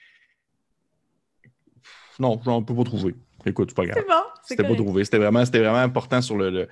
Non, 2.18 2.40
on 2.46 2.60
ne 2.60 2.64
peut 2.64 2.74
pas 2.74 2.84
trouver. 2.84 3.14
Écoute, 3.46 3.70
c'est 3.70 3.76
pas 3.76 3.86
grave. 3.86 3.98
C'est 3.98 4.08
bon. 4.08 4.22
C'était 4.42 4.62
pas 4.62 4.74
trouvé. 4.74 5.04
C'était 5.04 5.18
vraiment, 5.18 5.44
c'était 5.44 5.58
vraiment 5.60 5.78
important 5.78 6.20
sur 6.22 6.36
le. 6.36 6.68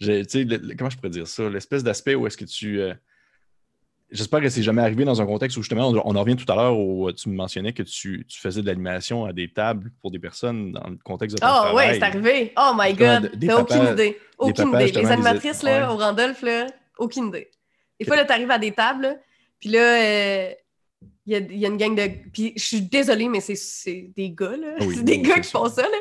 comment 0.00 0.90
je 0.90 0.96
pourrais 0.96 1.10
dire 1.10 1.26
ça? 1.26 1.48
L'espèce 1.48 1.82
d'aspect 1.84 2.14
où 2.14 2.26
est-ce 2.26 2.36
que 2.36 2.44
tu. 2.44 2.80
euh, 2.80 2.94
J'espère 4.12 4.40
que 4.40 4.48
c'est 4.48 4.62
jamais 4.62 4.82
arrivé 4.82 5.04
dans 5.04 5.20
un 5.20 5.26
contexte 5.26 5.56
où 5.56 5.62
justement, 5.62 5.88
on, 5.88 6.00
on 6.04 6.14
en 6.14 6.20
revient 6.20 6.36
tout 6.36 6.50
à 6.52 6.54
l'heure 6.54 6.78
où 6.78 7.10
tu 7.10 7.28
me 7.28 7.34
mentionnais 7.34 7.72
que 7.72 7.82
tu, 7.82 8.24
tu 8.28 8.38
faisais 8.40 8.62
de 8.62 8.66
l'animation 8.66 9.24
à 9.24 9.32
des 9.32 9.48
tables 9.52 9.90
pour 10.00 10.12
des 10.12 10.20
personnes 10.20 10.70
dans 10.70 10.88
le 10.88 10.96
contexte 11.04 11.36
de 11.36 11.40
ton 11.40 11.46
Oh 11.48 11.50
travail. 11.50 11.74
ouais, 11.88 11.94
c'est 11.94 12.02
arrivé. 12.04 12.52
Oh 12.56 12.72
my 12.78 12.94
god, 12.94 13.32
des 13.34 13.48
t'as 13.48 13.60
aucune 13.60 13.84
idée. 13.92 14.16
Aucune 14.38 14.68
idée. 14.68 14.92
Les 14.92 15.06
animatrices, 15.06 15.62
là, 15.64 15.88
ouais. 15.88 15.92
au 15.94 15.96
Randolph, 15.96 16.40
là, 16.42 16.66
aucune 16.98 17.26
idée. 17.28 17.50
Des 17.98 18.06
fois, 18.06 18.14
là, 18.14 18.24
t'arrives 18.24 18.50
à 18.52 18.58
des 18.58 18.70
tables, 18.70 19.18
puis 19.58 19.70
là, 19.70 19.80
euh, 19.80 20.50
il 21.26 21.32
y, 21.32 21.36
a, 21.36 21.38
il 21.38 21.58
y 21.58 21.64
a 21.66 21.68
une 21.68 21.76
gang 21.76 21.94
de... 21.94 22.08
Puis 22.32 22.52
je 22.56 22.64
suis 22.64 22.80
désolée, 22.82 23.28
mais 23.28 23.40
c'est- 23.40 23.54
c'est 23.56 24.10
des 24.16 24.30
gars, 24.30 24.56
là. 24.56 24.74
Ah 24.78 24.84
oui, 24.84 24.94
c'est 24.96 25.02
des 25.04 25.16
oui, 25.16 25.22
gars 25.22 25.36
qui 25.40 25.48
sûr. 25.48 25.60
font 25.60 25.68
ça, 25.68 25.82
là. 25.82 25.96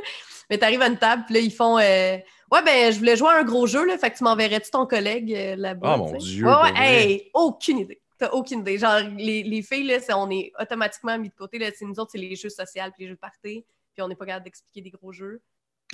Mais 0.49 0.57
t'arrives 0.59 0.81
à 0.81 0.87
une 0.87 0.97
table, 0.97 1.23
puis 1.25 1.33
là, 1.35 1.39
ils 1.41 1.51
font... 1.53 1.77
euh, 1.79 2.17
Ouais, 2.51 2.61
ben, 2.63 2.91
je 2.93 2.99
voulais 2.99 3.15
jouer 3.17 3.29
à 3.29 3.39
un 3.39 3.43
gros 3.43 3.65
jeu, 3.65 3.83
là, 3.85 3.97
fait 3.97 4.11
que 4.11 4.17
tu 4.17 4.23
m'enverrais-tu 4.23 4.69
ton 4.69 4.85
collègue 4.85 5.33
euh, 5.33 5.55
là-bas? 5.55 5.93
Ah, 5.93 5.97
mon? 5.97 6.15
Dieu, 6.17 6.45
hey, 6.75 7.31
aucune 7.33 7.79
idée. 7.79 7.99
T'as 8.19 8.29
aucune 8.29 8.59
idée. 8.59 8.77
Genre, 8.77 8.99
les, 9.17 9.41
les 9.43 9.61
filles, 9.63 9.87
là, 9.87 9.99
c'est- 9.99 10.13
on 10.13 10.29
est 10.29 10.51
automatiquement 10.59 11.17
mis 11.17 11.29
de 11.29 11.33
côté. 11.35 11.57
Là, 11.57 11.69
C'est 11.75 11.85
nous 11.85 11.99
autres, 11.99 12.11
c'est 12.11 12.17
les 12.19 12.35
jeux 12.35 12.49
sociaux 12.49 12.83
puis 12.93 13.03
les 13.03 13.07
jeux 13.07 13.15
de 13.15 13.19
party, 13.19 13.65
puis 13.93 14.01
on 14.03 14.07
n'est 14.07 14.15
pas 14.15 14.25
capable 14.27 14.45
d'expliquer 14.45 14.81
des 14.81 14.91
gros 14.91 15.11
jeux. 15.11 15.41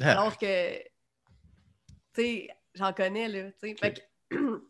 Ah, 0.01 0.11
Alors 0.19 0.37
que, 0.37 0.77
tu 0.77 0.83
sais, 2.15 2.49
j'en 2.75 2.91
connais, 2.91 3.27
là, 3.29 3.43
tu 3.51 3.69
sais. 3.69 3.75
Fait 3.79 3.93
que- 4.29 4.35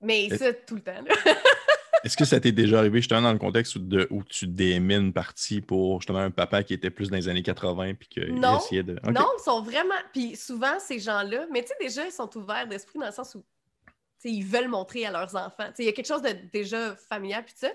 Mais 0.00 0.28
ça, 0.36 0.52
tout 0.52 0.74
le 0.74 0.82
temps, 0.82 1.00
là. 1.02 1.14
Est-ce 2.04 2.16
que 2.16 2.24
ça 2.24 2.38
t'est 2.38 2.52
déjà 2.52 2.78
arrivé 2.80 2.98
justement 3.00 3.22
dans 3.22 3.32
le 3.32 3.38
contexte 3.38 3.76
où, 3.76 3.78
de, 3.78 4.06
où 4.10 4.22
tu 4.24 4.46
démines 4.46 5.06
une 5.06 5.12
partie 5.12 5.60
pour 5.60 6.00
justement 6.00 6.18
un 6.20 6.30
papa 6.30 6.62
qui 6.62 6.74
était 6.74 6.90
plus 6.90 7.08
dans 7.10 7.16
les 7.16 7.28
années 7.28 7.42
80 7.42 7.94
puis 7.94 8.08
qu'il 8.08 8.44
essayait 8.56 8.82
de. 8.82 8.98
Non, 9.10 9.26
ils 9.38 9.42
sont 9.42 9.62
vraiment... 9.62 9.94
Puis 10.12 10.36
souvent, 10.36 10.78
ces 10.78 10.98
gens-là, 10.98 11.46
mais 11.50 11.62
tu 11.62 11.68
sais, 11.68 11.74
déjà, 11.80 12.06
ils 12.06 12.12
sont 12.12 12.30
ouverts 12.36 12.66
d'esprit 12.68 12.98
dans 12.98 13.06
le 13.06 13.12
sens 13.12 13.34
où, 13.34 13.40
tu 13.40 13.92
sais, 14.18 14.30
ils 14.30 14.44
veulent 14.44 14.68
montrer 14.68 15.06
à 15.06 15.10
leurs 15.10 15.34
enfants. 15.34 15.66
Tu 15.68 15.76
sais, 15.76 15.82
il 15.84 15.86
y 15.86 15.88
a 15.88 15.92
quelque 15.92 16.06
chose 16.08 16.22
de 16.22 16.34
déjà 16.52 16.94
familial, 16.96 17.44
puis 17.44 17.54
ça. 17.56 17.70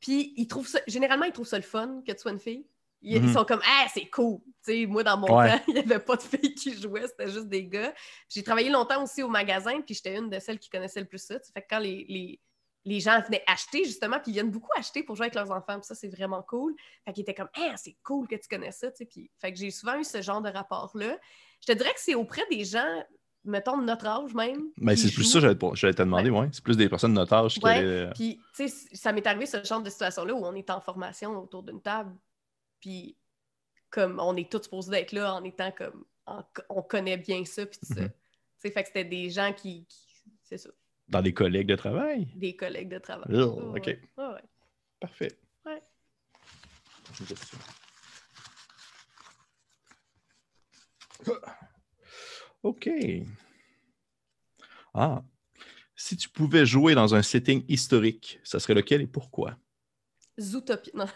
Puis 0.00 0.34
ils 0.36 0.46
trouvent 0.46 0.68
ça... 0.68 0.80
Généralement, 0.86 1.24
ils 1.24 1.32
trouvent 1.32 1.46
ça 1.46 1.56
le 1.56 1.62
fun 1.62 2.02
que 2.06 2.12
tu 2.12 2.18
sois 2.18 2.32
une 2.32 2.38
fille. 2.40 2.66
Ils, 3.00 3.16
ils 3.16 3.22
Mhm. 3.22 3.32
sont 3.32 3.44
comme, 3.44 3.60
ah, 3.64 3.86
c'est 3.92 4.06
cool. 4.10 4.38
Tu 4.64 4.72
sais, 4.82 4.86
moi, 4.86 5.02
dans 5.02 5.16
mon 5.16 5.38
Ouais. 5.38 5.50
temps, 5.58 5.64
il 5.68 5.74
n'y 5.74 5.80
avait 5.80 5.98
pas 5.98 6.16
de 6.16 6.22
filles 6.22 6.54
qui 6.54 6.74
jouaient, 6.80 7.06
c'était 7.08 7.30
juste 7.30 7.48
des 7.48 7.64
gars. 7.64 7.92
J'ai 8.28 8.42
travaillé 8.42 8.68
longtemps 8.70 9.02
aussi 9.02 9.22
au 9.22 9.28
magasin, 9.28 9.80
puis 9.80 9.94
j'étais 9.94 10.16
une 10.16 10.28
de 10.30 10.38
celles 10.38 10.58
qui 10.58 10.68
connaissait 10.70 11.00
le 11.00 11.06
plus 11.06 11.18
ça. 11.22 11.36
Fait 11.54 11.62
que 11.62 11.66
quand 11.70 11.78
les, 11.80 12.04
les, 12.08 12.38
les 12.84 12.98
gens 13.00 13.20
venaient 13.20 13.44
acheter, 13.46 13.84
justement, 13.84 14.18
puis 14.18 14.32
ils 14.32 14.34
viennent 14.34 14.50
beaucoup 14.50 14.70
acheter 14.76 15.02
pour 15.04 15.14
jouer 15.16 15.26
avec 15.26 15.34
leurs 15.36 15.50
enfants, 15.52 15.78
puis 15.78 15.86
ça, 15.86 15.94
c'est 15.94 16.08
vraiment 16.08 16.42
cool. 16.42 16.74
Fait 17.04 17.12
qu'ils 17.12 17.22
étaient 17.22 17.34
comme, 17.34 17.48
ah, 17.54 17.74
c'est 17.76 17.96
cool 18.02 18.26
que 18.26 18.34
tu 18.34 18.48
connais 18.48 18.72
ça. 18.72 18.90
Tu 18.90 18.96
sais, 18.98 19.04
puis, 19.06 19.30
fait 19.40 19.52
que 19.52 19.58
j'ai 19.58 19.70
souvent 19.70 19.96
eu 19.98 20.04
ce 20.04 20.20
genre 20.20 20.42
de 20.42 20.50
rapport-là. 20.50 21.16
Je 21.60 21.72
te 21.72 21.78
dirais 21.78 21.92
que 21.94 22.00
c'est 22.00 22.16
auprès 22.16 22.42
des 22.50 22.64
gens, 22.64 23.04
mettons, 23.44 23.78
de 23.78 23.84
notre 23.84 24.06
âge 24.06 24.34
même. 24.34 24.64
Mais 24.78 24.96
c'est 24.96 25.12
plus 25.12 25.22
ça, 25.24 25.38
j'allais 25.38 25.54
te, 25.94 26.02
demander, 26.02 26.30
ouais. 26.30 26.48
C'est 26.52 26.64
plus 26.64 26.76
des 26.76 26.88
personnes 26.88 27.12
de 27.14 27.20
notre 27.20 27.32
âge 27.34 27.54
qui 27.54 27.64
Ouais. 27.64 28.10
Puis, 28.14 28.40
tu 28.56 28.68
sais, 28.68 28.88
ça 28.96 29.12
m'est 29.12 29.24
arrivé 29.28 29.46
ce 29.46 29.62
genre 29.62 29.80
de 29.80 29.88
situation-là 29.90 30.34
où 30.34 30.44
on 30.44 30.54
est 30.54 30.68
en 30.70 30.80
formation 30.80 31.38
autour 31.40 31.62
d'une 31.62 31.80
table, 31.80 32.16
puis 32.80 33.16
comme 33.90 34.18
on 34.20 34.34
est 34.36 34.50
tous 34.50 34.62
supposés 34.64 34.90
d'être 34.90 35.12
là 35.12 35.34
en 35.34 35.44
étant 35.44 35.70
comme, 35.70 36.04
en- 36.26 36.42
on 36.68 36.82
connaît 36.82 37.16
bien 37.18 37.44
ça, 37.44 37.64
puis 37.66 37.78
tout 37.78 37.94
ça. 37.94 38.00
Mhm. 38.00 38.08
Tu 38.10 38.14
sais, 38.58 38.70
fait 38.70 38.82
que 38.82 38.88
c'était 38.88 39.04
des 39.04 39.28
gens 39.30 39.52
qui, 39.52 39.84
qui- 39.86 40.24
c'est 40.42 40.58
ça, 40.58 40.70
dans 41.12 41.22
des 41.22 41.34
collègues 41.34 41.68
de 41.68 41.76
travail. 41.76 42.26
des 42.34 42.56
collègues 42.56 42.88
de 42.88 42.98
travail. 42.98 43.26
Oh, 43.34 43.74
ok. 43.76 43.86
ouais, 43.86 44.00
ouais, 44.16 44.26
ouais. 44.26 44.40
Parfait. 44.98 45.32
Ouais. 45.66 45.82
Une 47.20 47.26
question. 47.32 47.58
OK. 52.62 52.90
Ah. 54.94 55.22
Si 55.94 56.16
tu 56.16 56.28
pouvais 56.28 56.64
jouer 56.66 56.94
dans 56.94 57.14
un 57.14 57.22
setting 57.22 57.64
historique, 57.68 58.40
ça 58.42 58.58
serait 58.58 58.74
lequel 58.74 59.02
et 59.02 59.06
pourquoi? 59.06 59.56
Zootopia. 60.40 60.92
Non. 60.94 61.06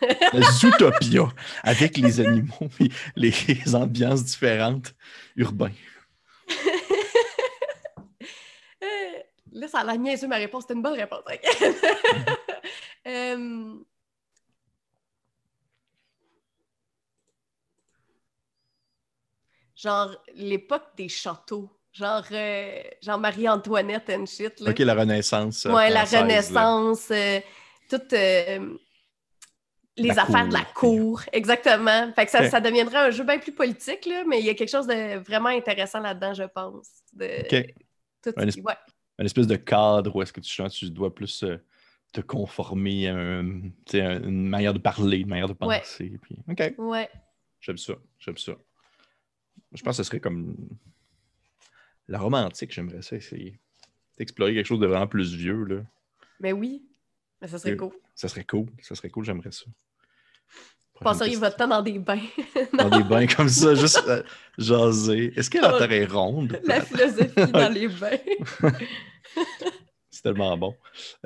Zootopia, 0.60 1.28
avec 1.62 1.96
les 1.96 2.20
animaux 2.26 2.68
et 2.80 2.90
les 3.16 3.74
ambiances 3.74 4.24
différentes 4.24 4.94
urbains. 5.36 5.72
Euh, 8.82 8.86
Là, 9.56 9.68
ça 9.68 9.78
a 9.80 9.84
l'air 9.84 9.96
niaiseux, 9.98 10.28
ma 10.28 10.36
réponse. 10.36 10.64
C'était 10.64 10.74
une 10.74 10.82
bonne 10.82 10.94
réponse. 10.98 11.22
Euh, 13.06 13.74
Genre 19.76 20.16
l'époque 20.34 20.88
des 20.96 21.08
châteaux. 21.08 21.70
Genre, 21.92 22.24
euh, 22.32 22.82
genre 23.02 23.18
Marie-Antoinette 23.18 24.10
and 24.10 24.26
shit. 24.26 24.60
Là. 24.60 24.70
OK, 24.70 24.78
la 24.80 24.94
Renaissance. 24.94 25.64
euh, 25.66 25.72
ouais, 25.72 25.90
la. 25.90 26.04
Renaissance, 26.04 27.10
euh, 27.10 27.40
toutes 27.88 28.12
les 28.12 28.58
La 29.98 30.22
affaires 30.22 30.46
de 30.48 30.52
la 30.52 30.64
cour. 30.64 31.22
Exactement. 31.32 32.12
Fait 32.12 32.26
que 32.26 32.30
ça, 32.30 32.50
ça 32.50 32.60
deviendrait 32.60 32.98
un 32.98 33.10
jeu 33.10 33.24
bien 33.24 33.38
plus 33.38 33.52
politique, 33.52 34.04
là, 34.06 34.24
mais 34.26 34.40
il 34.40 34.44
y 34.46 34.50
a 34.50 34.54
quelque 34.54 34.68
chose 34.70 34.86
de 34.86 35.18
vraiment 35.18 35.48
intéressant 35.48 36.00
là-dedans, 36.00 36.34
je 36.34 36.42
pense. 36.44 36.88
De, 37.14 37.24
OK. 37.44 37.74
tout- 38.22 38.32
Un 38.36 38.44
ouais. 38.46 38.76
Une 39.18 39.24
espèce 39.26 39.46
de 39.46 39.56
cadre 39.56 40.14
où 40.14 40.22
est-ce 40.22 40.32
que 40.32 40.40
tu, 40.40 40.68
tu 40.70 40.90
dois 40.90 41.14
plus 41.14 41.42
euh, 41.42 41.56
te 42.12 42.20
conformer 42.20 43.08
à 43.08 43.16
un- 43.16 43.70
une 43.94 44.48
manière 44.48 44.74
de 44.74 44.78
parler, 44.78 45.18
une 45.18 45.28
manière 45.28 45.48
de 45.48 45.56
Ouais. 45.64 45.78
penser. 45.80 46.18
Puis, 46.22 46.36
OK, 46.48 46.74
Ouais. 46.78 47.08
j'aime 47.60 47.78
ça, 47.78 47.94
j'aime 48.18 48.36
ça. 48.38 48.52
Je 49.72 49.82
pense 49.82 49.96
que 49.96 50.02
ce 50.02 50.06
serait 50.08 50.20
comme 50.20 50.54
la 52.08 52.18
romantique, 52.18 52.72
j'aimerais 52.72 53.02
ça 53.02 53.16
essayer. 53.16 53.58
D'explorer 54.18 54.54
quelque 54.54 54.66
chose 54.66 54.80
de 54.80 54.86
vraiment 54.86 55.06
plus 55.08 55.34
vieux, 55.34 55.64
là. 55.64 55.82
Mais 56.40 56.52
oui. 56.52 56.86
Mais 57.40 57.48
ça 57.48 57.58
serait 57.58 57.76
cool. 57.76 57.92
Ça 58.14 58.28
serait 58.28 58.44
cool, 58.44 58.66
ça 58.80 58.94
serait 58.94 59.10
cool, 59.10 59.24
j'aimerais 59.24 59.52
ça. 59.52 59.66
Passeriez 61.00 61.36
votre 61.36 61.56
temps 61.56 61.68
dans 61.68 61.82
des 61.82 61.98
bains. 61.98 62.20
Dans 62.72 62.88
des 62.88 63.04
bains 63.04 63.26
comme 63.26 63.48
ça, 63.48 63.74
juste 63.74 64.02
euh, 64.08 64.22
jaser. 64.58 65.32
Est-ce 65.36 65.50
que 65.50 65.58
la 65.58 65.78
Terre 65.78 65.92
est 65.92 66.06
ronde? 66.06 66.60
La 66.64 66.80
philosophie 66.80 67.52
dans 67.52 67.68
les 67.72 67.88
bains. 67.88 68.18
C'est 70.10 70.22
tellement 70.22 70.56
bon. 70.56 70.74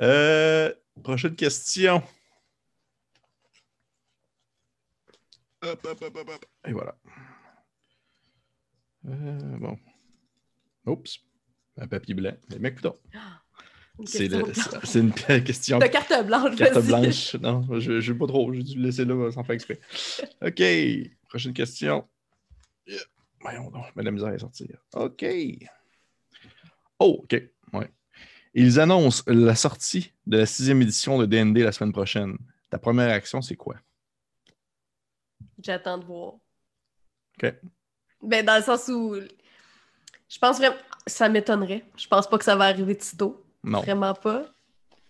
Euh, 0.01 0.73
prochaine 1.03 1.35
question. 1.35 2.03
Hop, 5.63 5.85
hop, 5.85 6.01
hop, 6.01 6.17
hop, 6.17 6.29
hop. 6.29 6.45
Et 6.67 6.73
voilà. 6.73 6.95
Euh, 9.07 9.57
bon. 9.59 9.77
Oups. 10.85 11.19
Un 11.77 11.87
papier 11.87 12.13
blanc. 12.13 12.33
Mais 12.49 12.59
mec, 12.59 12.75
putain. 12.75 12.93
C'est 14.05 14.99
une 14.99 15.13
question. 15.13 15.79
De 15.79 15.87
carte 15.87 16.25
blanche, 16.25 16.55
Carte 16.55 16.85
blanche. 16.85 17.35
Non, 17.35 17.65
je 17.79 18.11
ne 18.11 18.17
pas 18.17 18.27
trop. 18.27 18.53
J'ai 18.53 18.63
dû 18.63 18.75
le 18.77 18.83
laisser 18.83 19.05
là 19.05 19.31
sans 19.31 19.43
faire 19.43 19.55
exprès. 19.55 19.79
OK. 20.41 20.61
Prochaine 21.29 21.53
question. 21.53 22.07
Yeah. 22.87 22.99
Voyons 23.41 23.69
donc, 23.71 23.85
la 23.95 24.11
misère 24.11 24.29
à 24.29 24.39
sortir. 24.39 24.77
OK. 24.93 25.25
Oh, 26.99 27.21
OK. 27.23 27.41
Ouais. 27.73 27.89
Ils 28.53 28.79
annoncent 28.79 29.23
la 29.27 29.55
sortie 29.55 30.13
de 30.27 30.37
la 30.37 30.45
sixième 30.45 30.81
édition 30.81 31.17
de 31.17 31.25
DND 31.25 31.57
la 31.59 31.71
semaine 31.71 31.93
prochaine. 31.93 32.37
Ta 32.69 32.77
première 32.77 33.11
action, 33.11 33.41
c'est 33.41 33.55
quoi? 33.55 33.75
J'attends 35.59 35.97
de 35.97 36.05
voir. 36.05 36.33
OK. 37.41 37.53
Ben, 38.21 38.45
dans 38.45 38.57
le 38.57 38.63
sens 38.63 38.87
où. 38.89 39.15
Je 40.29 40.39
pense 40.39 40.57
vraiment. 40.57 40.75
Ça 41.07 41.29
m'étonnerait. 41.29 41.83
Je 41.97 42.07
pense 42.07 42.29
pas 42.29 42.37
que 42.37 42.43
ça 42.45 42.55
va 42.55 42.65
arriver 42.65 42.95
de 42.95 43.01
sitôt. 43.01 43.43
Non. 43.63 43.81
Vraiment 43.81 44.13
pas. 44.13 44.45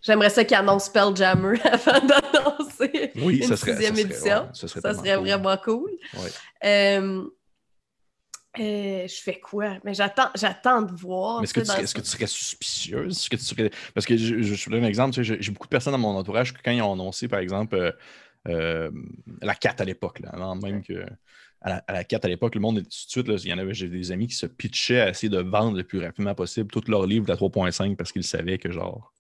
J'aimerais 0.02 0.30
ça 0.32 0.44
qu'ils 0.44 0.58
annoncent 0.58 0.88
Spelljammer 0.88 1.60
avant 1.66 2.00
d'annoncer 2.06 3.12
Oui, 3.18 3.38
une 3.38 3.48
ça 3.48 3.56
serait. 3.58 3.72
sixième 3.74 3.96
ça 3.96 4.02
serait- 4.02 4.12
édition. 4.14 4.38
ouais, 4.42 4.50
ça 4.54 4.68
serait, 4.68 4.82
ça 4.82 4.90
tellement 4.94 5.04
serait 5.04 5.16
cool. 5.16 5.28
vraiment 5.28 5.58
cool. 5.58 5.92
Ouais. 6.16 6.30
Euh, 6.66 7.24
euh, 8.60 9.08
je 9.08 9.22
fais 9.22 9.40
quoi? 9.40 9.78
Mais 9.86 9.94
j'attends, 9.94 10.30
j'attends 10.36 10.82
de 10.82 10.92
voir. 10.94 11.40
Mais 11.40 11.46
est-ce 11.46 11.54
que, 11.54 11.62
tu 11.62 11.72
est-ce 11.72 11.96
que 11.96 12.02
tu 12.02 12.10
serais 12.10 12.28
suspicieuse? 12.28 13.16
Est-ce 13.18 13.30
que 13.30 13.36
tu 13.38 13.44
serais- 13.46 13.72
Parce 13.94 14.06
que 14.06 14.18
je, 14.18 14.42
je, 14.42 14.54
je 14.56 14.66
te 14.66 14.70
donne 14.70 14.84
un 14.84 14.88
exemple, 14.88 15.14
tu 15.14 15.24
sais, 15.24 15.38
j'ai 15.40 15.52
beaucoup 15.52 15.68
de 15.68 15.72
personnes 15.72 15.94
dans 15.94 16.00
mon 16.00 16.18
entourage 16.18 16.54
que 16.54 16.60
quand 16.64 16.72
ils 16.72 16.82
ont 16.82 16.92
annoncé, 16.94 17.28
par 17.30 17.40
exemple, 17.40 17.76
euh, 17.76 17.92
euh, 18.50 18.92
la 19.42 19.56
4 19.56 19.80
à 19.82 19.86
l'époque, 19.86 20.20
là, 20.20 20.30
avant 20.34 20.56
même 20.56 20.84
que. 20.84 21.06
À 21.64 21.70
la, 21.70 21.76
à 21.88 21.94
la 21.94 22.04
4 22.04 22.26
à 22.26 22.28
l'époque, 22.28 22.56
le 22.56 22.62
monde, 22.62 22.78
tout 22.78 22.84
de 22.84 23.38
suite, 23.38 23.46
il 23.46 23.50
y 23.50 23.54
en 23.54 23.60
avait, 23.60 23.74
j'ai 23.74 23.88
des 23.88 24.12
amis 24.12 24.28
qui 24.28 24.34
se 24.34 24.48
pitchaient 24.48 25.02
à 25.02 25.10
essayer 25.10 25.30
de 25.30 25.40
vendre 25.40 25.78
le 25.78 25.84
plus 25.84 26.00
rapidement 26.00 26.34
possible 26.34 26.72
tous 26.72 26.90
leurs 26.90 27.06
livres 27.06 27.26
de 27.26 27.32
la 27.32 27.38
3.5 27.38 27.96
parce 27.96 28.12
qu'ils 28.12 28.24
savaient 28.24 28.58
que, 28.58 28.72
genre, 28.72 29.14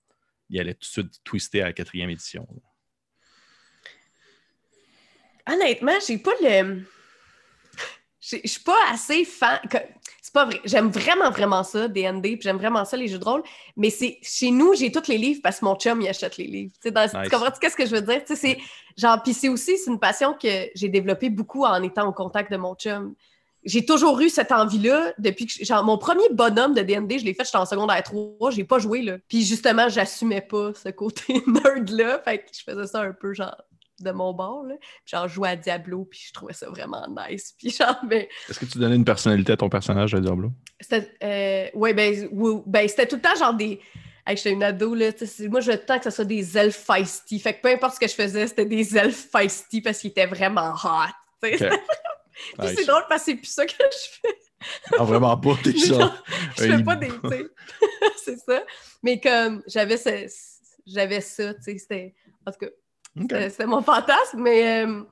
ils 0.50 0.60
allaient 0.60 0.74
tout 0.74 0.82
de 0.82 0.86
suite 0.86 1.24
twister 1.24 1.62
à 1.62 1.66
la 1.66 1.74
quatrième 1.74 2.10
édition. 2.10 2.48
Honnêtement, 5.48 5.94
j'ai 6.06 6.18
pas 6.18 6.32
le. 6.42 6.84
Je 8.22 8.38
suis 8.46 8.62
pas 8.64 8.78
assez 8.92 9.26
fan. 9.26 9.60
C'est 10.22 10.34
pas 10.34 10.46
vrai. 10.46 10.62
J'aime 10.64 10.90
vraiment, 10.92 11.32
vraiment 11.32 11.64
ça, 11.64 11.88
DND, 11.88 12.22
puis 12.22 12.40
j'aime 12.44 12.58
vraiment 12.58 12.86
ça, 12.86 12.96
les 12.96 13.08
jeux 13.08 13.18
de 13.18 13.26
rôle. 13.26 13.42
Mais 13.76 13.90
c'est 13.90 14.20
chez 14.22 14.52
nous, 14.52 14.76
j'ai 14.76 14.92
tous 14.92 15.08
les 15.08 15.18
livres 15.18 15.40
parce 15.44 15.60
que 15.60 15.66
mon 15.66 15.76
chum, 15.76 16.00
il 16.02 16.08
achète 16.08 16.38
les 16.38 16.46
livres. 16.46 16.72
Tu 16.76 16.82
sais, 16.84 16.92
dans- 16.92 17.02
Nice. 17.02 17.12
Tu 17.24 17.30
comprends 17.32 17.52
qu'est-ce 17.60 17.76
que 17.76 17.86
je 17.86 17.96
veux 17.96 18.02
dire? 18.02 18.22
C'est 18.28 18.60
genre, 18.96 19.22
puis 19.24 19.34
c'est 19.34 19.50
aussi 19.50 19.78
c'est 19.80 19.90
une 19.90 20.00
passion 20.00 20.34
que 20.40 20.48
j'ai 20.76 20.88
développée 20.90 21.30
beaucoup 21.32 21.66
en 21.66 21.82
étant 21.82 22.08
au 22.08 22.14
contact 22.14 22.52
de 22.52 22.58
mon 22.58 22.76
chum. 22.76 23.16
J'ai 23.64 23.86
toujours 23.86 24.20
eu 24.22 24.30
cette 24.30 24.52
envie-là 24.52 25.14
depuis 25.20 25.46
que, 25.48 25.64
genre, 25.66 25.84
mon 25.84 25.98
premier 25.98 26.28
bonhomme 26.32 26.74
de 26.74 26.82
D&D, 26.82 27.20
je 27.20 27.26
l'ai 27.26 27.34
fait, 27.36 27.44
j'étais 27.46 27.58
en 27.58 27.66
secondaire 27.68 28.02
3, 28.02 28.50
j'ai 28.52 28.64
pas 28.64 28.80
joué, 28.80 29.02
là. 29.04 29.18
Puis 29.28 29.44
justement, 29.44 29.88
j'assumais 29.90 30.42
pas 30.42 30.72
ce 30.74 30.90
côté 30.90 31.44
nerd-là, 31.48 32.22
fait 32.24 32.40
que 32.40 32.46
je 32.58 32.64
faisais 32.64 32.88
ça 32.88 33.02
un 33.02 33.12
peu, 33.14 33.34
genre, 33.34 33.56
de 34.04 34.12
mon 34.12 34.34
bord, 34.34 34.64
là. 34.64 34.76
Puis 34.80 34.90
genre, 35.12 35.28
je 35.28 35.34
jouais 35.34 35.50
à 35.50 35.56
Diablo, 35.56 36.06
puis 36.06 36.22
je 36.28 36.34
trouvais 36.34 36.54
ça 36.54 36.70
vraiment 36.70 37.06
nice. 37.30 37.54
Puis 37.58 37.70
genre, 37.72 38.00
ben, 38.06 38.26
Est-ce 38.50 38.60
que 38.60 38.66
tu 38.66 38.78
donnais 38.78 38.96
une 38.96 39.06
personnalité 39.06 39.54
à 39.54 39.58
ton 39.58 39.70
personnage 39.70 40.12
de 40.14 40.20
Diablo? 40.20 40.52
c'était, 40.80 41.12
euh, 41.24 41.78
ouais, 41.78 41.94
ben, 41.94 42.28
oui, 42.32 42.62
ben, 42.66 42.88
c'était 42.88 43.08
tout 43.08 43.16
le 43.18 43.22
temps 43.22 43.36
genre 43.36 43.54
des... 43.54 43.80
Hey, 44.26 44.38
j'étais 44.38 44.52
une 44.52 44.64
ado, 44.64 44.94
là, 44.94 45.08
moi, 45.50 45.62
je 45.62 45.72
veux 45.72 45.78
temps 45.80 45.98
que 45.98 46.04
ce 46.04 46.12
soit 46.12 46.26
des 46.26 46.56
elfes 46.58 46.86
feisty. 46.86 47.40
Fait 47.40 47.56
que 47.56 47.62
peu 47.62 47.70
importe 47.70 47.96
ce 47.96 48.00
que 48.00 48.08
je 48.08 48.14
faisais, 48.14 48.46
c'était 48.46 48.66
des 48.66 48.96
elfes 48.96 49.30
feisty 49.32 49.82
parce 49.82 49.98
qu'ils 49.98 50.12
étaient 50.12 50.28
vraiment 50.28 50.74
hot. 50.74 51.12
Puis 51.42 51.58
Nice. 52.60 52.76
c'est 52.78 52.86
drôle 52.86 53.04
parce 53.10 53.24
que 53.24 53.32
c'est 53.32 53.36
plus 53.38 53.48
ça 53.52 53.66
que 53.66 53.72
je 53.74 54.20
fais. 54.22 54.38
Ah, 54.98 55.04
vraiment 55.04 55.36
pas, 55.38 55.56
t'es 55.64 55.72
Non, 55.90 56.00
genre. 56.00 56.24
Je 56.58 56.64
fais 56.64 56.84
pas 56.84 56.96
des, 56.96 57.12
c'est 58.24 58.38
ça. 58.38 58.64
Mais 59.04 59.20
comme, 59.20 59.64
j'avais 59.68 59.98
ce- 59.98 60.32
j'avais 60.86 61.22
ça, 61.22 61.54
tu 61.56 61.64
sais, 61.64 61.78
c'était... 61.78 62.16
En 62.46 62.52
tout 62.52 62.60
cas, 62.60 62.72
Ok. 63.20 63.30
c'était 63.30 63.66
mon 63.66 63.82
fantasme, 63.82 64.42
mais... 64.42 64.86
euh, 64.86 65.04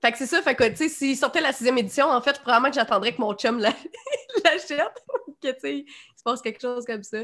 Fait 0.00 0.12
que 0.12 0.18
c'est 0.18 0.26
ça, 0.26 0.42
fait 0.42 0.54
que, 0.54 0.68
tu 0.70 0.76
sais, 0.76 0.88
s'il 0.88 1.16
sortait 1.16 1.40
la 1.40 1.52
sixième 1.52 1.78
édition, 1.78 2.06
en 2.06 2.20
fait, 2.20 2.40
probablement 2.40 2.70
que 2.70 2.74
j'attendrais 2.76 3.14
que 3.14 3.20
mon 3.20 3.34
chum 3.34 3.58
la- 3.58 3.74
l'achète, 4.44 5.04
que, 5.42 5.48
tu 5.52 5.60
sais, 5.60 5.78
il 5.78 5.86
se 6.16 6.22
passe 6.24 6.40
quelque 6.42 6.60
chose 6.60 6.84
comme 6.84 7.02
ça. 7.02 7.18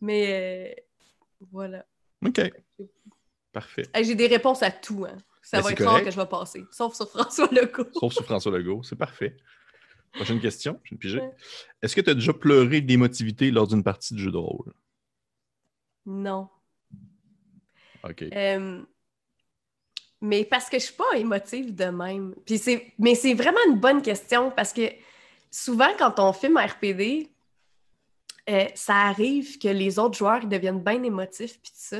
Mais 0.00 0.74
euh, 0.78 0.82
voilà. 1.52 1.84
OK. 2.24 2.40
Parfait. 3.52 3.84
J'ai 4.02 4.14
des 4.14 4.26
réponses 4.26 4.62
à 4.62 4.70
tout, 4.70 5.06
hein. 5.08 5.16
Ça 5.42 5.58
Ben, 5.58 5.62
va 5.64 5.70
être 5.72 5.78
rare 5.84 5.88
correct. 5.92 6.04
que 6.06 6.10
je 6.10 6.16
vais 6.20 6.26
passer, 6.26 6.64
sauf 6.72 6.94
sur 6.94 7.08
François 7.08 7.48
Legault. 7.52 7.86
Sauf 7.94 8.12
sur 8.12 8.24
François 8.24 8.50
Legault, 8.58 8.82
c'est 8.82 8.96
parfait. 8.96 9.36
Prochaine 10.12 10.40
question, 10.40 10.80
je 11.00 11.16
vais. 11.18 11.22
Ouais. 11.22 11.30
Est-ce 11.82 11.94
que 11.94 12.00
tu 12.00 12.10
as 12.10 12.14
déjà 12.14 12.32
pleuré 12.32 12.80
d'émotivité 12.80 13.50
lors 13.52 13.66
d'une 13.68 13.84
partie 13.84 14.14
de 14.14 14.18
jeu 14.18 14.30
de 14.32 14.36
rôle? 14.38 14.72
Non. 16.04 16.48
OK. 18.02 18.22
Euh, 18.22 18.82
mais 20.26 20.44
parce 20.44 20.68
que 20.68 20.78
je 20.78 20.84
suis 20.86 20.94
pas 20.94 21.16
émotive 21.16 21.74
de 21.74 21.84
même. 21.86 22.34
Puis 22.44 22.58
c'est, 22.58 22.92
mais 22.98 23.14
c'est 23.14 23.34
vraiment 23.34 23.60
une 23.68 23.78
bonne 23.78 24.02
question 24.02 24.50
parce 24.50 24.72
que 24.72 24.82
souvent, 25.50 25.90
quand 25.98 26.18
on 26.18 26.32
filme 26.32 26.58
RPD, 26.58 27.30
euh, 28.48 28.64
ça 28.74 28.94
arrive 28.96 29.58
que 29.58 29.68
les 29.68 29.98
autres 29.98 30.16
joueurs 30.18 30.46
deviennent 30.46 30.82
bien 30.82 31.02
émotifs, 31.02 31.60
puis 31.62 31.72
ça. 31.74 31.98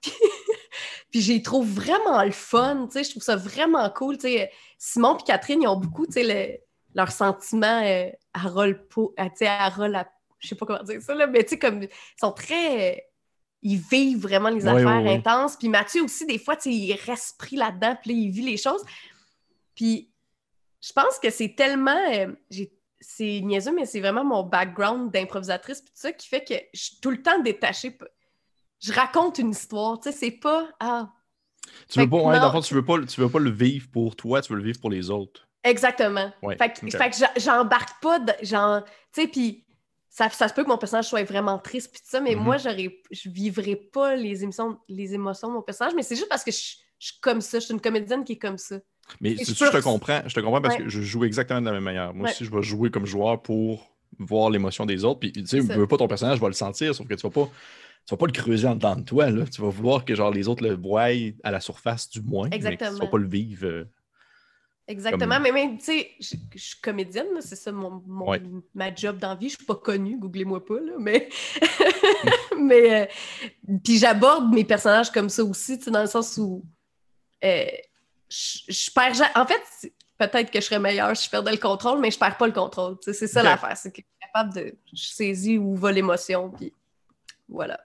Puis, 0.00 0.12
puis 1.10 1.20
j'y 1.20 1.42
trouve 1.42 1.68
vraiment 1.68 2.22
le 2.24 2.30
fun, 2.32 2.86
tu 2.86 2.92
sais, 2.98 3.04
je 3.04 3.10
trouve 3.10 3.22
ça 3.22 3.36
vraiment 3.36 3.88
cool. 3.90 4.16
tu 4.16 4.22
sais. 4.28 4.50
Simon 4.78 5.16
et 5.18 5.22
Catherine, 5.24 5.62
ils 5.62 5.68
ont 5.68 5.76
beaucoup, 5.76 6.06
tu 6.06 6.12
sais, 6.14 6.22
le- 6.22 6.58
leurs 6.94 7.12
sentiments 7.12 7.82
euh, 7.84 8.08
à 8.34 8.48
rôle 8.48 8.86
po- 8.88 9.14
à, 9.16 9.28
tu 9.30 9.36
sais, 9.38 9.46
à- 9.46 9.70
je 10.40 10.48
sais 10.48 10.54
pas 10.54 10.66
comment 10.66 10.82
dire 10.82 11.02
ça, 11.02 11.14
là, 11.14 11.26
mais 11.26 11.42
tu 11.44 11.50
sais, 11.50 11.58
comme, 11.58 11.82
ils 11.82 11.88
sont 12.18 12.32
très... 12.32 13.09
ils 13.62 13.78
vivent 13.78 14.20
vraiment 14.20 14.48
les 14.48 14.66
affaires 14.66 15.12
intenses. 15.18 15.56
Puis 15.56 15.68
Mathieu 15.68 16.02
aussi, 16.02 16.26
des 16.26 16.38
fois, 16.38 16.56
il 16.64 16.92
reste 17.06 17.38
pris 17.38 17.56
là-dedans, 17.56 17.96
puis 18.00 18.12
là, 18.12 18.18
il 18.20 18.30
vit 18.30 18.42
les 18.42 18.56
choses. 18.56 18.82
Puis 19.74 20.10
je 20.80 20.92
pense 20.92 21.18
que 21.18 21.30
c'est 21.30 21.54
tellement... 21.54 21.98
euh, 22.12 22.32
j'ai- 22.50 22.72
c'est 23.02 23.40
niaiseux, 23.42 23.72
mais 23.74 23.86
c'est 23.86 24.00
vraiment 24.00 24.24
mon 24.24 24.42
background 24.42 25.10
d'improvisatrice, 25.10 25.80
puis 25.80 25.90
tout 25.90 26.00
ça, 26.00 26.12
qui 26.12 26.28
fait 26.28 26.44
que 26.44 26.54
je 26.74 26.80
suis 26.82 26.96
tout 27.00 27.10
le 27.10 27.22
temps 27.22 27.38
détachée. 27.40 27.96
Je 28.82 28.92
raconte 28.92 29.38
une 29.38 29.50
histoire, 29.50 29.98
tu 30.00 30.10
sais, 30.10 30.16
c'est 30.18 30.30
pas... 30.32 30.68
Ah, 30.80 31.10
Tu 31.88 31.98
veux 32.00 32.10
pas, 32.10 32.16
ouais, 32.16 32.38
dans 32.38 32.46
le 32.46 32.52
fond, 32.52 32.60
tu 32.60 32.74
veux 32.74 32.84
pas, 32.84 32.98
tu 33.06 33.20
veux 33.20 33.30
pas 33.30 33.38
le 33.38 33.50
vivre 33.50 33.88
pour 33.90 34.16
toi, 34.16 34.42
tu 34.42 34.52
veux 34.52 34.58
le 34.58 34.64
vivre 34.64 34.80
pour 34.80 34.90
les 34.90 35.08
autres. 35.10 35.48
Exactement. 35.64 36.30
Ouais, 36.42 36.56
Fait 36.58 36.72
que, 36.72 36.80
que 36.86 37.40
j'embarque 37.40 38.02
pas, 38.02 38.18
de- 38.18 38.32
genre, 38.42 38.84
tu 39.12 39.22
sais, 39.22 39.28
puis 39.28 39.64
ça, 40.10 40.28
ça 40.28 40.48
se 40.48 40.54
peut 40.54 40.64
que 40.64 40.68
mon 40.68 40.76
personnage 40.76 41.06
soit 41.08 41.22
vraiment 41.24 41.58
triste, 41.58 41.92
puis 41.92 42.00
tout 42.02 42.08
ça, 42.10 42.20
mais 42.20 42.34
Mhm. 42.34 42.42
moi, 42.42 42.56
j'aurais, 42.58 43.00
je 43.10 43.30
vivrais 43.30 43.76
pas 43.76 44.16
les 44.16 44.42
émotions, 44.42 44.76
les 44.88 45.14
émotions 45.14 45.48
de 45.48 45.54
mon 45.54 45.62
personnage, 45.62 45.94
mais 45.94 46.02
c'est 46.02 46.16
juste 46.16 46.28
parce 46.28 46.44
que 46.44 46.50
je, 46.50 46.58
je 46.98 47.06
suis 47.12 47.20
comme 47.20 47.40
ça, 47.40 47.58
je 47.60 47.64
suis 47.66 47.74
une 47.74 47.80
comédienne 47.80 48.24
qui 48.24 48.32
est 48.32 48.38
comme 48.38 48.58
ça. 48.58 48.76
Mais 49.20 49.34
tu- 49.34 49.44
je 49.46 49.54
je 49.54 49.70
te 49.70 49.82
comprends, 49.82 50.20
je 50.26 50.34
te 50.34 50.40
comprends 50.40 50.60
parce 50.60 50.76
Ouais. 50.76 50.82
que 50.84 50.88
je 50.88 51.00
joue 51.00 51.24
exactement 51.24 51.60
de 51.60 51.66
la 51.66 51.72
même 51.72 51.82
manière. 51.84 52.12
Moi 52.12 52.24
Ouais. 52.26 52.30
aussi, 52.30 52.44
je 52.44 52.50
vais 52.50 52.62
jouer 52.62 52.90
comme 52.90 53.06
joueur 53.06 53.40
pour 53.40 53.90
voir 54.18 54.50
l'émotion 54.50 54.84
des 54.86 55.04
autres. 55.04 55.20
Puis, 55.20 55.32
tu 55.32 55.46
sais, 55.46 55.60
veux 55.60 55.86
pas 55.86 55.96
ton 55.96 56.08
personnage 56.08 56.38
va 56.40 56.48
le 56.48 56.52
sentir, 56.54 56.94
sauf 56.94 57.06
que 57.08 57.14
tu 57.14 57.22
vas 57.22 57.30
pas. 57.30 57.48
Tu 58.06 58.14
vas 58.14 58.16
pas 58.16 58.26
le 58.26 58.32
creuser 58.32 58.66
en 58.66 58.74
dedans 58.74 58.96
de 58.96 59.02
toi, 59.04 59.30
là. 59.30 59.44
Tu 59.46 59.60
vas 59.60 59.68
vouloir 59.68 60.04
que 60.04 60.14
genre 60.14 60.30
les 60.32 60.48
autres 60.48 60.62
le 60.64 60.74
voient 60.74 61.08
à 61.44 61.50
la 61.50 61.60
surface 61.60 62.08
du 62.10 62.20
moins. 62.22 62.48
Mais 62.50 62.58
que 62.58 62.64
tu 62.66 62.72
Exactement. 62.72 62.98
vas 63.04 63.06
pas 63.06 63.18
le 63.18 63.28
vivre. 63.28 63.86
Exactement, 64.90 65.34
Comme- 65.36 65.42
mais 65.44 65.52
même, 65.52 65.78
tu 65.78 65.84
sais, 65.84 66.10
je, 66.18 66.34
je 66.54 66.58
suis 66.62 66.80
comédienne, 66.80 67.28
c'est 67.40 67.54
ça 67.56 67.70
mon, 67.70 68.02
mon- 68.06 68.28
Ouais. 68.28 68.42
ma 68.74 68.92
job 68.94 69.18
dans 69.18 69.28
la 69.28 69.34
vie. 69.36 69.48
Je 69.48 69.56
suis 69.56 69.64
pas 69.64 69.76
connue, 69.76 70.18
googlez-moi 70.18 70.64
pas, 70.64 70.80
là, 70.80 70.92
mais. 70.98 71.28
mais. 72.58 73.02
euh, 73.02 73.76
puis 73.84 73.98
j'aborde 73.98 74.52
mes 74.52 74.64
personnages 74.64 75.10
comme 75.10 75.28
ça 75.28 75.44
aussi, 75.44 75.78
tu 75.78 75.84
sais, 75.84 75.90
dans 75.90 76.00
le 76.02 76.08
sens 76.08 76.36
où. 76.38 76.64
euh, 77.44 77.64
je, 78.28 78.58
je 78.68 78.90
perds. 78.90 79.30
En 79.36 79.46
fait, 79.46 79.90
peut-être 80.18 80.50
que 80.50 80.60
je 80.60 80.66
serais 80.66 80.78
meilleure 80.80 81.16
si 81.16 81.26
je 81.26 81.30
perdais 81.30 81.52
le 81.52 81.58
contrôle, 81.58 82.00
mais 82.00 82.10
je 82.10 82.18
perds 82.18 82.36
pas 82.36 82.46
le 82.46 82.52
contrôle. 82.52 82.96
tu 82.98 83.12
sais, 83.12 83.12
C'est 83.12 83.26
ça 83.28 83.42
l'affaire, 83.42 83.76
c'est 83.76 83.90
que 83.90 84.02
je 84.02 84.02
suis 84.02 84.32
capable 84.32 84.54
de. 84.54 84.74
Je 84.92 85.04
saisis 85.08 85.58
où 85.58 85.74
va 85.76 85.92
l'émotion, 85.92 86.50
puis 86.50 86.72
voilà. 87.48 87.78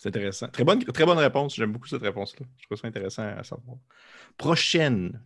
C'est 0.00 0.08
intéressant. 0.08 0.48
Très 0.48 0.64
bonne, 0.64 0.82
très 0.82 1.04
bonne 1.04 1.18
réponse. 1.18 1.54
J'aime 1.56 1.72
beaucoup 1.72 1.86
cette 1.86 2.00
réponse-là. 2.00 2.46
Je 2.56 2.64
trouve 2.64 2.78
ça 2.78 2.88
intéressant 2.88 3.22
à 3.22 3.44
savoir. 3.44 3.76
Prochaine, 4.38 5.20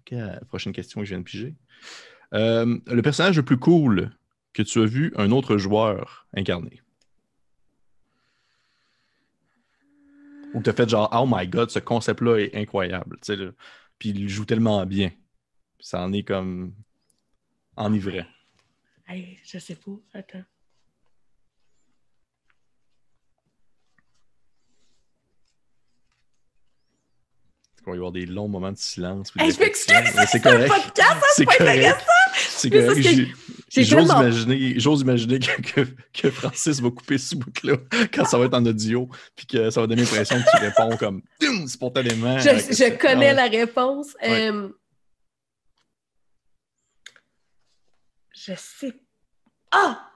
prochaine 0.48 0.72
question 0.72 1.00
que 1.00 1.04
je 1.04 1.10
viens 1.10 1.20
de 1.20 1.24
piger. 1.24 1.54
Euh, 2.32 2.78
le 2.86 3.02
personnage 3.02 3.36
le 3.36 3.44
plus 3.44 3.56
cool 3.56 4.10
que 4.52 4.62
tu 4.62 4.80
as 4.80 4.84
vu 4.84 5.12
un 5.16 5.30
autre 5.30 5.58
joueur 5.58 6.26
incarner? 6.34 6.82
Ou 10.54 10.62
tu 10.62 10.70
as 10.70 10.72
fait 10.72 10.88
genre, 10.88 11.08
oh 11.12 11.24
my 11.28 11.46
god, 11.46 11.70
ce 11.70 11.78
concept-là 11.78 12.38
est 12.38 12.56
incroyable. 12.56 13.18
Puis 13.98 14.08
il 14.08 14.28
joue 14.28 14.44
tellement 14.44 14.84
bien. 14.86 15.12
ça 15.78 16.00
en 16.00 16.12
est 16.12 16.24
comme 16.24 16.74
enivrant. 17.76 18.26
Hey, 19.06 19.38
je 19.44 19.58
sais 19.58 19.76
pas. 19.76 19.92
Attends. 20.14 20.44
Il 27.86 27.90
va 27.90 27.94
y 27.96 27.96
avoir 27.96 28.12
des 28.12 28.24
longs 28.24 28.48
moments 28.48 28.72
de 28.72 28.78
silence. 28.78 29.30
Hey, 29.38 29.50
je 29.52 29.58
m'excuse, 29.58 29.96
c'est 30.30 30.40
correct. 30.40 30.72
C'est 31.34 31.44
correct. 31.44 32.04
C'est 32.34 32.70
correct. 32.70 33.28
J'ose 33.76 34.10
imaginer, 34.10 34.76
imaginer 34.78 35.38
que, 35.38 35.86
que, 36.12 36.30
Francis 36.30 36.80
va 36.80 36.90
couper 36.90 37.18
ce 37.18 37.34
bout-là 37.34 37.76
quand 38.12 38.24
ça 38.24 38.38
va 38.38 38.46
être 38.46 38.54
en 38.54 38.64
audio, 38.64 39.08
puis 39.36 39.46
que 39.46 39.70
ça 39.70 39.80
va 39.80 39.86
donner 39.86 40.02
l'impression 40.02 40.36
que 40.36 40.56
tu 40.56 40.64
réponds 40.64 40.96
comme 40.96 41.22
spontanément. 41.68 42.38
Je, 42.38 42.50
je 42.50 42.96
connais 42.96 43.34
la 43.34 43.48
réponse. 43.48 44.16
Euh, 44.24 44.68
je 48.34 48.52
sais. 48.56 48.92
Ah! 49.70 50.10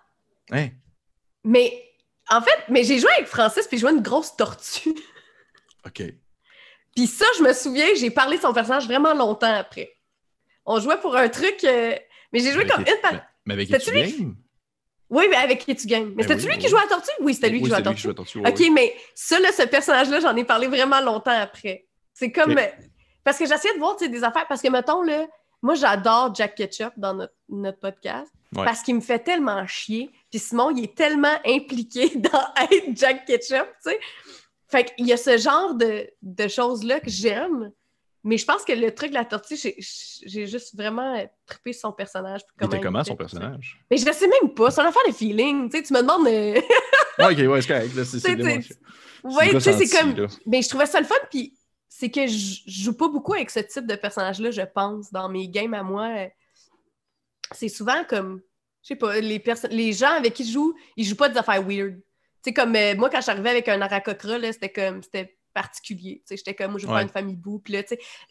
Hein? 0.52 0.70
Mais 1.44 1.84
en 2.30 2.40
fait, 2.40 2.64
mais 2.68 2.84
j'ai 2.84 2.98
joué 2.98 3.10
avec 3.16 3.26
Francis, 3.28 3.66
puis 3.66 3.76
j'ai 3.76 3.82
joué 3.82 3.90
une 3.90 4.02
grosse 4.02 4.36
tortue. 4.36 4.94
OK. 5.86 6.02
Puis 6.98 7.06
ça, 7.06 7.26
je 7.38 7.44
me 7.44 7.52
souviens, 7.52 7.86
j'ai 7.94 8.10
parlé 8.10 8.38
de 8.38 8.42
son 8.42 8.52
personnage 8.52 8.86
vraiment 8.86 9.14
longtemps 9.14 9.54
après. 9.54 9.96
On 10.66 10.80
jouait 10.80 10.96
pour 10.96 11.14
un 11.14 11.28
truc, 11.28 11.62
euh, 11.62 11.94
mais 12.32 12.40
j'ai 12.40 12.50
joué 12.50 12.66
comme 12.66 12.80
une 12.80 13.00
par... 13.00 13.12
Mais 13.46 13.54
avec 13.54 13.68
qui 13.68 13.90
Game? 13.92 14.34
Oui, 15.08 15.26
mais 15.30 15.36
avec 15.36 15.60
qui 15.60 15.76
tu 15.76 15.86
Game. 15.86 16.08
Mais 16.16 16.24
ben 16.24 16.36
c'était-tu 16.36 16.48
lui 16.48 16.58
qui 16.58 16.66
jouait 16.66 16.80
à 16.80 16.88
Tortue? 16.88 17.12
Oui, 17.20 17.34
c'était 17.34 17.50
lui, 17.50 17.62
qui, 17.62 17.68
jouait 17.68 17.76
à 17.76 17.82
Tortue. 17.82 18.08
OK, 18.08 18.62
mais 18.72 18.96
ça, 19.14 19.38
là, 19.38 19.52
ce 19.52 19.62
personnage-là, 19.62 20.18
j'en 20.18 20.34
ai 20.34 20.42
parlé 20.42 20.66
vraiment 20.66 21.00
longtemps 21.00 21.40
après. 21.40 21.86
C'est 22.14 22.32
comme... 22.32 22.56
Parce 23.22 23.38
que 23.38 23.46
j'essayais 23.46 23.74
de 23.74 23.78
voir 23.78 23.94
des 23.94 24.24
affaires, 24.24 24.48
parce 24.48 24.60
que, 24.60 24.68
mettons, 24.68 25.02
là, 25.02 25.24
moi, 25.62 25.76
j'adore 25.76 26.34
Jack 26.34 26.56
Ketchup 26.56 26.94
dans 26.96 27.14
notre, 27.14 27.34
notre 27.48 27.78
podcast, 27.78 28.32
parce 28.52 28.82
qu'il 28.82 28.96
me 28.96 29.00
fait 29.00 29.20
tellement 29.20 29.64
chier. 29.68 30.10
Puis 30.32 30.40
Simon, 30.40 30.70
il 30.70 30.82
est 30.82 30.96
tellement 30.96 31.38
impliqué 31.46 32.08
dans 32.16 32.44
être 32.72 32.88
Jack 32.96 33.24
Ketchup, 33.24 33.68
tu 33.84 33.92
sais. 33.92 34.00
Fait 34.68 34.84
qu'il 34.84 35.06
y 35.06 35.12
a 35.12 35.16
ce 35.16 35.38
genre 35.38 35.74
de, 35.74 36.08
de 36.20 36.48
choses-là 36.48 37.00
que 37.00 37.10
j'aime. 37.10 37.72
Mais 38.24 38.36
je 38.36 38.44
pense 38.44 38.64
que 38.64 38.72
le 38.72 38.94
truc 38.94 39.10
de 39.10 39.14
la 39.14 39.24
tortue, 39.24 39.56
j'ai 39.56 40.46
juste 40.46 40.76
vraiment 40.76 41.26
trippé 41.46 41.72
son 41.72 41.92
personnage. 41.92 42.42
Il 42.60 42.66
était 42.66 42.80
comment 42.80 43.02
son 43.02 43.16
personnage? 43.16 43.80
Mais 43.90 43.96
je 43.96 44.06
ne 44.06 44.12
sais 44.12 44.28
même 44.28 44.52
pas. 44.52 44.70
C'est 44.70 44.82
un 44.82 44.86
affaire 44.86 45.02
de 45.06 45.12
feeling. 45.12 45.70
Tu, 45.70 45.78
sais, 45.78 45.82
tu 45.84 45.92
me 45.94 46.02
demandes. 46.02 46.26
Euh, 46.26 46.60
ok, 47.30 47.50
ouais, 47.50 47.62
c'est 47.62 47.68
correct. 47.68 47.92
C'est 47.94 48.20
tu 48.20 49.60
sais, 49.60 49.86
c'est 49.86 49.98
comme. 49.98 50.26
Mais 50.46 50.60
je 50.60 50.68
trouvais 50.68 50.86
ça 50.86 51.00
le 51.00 51.06
fun. 51.06 51.14
Puis 51.30 51.56
c'est 51.88 52.10
que 52.10 52.26
je, 52.26 52.60
joue 52.66 52.96
pas 52.96 53.08
beaucoup 53.08 53.34
avec 53.34 53.50
ce 53.50 53.60
type 53.60 53.86
de 53.86 53.94
personnage-là, 53.94 54.50
je 54.50 54.62
pense, 54.62 55.10
dans 55.10 55.28
mes 55.28 55.48
games 55.48 55.74
à 55.74 55.82
moi. 55.82 56.26
C'est 57.52 57.68
souvent 57.68 58.04
comme. 58.04 58.42
Je 58.82 58.88
sais 58.88 58.96
pas, 58.96 59.18
les, 59.20 59.42
les 59.70 59.92
gens 59.92 60.12
avec 60.12 60.34
qui 60.34 60.44
je 60.44 60.52
joue, 60.52 60.74
ils 60.96 61.04
jouent 61.04 61.16
pas 61.16 61.28
des 61.28 61.38
affaires 61.38 61.62
weird 61.62 62.00
sais, 62.48 62.52
comme 62.54 62.74
euh, 62.74 62.94
moi, 62.96 63.10
quand 63.10 63.18
je 63.18 63.22
suis 63.22 63.30
arrivée 63.30 63.50
avec 63.50 63.68
un 63.68 63.80
Aracocra, 63.80 64.40
c'était 64.52 64.70
comme, 64.70 65.02
c'était 65.02 65.38
particulier. 65.54 66.22
J'étais 66.28 66.54
comme, 66.54 66.72
moi, 66.72 66.80
je 66.80 66.86
veux 66.86 66.92
pas 66.92 67.02
une 67.02 67.08
famille 67.08 67.36
boue. 67.36 67.58
Puis 67.58 67.72
là, 67.72 67.82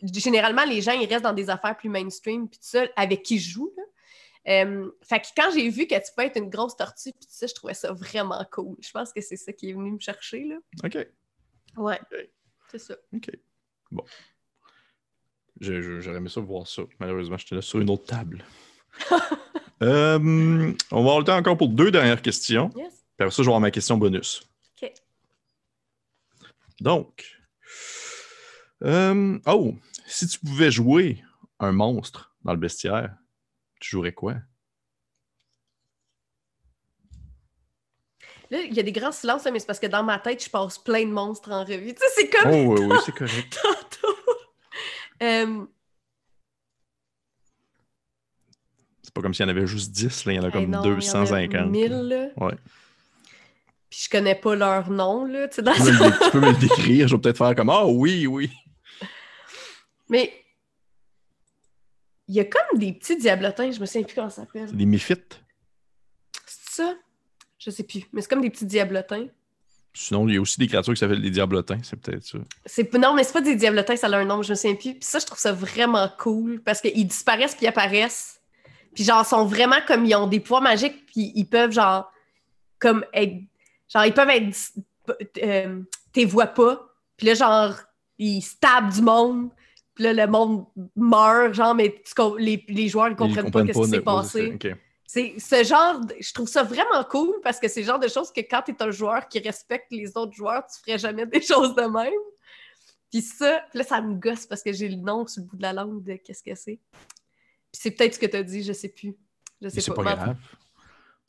généralement, 0.01 0.65
les 0.65 0.81
gens, 0.81 0.93
ils 0.93 1.07
restent 1.07 1.23
dans 1.23 1.33
des 1.33 1.49
affaires 1.49 1.75
plus 1.75 1.89
mainstream, 1.89 2.47
puis 2.47 2.59
tout 2.59 2.67
ça, 2.67 2.85
avec 2.95 3.23
qui 3.23 3.39
je 3.39 3.51
joue. 3.51 3.73
Là. 3.75 3.83
Euh, 4.47 4.89
fait 5.01 5.19
que 5.19 5.27
quand 5.35 5.51
j'ai 5.53 5.67
vu 5.69 5.87
que 5.87 5.95
tu 5.95 6.11
peux 6.15 6.23
être 6.23 6.37
une 6.37 6.49
grosse 6.49 6.77
tortue, 6.77 7.11
puis 7.11 7.25
tout 7.25 7.31
ça, 7.31 7.47
je 7.47 7.53
trouvais 7.53 7.73
ça 7.73 7.91
vraiment 7.91 8.45
cool. 8.51 8.77
Je 8.79 8.91
pense 8.91 9.11
que 9.11 9.19
c'est 9.19 9.35
ça 9.35 9.51
qui 9.51 9.69
est 9.69 9.73
venu 9.73 9.91
me 9.91 9.99
chercher, 9.99 10.45
là. 10.45 10.55
OK. 10.85 11.07
Ouais. 11.75 11.99
C'est 12.71 12.79
ça. 12.79 12.95
OK. 13.13 13.29
Bon. 13.91 14.03
J'aurais 15.59 16.17
aimé 16.17 16.29
ça 16.29 16.39
voir 16.39 16.65
ça. 16.67 16.83
Malheureusement, 16.99 17.37
j'étais 17.37 17.55
là 17.55 17.61
sur 17.61 17.79
une 17.79 17.89
autre 17.89 18.05
table. 18.05 18.45
euh, 19.81 20.73
on 20.91 20.95
va 20.95 20.99
avoir 20.99 21.19
le 21.19 21.25
temps 21.25 21.37
encore 21.37 21.57
pour 21.57 21.69
deux 21.69 21.91
dernières 21.91 22.21
questions. 22.21 22.69
Yes. 22.75 22.96
Puis 23.17 23.23
après 23.23 23.31
ça, 23.31 23.41
je 23.41 23.47
vais 23.47 23.49
avoir 23.49 23.61
ma 23.61 23.71
question 23.71 23.97
bonus. 23.97 24.47
OK. 24.79 24.93
Donc, 26.79 27.25
euh, 28.83 29.39
oh, 29.47 29.73
si 30.05 30.27
tu 30.27 30.37
pouvais 30.39 30.69
jouer 30.69 31.23
un 31.59 31.71
monstre 31.71 32.35
dans 32.43 32.51
le 32.51 32.59
bestiaire, 32.59 33.15
tu 33.79 33.89
jouerais 33.89 34.13
quoi? 34.13 34.35
Là, 38.51 38.61
il 38.61 38.73
y 38.73 38.79
a 38.79 38.83
des 38.83 38.91
grands 38.91 39.11
silences, 39.11 39.45
mais 39.51 39.59
c'est 39.59 39.65
parce 39.65 39.79
que 39.79 39.87
dans 39.87 40.03
ma 40.03 40.19
tête, 40.19 40.43
je 40.43 40.49
passe 40.49 40.77
plein 40.77 41.05
de 41.05 41.11
monstres 41.11 41.51
en 41.51 41.65
revue. 41.65 41.93
Tu 41.95 41.99
sais, 41.99 42.13
c'est 42.15 42.29
comme. 42.29 42.51
Oh, 42.51 42.75
oui, 42.77 42.85
oui, 42.85 42.97
c'est 43.03 43.15
correct. 43.15 43.59
euh... 45.23 45.65
C'est 49.01 49.13
pas 49.13 49.21
comme 49.21 49.33
s'il 49.33 49.45
y 49.45 49.47
en 49.47 49.51
avait 49.51 49.65
juste 49.65 49.91
10, 49.91 50.25
là. 50.25 50.33
il 50.33 50.35
y 50.35 50.39
en 50.39 50.43
a 50.43 50.51
comme 50.51 50.71
250. 50.71 51.51
Il 51.65 51.71
1000, 51.71 51.91
là. 51.91 52.27
Ouais. 52.37 52.55
Puis 53.89 54.01
je 54.05 54.09
connais 54.09 54.35
pas 54.35 54.55
leur 54.55 54.89
nom, 54.89 55.25
là. 55.25 55.47
Tu, 55.47 55.61
dans 55.61 55.73
tu, 55.73 56.31
peux 56.31 56.39
me 56.39 56.51
le 56.51 56.57
décrire, 56.57 57.07
je 57.07 57.15
vais 57.15 57.21
peut-être 57.21 57.37
faire 57.37 57.55
comme 57.55 57.69
Ah 57.69 57.85
oui, 57.85 58.27
oui. 58.27 58.51
Mais 60.09 60.33
il 62.27 62.35
y 62.35 62.39
a 62.39 62.45
comme 62.45 62.79
des 62.79 62.93
petits 62.93 63.17
diablotins, 63.17 63.71
je 63.71 63.79
me 63.79 63.85
souviens 63.85 64.03
plus 64.03 64.15
comment 64.15 64.29
ça 64.29 64.41
s'appelle. 64.41 64.75
Des 64.75 64.85
méphites. 64.85 65.41
C'est 66.45 66.83
ça? 66.83 66.95
Je 67.57 67.71
sais 67.71 67.83
plus. 67.83 68.03
Mais 68.11 68.21
c'est 68.21 68.29
comme 68.29 68.41
des 68.41 68.49
petits 68.49 68.65
diablotins. 68.65 69.27
Sinon, 69.93 70.27
il 70.27 70.35
y 70.35 70.37
a 70.37 70.41
aussi 70.41 70.59
des 70.59 70.67
créatures 70.67 70.93
qui 70.93 70.99
s'appellent 70.99 71.21
des 71.21 71.31
diablotins, 71.31 71.79
c'est 71.81 71.99
peut-être 71.99 72.23
ça. 72.23 72.37
C'est... 72.67 72.93
Non, 72.93 73.15
mais 73.15 73.23
c'est 73.23 73.33
pas 73.33 73.41
des 73.41 73.55
diablotins, 73.55 73.95
ça 73.95 74.07
a 74.07 74.17
un 74.17 74.25
nom, 74.25 74.43
je 74.43 74.51
me 74.51 74.55
souviens 74.55 74.75
plus. 74.75 74.93
Puis 74.93 74.99
ça, 75.01 75.17
je 75.17 75.25
trouve 75.25 75.39
ça 75.39 75.51
vraiment 75.53 76.07
cool 76.19 76.61
parce 76.63 76.81
qu'ils 76.81 77.07
disparaissent 77.07 77.55
puis 77.55 77.65
ils 77.65 77.69
apparaissent. 77.69 78.39
Puis 78.93 79.03
genre, 79.03 79.25
sont 79.25 79.45
vraiment 79.45 79.77
comme 79.87 80.05
ils 80.05 80.15
ont 80.15 80.27
des 80.27 80.39
pouvoirs 80.39 80.61
magiques 80.61 81.05
puis 81.07 81.31
ils 81.33 81.45
peuvent 81.45 81.71
genre 81.71 82.11
comme 82.77 83.05
être 83.13 83.33
Genre, 83.89 84.05
ils 84.05 84.13
peuvent 84.13 84.29
être. 84.29 84.55
Euh, 85.41 85.81
t'es 86.11 86.25
vois 86.25 86.47
pas. 86.47 86.87
Puis 87.15 87.27
là, 87.27 87.33
genre, 87.33 87.75
ils 88.17 88.41
stabent 88.41 88.91
du 88.91 89.01
monde. 89.01 89.49
Puis 89.95 90.03
là, 90.03 90.13
le 90.13 90.27
monde 90.27 90.65
meurt. 90.95 91.53
Genre, 91.53 91.73
mais 91.73 92.03
les, 92.37 92.63
les 92.67 92.87
joueurs 92.87 93.09
ne 93.09 93.15
comprennent, 93.15 93.51
pas, 93.51 93.61
ce 93.61 93.71
qui 93.71 93.89
s'est 93.89 94.01
passé. 94.01 94.57
C'est 95.09 95.39
ce 95.39 95.63
genre, 95.63 96.01
je 96.19 96.33
trouve 96.33 96.49
ça 96.49 96.63
vraiment 96.63 97.01
cool 97.09 97.39
parce 97.41 97.61
que 97.61 97.69
c'est 97.69 97.79
le 97.79 97.85
genre 97.85 97.99
de 97.99 98.09
choses 98.09 98.29
que 98.29 98.41
quand 98.41 98.61
tu 98.63 98.71
es 98.71 98.83
un 98.83 98.91
joueur 98.91 99.29
qui 99.29 99.39
respecte 99.39 99.85
les 99.89 100.17
autres 100.17 100.33
joueurs, 100.33 100.65
tu 100.67 100.81
ferais 100.81 100.97
jamais 100.97 101.25
des 101.25 101.41
choses 101.41 101.73
de 101.75 101.83
même. 101.83 102.11
Puis 103.09 103.21
ça, 103.21 103.63
là, 103.73 103.83
ça 103.83 104.01
me 104.01 104.15
gosse 104.15 104.45
parce 104.45 104.61
que 104.61 104.73
j'ai 104.73 104.89
le 104.89 104.97
nom 104.97 105.25
sur 105.25 105.43
le 105.43 105.47
bout 105.47 105.55
de 105.55 105.61
la 105.61 105.71
langue 105.71 106.03
de 106.03 106.15
qu'est-ce 106.15 106.43
que 106.43 106.55
c'est. 106.55 106.79
Puis 106.91 107.81
c'est 107.81 107.91
peut-être 107.91 108.15
ce 108.15 108.19
que 108.19 108.25
tu 108.25 108.35
as 108.35 108.43
dit, 108.43 108.63
je 108.63 108.73
sais 108.73 108.89
plus. 108.89 109.15
Je 109.61 109.69
sais 109.69 109.75
pas. 109.75 109.81
C'est 109.81 109.93
pas 109.93 110.03
grave. 110.03 110.35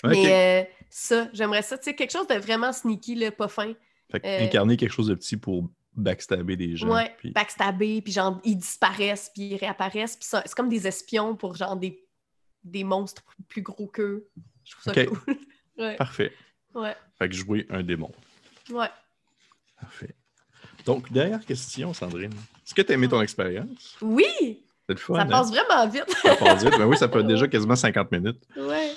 Mais 0.04 0.66
euh, 0.66 0.77
ça, 0.90 1.28
j'aimerais 1.32 1.62
ça. 1.62 1.78
Tu 1.78 1.84
sais, 1.84 1.94
quelque 1.94 2.10
chose 2.10 2.26
de 2.26 2.34
vraiment 2.34 2.72
sneaky, 2.72 3.14
là, 3.14 3.30
pas 3.30 3.48
fin. 3.48 3.72
Fait 4.10 4.24
euh, 4.24 4.44
incarner 4.44 4.76
quelque 4.76 4.92
chose 4.92 5.08
de 5.08 5.14
petit 5.14 5.36
pour 5.36 5.68
backstabber 5.94 6.56
des 6.56 6.76
gens. 6.76 6.88
Ouais, 6.88 7.14
backstabber, 7.24 8.00
puis 8.00 8.12
genre, 8.12 8.40
ils 8.44 8.56
disparaissent, 8.56 9.30
puis 9.34 9.48
ils 9.48 9.56
réapparaissent. 9.56 10.16
Puis 10.16 10.28
c'est 10.30 10.54
comme 10.54 10.68
des 10.68 10.86
espions 10.86 11.36
pour 11.36 11.56
genre 11.56 11.76
des, 11.76 12.02
des 12.64 12.84
monstres 12.84 13.22
plus 13.48 13.62
gros 13.62 13.86
qu'eux. 13.86 14.28
Je 14.64 14.72
trouve 14.72 14.94
ça 14.94 15.06
cool. 15.06 15.18
ouais. 15.78 15.96
Parfait. 15.96 16.32
Ouais. 16.74 16.94
Fait 17.18 17.28
que 17.28 17.34
jouer 17.34 17.66
un 17.70 17.82
démon. 17.82 18.12
Ouais. 18.70 18.90
Parfait. 19.80 20.14
Donc, 20.84 21.10
dernière 21.12 21.44
question, 21.44 21.92
Sandrine. 21.92 22.32
Est-ce 22.32 22.74
que 22.74 22.82
tu 22.82 22.92
as 22.92 22.94
aimé 22.94 23.08
ton 23.08 23.20
expérience? 23.20 23.96
Oui! 24.00 24.24
C'est 24.86 24.94
le 24.94 24.96
fun. 24.96 25.16
Ça 25.16 25.26
passe 25.26 25.48
hein? 25.48 25.50
vraiment 25.50 25.88
vite. 25.88 26.16
ça 26.22 26.36
passe 26.36 26.64
vite. 26.64 26.78
Ben 26.78 26.86
oui, 26.86 26.96
ça 26.96 27.08
peut 27.08 27.20
être 27.20 27.26
déjà 27.28 27.46
quasiment 27.46 27.76
50 27.76 28.10
minutes. 28.10 28.42
Ouais. 28.56 28.92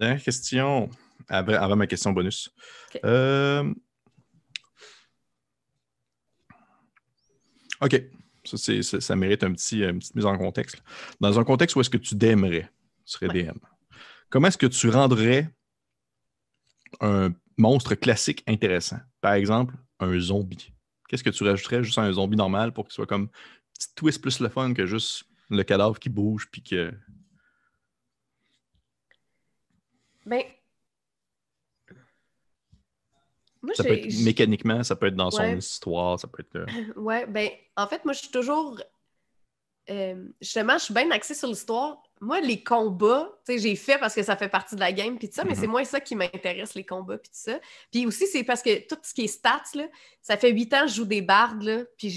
Dernière 0.00 0.22
question, 0.22 0.88
avant, 1.28 1.76
ma 1.76 1.86
question 1.86 2.12
bonus. 2.12 2.50
Euh, 3.04 3.72
OK. 7.82 8.02
Ça, 8.44 8.82
ça, 8.82 9.16
mérite 9.16 9.44
un 9.44 9.52
petit, 9.52 9.82
une 9.82 9.98
petite 9.98 10.14
mise 10.14 10.24
en 10.24 10.38
contexte. 10.38 10.82
Dans 11.20 11.38
un 11.38 11.44
contexte 11.44 11.76
où 11.76 11.82
est-ce 11.82 11.90
que 11.90 11.98
tu 11.98 12.14
démerais, 12.14 12.70
tu 13.04 13.12
serais 13.12 13.28
DM, 13.28 13.58
comment 14.30 14.48
est-ce 14.48 14.56
que 14.56 14.66
tu 14.66 14.88
rendrais 14.88 15.50
un 17.00 17.34
monstre 17.58 17.94
classique 17.94 18.42
intéressant? 18.48 19.00
Par 19.20 19.34
exemple, 19.34 19.74
un 19.98 20.18
zombie. 20.18 20.72
Qu'est-ce 21.08 21.22
que 21.22 21.30
tu 21.30 21.44
rajouterais 21.44 21.84
juste 21.84 21.98
à 21.98 22.02
un 22.02 22.12
zombie 22.12 22.38
normal 22.38 22.72
pour 22.72 22.86
qu'il 22.86 22.94
soit 22.94 23.06
comme 23.06 23.24
un 23.24 23.28
petit 23.74 23.94
twist 23.94 24.22
plus 24.22 24.40
le 24.40 24.48
fun 24.48 24.72
que 24.72 24.86
juste 24.86 25.24
le 25.50 25.62
cadavre 25.62 25.98
qui 25.98 26.08
bouge 26.08 26.48
puis 26.50 26.62
que 26.62 26.90
Ben. 30.26 30.42
Moi, 33.62 33.74
Ça 33.74 33.84
peut 33.84 33.92
être 33.92 34.22
mécaniquement, 34.24 34.82
ça 34.82 34.96
peut 34.96 35.06
être 35.06 35.16
dans 35.16 35.30
son 35.30 35.56
histoire, 35.56 36.18
ça 36.18 36.26
peut 36.28 36.42
être. 36.42 36.56
euh, 36.56 36.66
Ouais, 36.96 37.26
ben, 37.26 37.50
en 37.76 37.86
fait, 37.86 38.04
moi, 38.04 38.14
je 38.14 38.20
suis 38.20 38.30
toujours. 38.30 38.80
euh, 39.90 40.28
justement, 40.40 40.78
je 40.78 40.84
suis 40.84 40.94
bien 40.94 41.10
axée 41.10 41.34
sur 41.34 41.48
l'histoire. 41.48 42.00
Moi, 42.22 42.40
les 42.40 42.62
combats, 42.62 43.28
tu 43.44 43.52
sais, 43.54 43.58
j'ai 43.58 43.74
fait 43.76 43.98
parce 43.98 44.14
que 44.14 44.22
ça 44.22 44.36
fait 44.36 44.48
partie 44.48 44.76
de 44.76 44.80
la 44.80 44.92
game, 44.92 45.18
puis 45.18 45.28
tout 45.28 45.34
ça, 45.34 45.42
mais 45.44 45.50
Mhm. 45.54 45.56
c'est 45.60 45.66
moins 45.66 45.84
ça 45.84 46.00
qui 46.00 46.14
m'intéresse, 46.14 46.74
les 46.74 46.84
combats, 46.84 47.18
puis 47.18 47.28
tout 47.30 47.38
ça. 47.50 47.58
Puis 47.90 48.06
aussi, 48.06 48.26
c'est 48.28 48.44
parce 48.44 48.62
que 48.62 48.86
tout 48.86 48.96
ce 49.02 49.12
qui 49.12 49.22
est 49.24 49.26
stats, 49.26 49.62
là, 49.74 49.88
ça 50.22 50.36
fait 50.36 50.52
huit 50.52 50.72
ans 50.74 50.82
que 50.82 50.88
je 50.88 50.94
joue 50.94 51.04
des 51.06 51.22
bardes, 51.22 51.62
là, 51.62 51.82
puis 51.98 52.10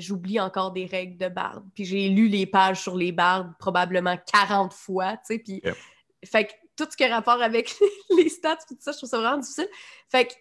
j'oublie 0.00 0.40
encore 0.40 0.72
des 0.72 0.86
règles 0.86 1.18
de 1.18 1.28
bardes. 1.28 1.66
Puis 1.74 1.84
j'ai 1.84 2.08
lu 2.08 2.28
les 2.28 2.46
pages 2.46 2.80
sur 2.80 2.96
les 2.96 3.12
bardes 3.12 3.52
probablement 3.58 4.16
40 4.32 4.72
fois, 4.72 5.16
tu 5.18 5.34
sais, 5.34 5.38
puis... 5.38 5.60
Yep. 5.64 5.76
Fait 6.24 6.46
que 6.46 6.52
tout 6.76 6.86
ce 6.90 6.96
qui 6.96 7.04
a 7.04 7.14
rapport 7.14 7.40
avec 7.42 7.74
les 8.16 8.28
stats, 8.28 8.58
tout 8.68 8.76
ça, 8.78 8.92
je 8.92 8.98
trouve 8.98 9.08
ça 9.08 9.18
vraiment 9.18 9.38
difficile. 9.38 9.68
Fait 10.08 10.26
que 10.26 10.34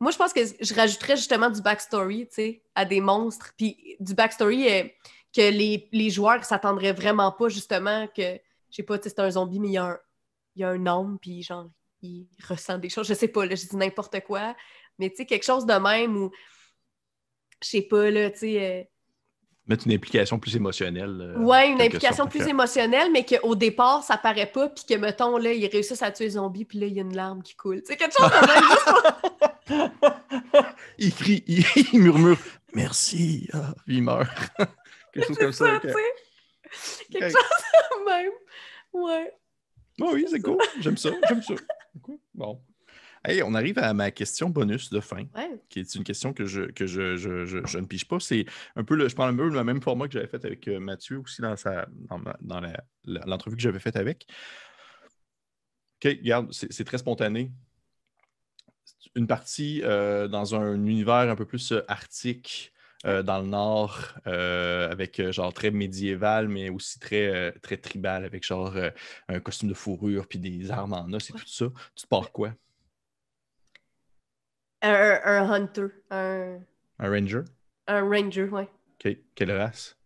moi, 0.00 0.10
je 0.10 0.16
pense 0.16 0.32
que 0.32 0.40
je 0.44 0.74
rajouterais 0.74 1.16
justement 1.16 1.50
du 1.50 1.60
backstory, 1.60 2.28
tu 2.28 2.34
sais, 2.34 2.62
à 2.74 2.84
des 2.84 3.00
monstres, 3.00 3.52
puis 3.56 3.96
du 3.98 4.14
backstory 4.14 4.68
euh, 4.68 4.84
que 5.34 5.50
les, 5.50 5.88
les 5.92 6.10
joueurs 6.10 6.44
s'attendraient 6.44 6.92
vraiment 6.92 7.32
pas, 7.32 7.48
justement, 7.48 8.06
que, 8.08 8.34
je 8.70 8.76
sais 8.76 8.82
pas, 8.82 8.98
c'est 9.02 9.18
un 9.18 9.30
zombie, 9.30 9.58
mais 9.58 9.68
il 9.68 9.72
y 9.72 9.78
a 9.78 9.84
un, 9.84 9.98
il 10.54 10.62
y 10.62 10.64
a 10.64 10.70
un 10.70 10.86
homme, 10.86 11.18
puis 11.20 11.42
genre, 11.42 11.68
il 12.02 12.28
ressent 12.48 12.78
des 12.78 12.88
choses, 12.88 13.08
je 13.08 13.14
sais 13.14 13.28
pas, 13.28 13.44
là, 13.44 13.54
je 13.54 13.66
dis 13.66 13.76
n'importe 13.76 14.20
quoi, 14.20 14.54
mais 14.98 15.10
tu 15.10 15.16
sais, 15.16 15.26
quelque 15.26 15.44
chose 15.44 15.66
de 15.66 15.74
même 15.74 16.16
où, 16.16 16.30
je 17.62 17.68
sais 17.68 17.82
pas, 17.82 18.10
là, 18.10 18.30
tu 18.30 18.38
sais... 18.38 18.82
euh, 18.82 18.84
Mettre 19.68 19.86
une 19.86 19.92
implication 19.92 20.38
plus 20.38 20.56
émotionnelle. 20.56 21.18
euh, 21.20 21.38
Ouais, 21.38 21.68
une 21.68 21.80
implication 21.80 22.24
sorte. 22.24 22.30
plus 22.30 22.46
émotionnelle, 22.48 23.10
mais 23.12 23.24
qu'au 23.24 23.54
départ, 23.54 24.02
ça 24.02 24.16
paraît 24.16 24.50
pas, 24.50 24.68
puis 24.70 24.84
que, 24.88 24.94
mettons, 24.94 25.36
là, 25.36 25.52
ils 25.52 25.66
réussissent 25.66 26.02
à 26.02 26.10
tuer 26.10 26.24
les 26.24 26.30
zombies, 26.30 26.64
puis 26.64 26.78
là, 26.78 26.86
il 26.86 26.94
y 26.94 26.98
a 26.98 27.02
une 27.02 27.14
larme 27.14 27.42
qui 27.42 27.54
coule. 27.54 27.82
C'est 27.84 27.96
quelque 27.96 28.14
chose 28.18 28.30
de 28.30 28.46
même, 28.46 28.64
juste 28.70 29.92
il 30.98 31.14
crie, 31.14 31.44
il, 31.46 31.64
il 31.92 32.00
murmure 32.00 32.38
Merci. 32.74 33.48
Ah, 33.52 33.74
il 33.86 34.02
meurt. 34.02 34.28
Quelque 35.12 35.26
chose 35.28 35.38
comme 35.38 35.52
ça. 35.52 35.80
Quelque 35.80 37.30
chose 37.30 37.32
de 37.32 38.04
même. 38.10 38.32
Ouais. 38.92 39.32
Ah 40.00 40.04
oui, 40.12 40.26
c'est 40.30 40.40
cool. 40.40 40.58
J'aime 40.80 40.96
ça. 40.98 41.10
J'aime 41.28 41.42
ça. 41.42 41.54
Cool. 42.02 42.18
Bon. 42.34 42.60
Hey, 43.28 43.42
on 43.42 43.52
arrive 43.52 43.78
à 43.78 43.92
ma 43.92 44.10
question 44.10 44.48
bonus 44.48 44.88
de 44.88 45.00
fin, 45.00 45.26
Ouais. 45.36 45.60
qui 45.68 45.80
est 45.80 45.94
une 45.94 46.02
question 46.02 46.32
que 46.32 46.46
je, 46.46 46.62
que 46.62 46.86
je, 46.86 47.16
je, 47.16 47.44
je- 47.44 47.58
je 47.66 47.78
ne 47.78 47.84
pige 47.84 48.08
pas. 48.08 48.18
C'est 48.20 48.46
un 48.74 48.84
peu 48.84 48.96
le, 48.96 49.06
je 49.06 49.14
prends 49.14 49.26
un 49.26 49.36
peu 49.36 49.50
le 49.50 49.64
même 49.64 49.82
format 49.82 50.06
que 50.06 50.14
j'avais 50.14 50.28
fait 50.28 50.42
avec 50.46 50.66
euh, 50.66 50.80
Mathieu 50.80 51.18
aussi 51.18 51.42
dans, 51.42 51.54
sa, 51.54 51.86
dans, 52.08 52.18
dans 52.40 52.62
l'entrevue 53.04 53.56
que 53.56 53.60
j'avais 53.60 53.80
faite 53.80 53.96
avec. 53.96 54.26
OK, 56.02 56.04
regarde, 56.22 56.50
c'est, 56.52 56.84
très 56.84 56.96
spontané. 56.96 57.52
Une 59.14 59.26
partie 59.26 59.82
euh, 59.84 60.26
dans 60.26 60.54
un 60.54 60.74
univers 60.86 61.28
un 61.28 61.36
peu 61.36 61.44
plus 61.44 61.72
euh, 61.72 61.82
arctique, 61.86 62.72
euh, 63.04 63.22
dans 63.22 63.40
le 63.40 63.48
nord, 63.48 64.14
euh, 64.26 64.90
avec 64.90 65.20
genre 65.32 65.52
très 65.52 65.70
médiéval, 65.70 66.48
mais 66.48 66.70
aussi 66.70 66.98
très, 66.98 67.52
très 67.60 67.76
tribal, 67.76 68.24
avec 68.24 68.42
genre 68.42 68.74
un 69.28 69.40
costume 69.40 69.68
de 69.68 69.74
fourrure 69.74 70.26
puis 70.26 70.38
des 70.38 70.70
armes 70.70 70.94
en 70.94 71.12
os 71.12 71.28
et 71.28 71.34
tout 71.34 71.46
ça. 71.46 71.66
Tu 71.94 72.04
te 72.04 72.08
pars 72.08 72.32
quoi? 72.32 72.54
Un, 74.82 74.90
un- 74.92 75.20
un 75.24 75.50
hunter. 75.50 75.86
Un, 76.10 76.60
Un 76.98 77.08
ranger? 77.10 77.44
un 77.86 78.02
ranger. 78.08 78.48
OK. 78.52 79.16
Quelle 79.34 79.52
race? 79.52 79.96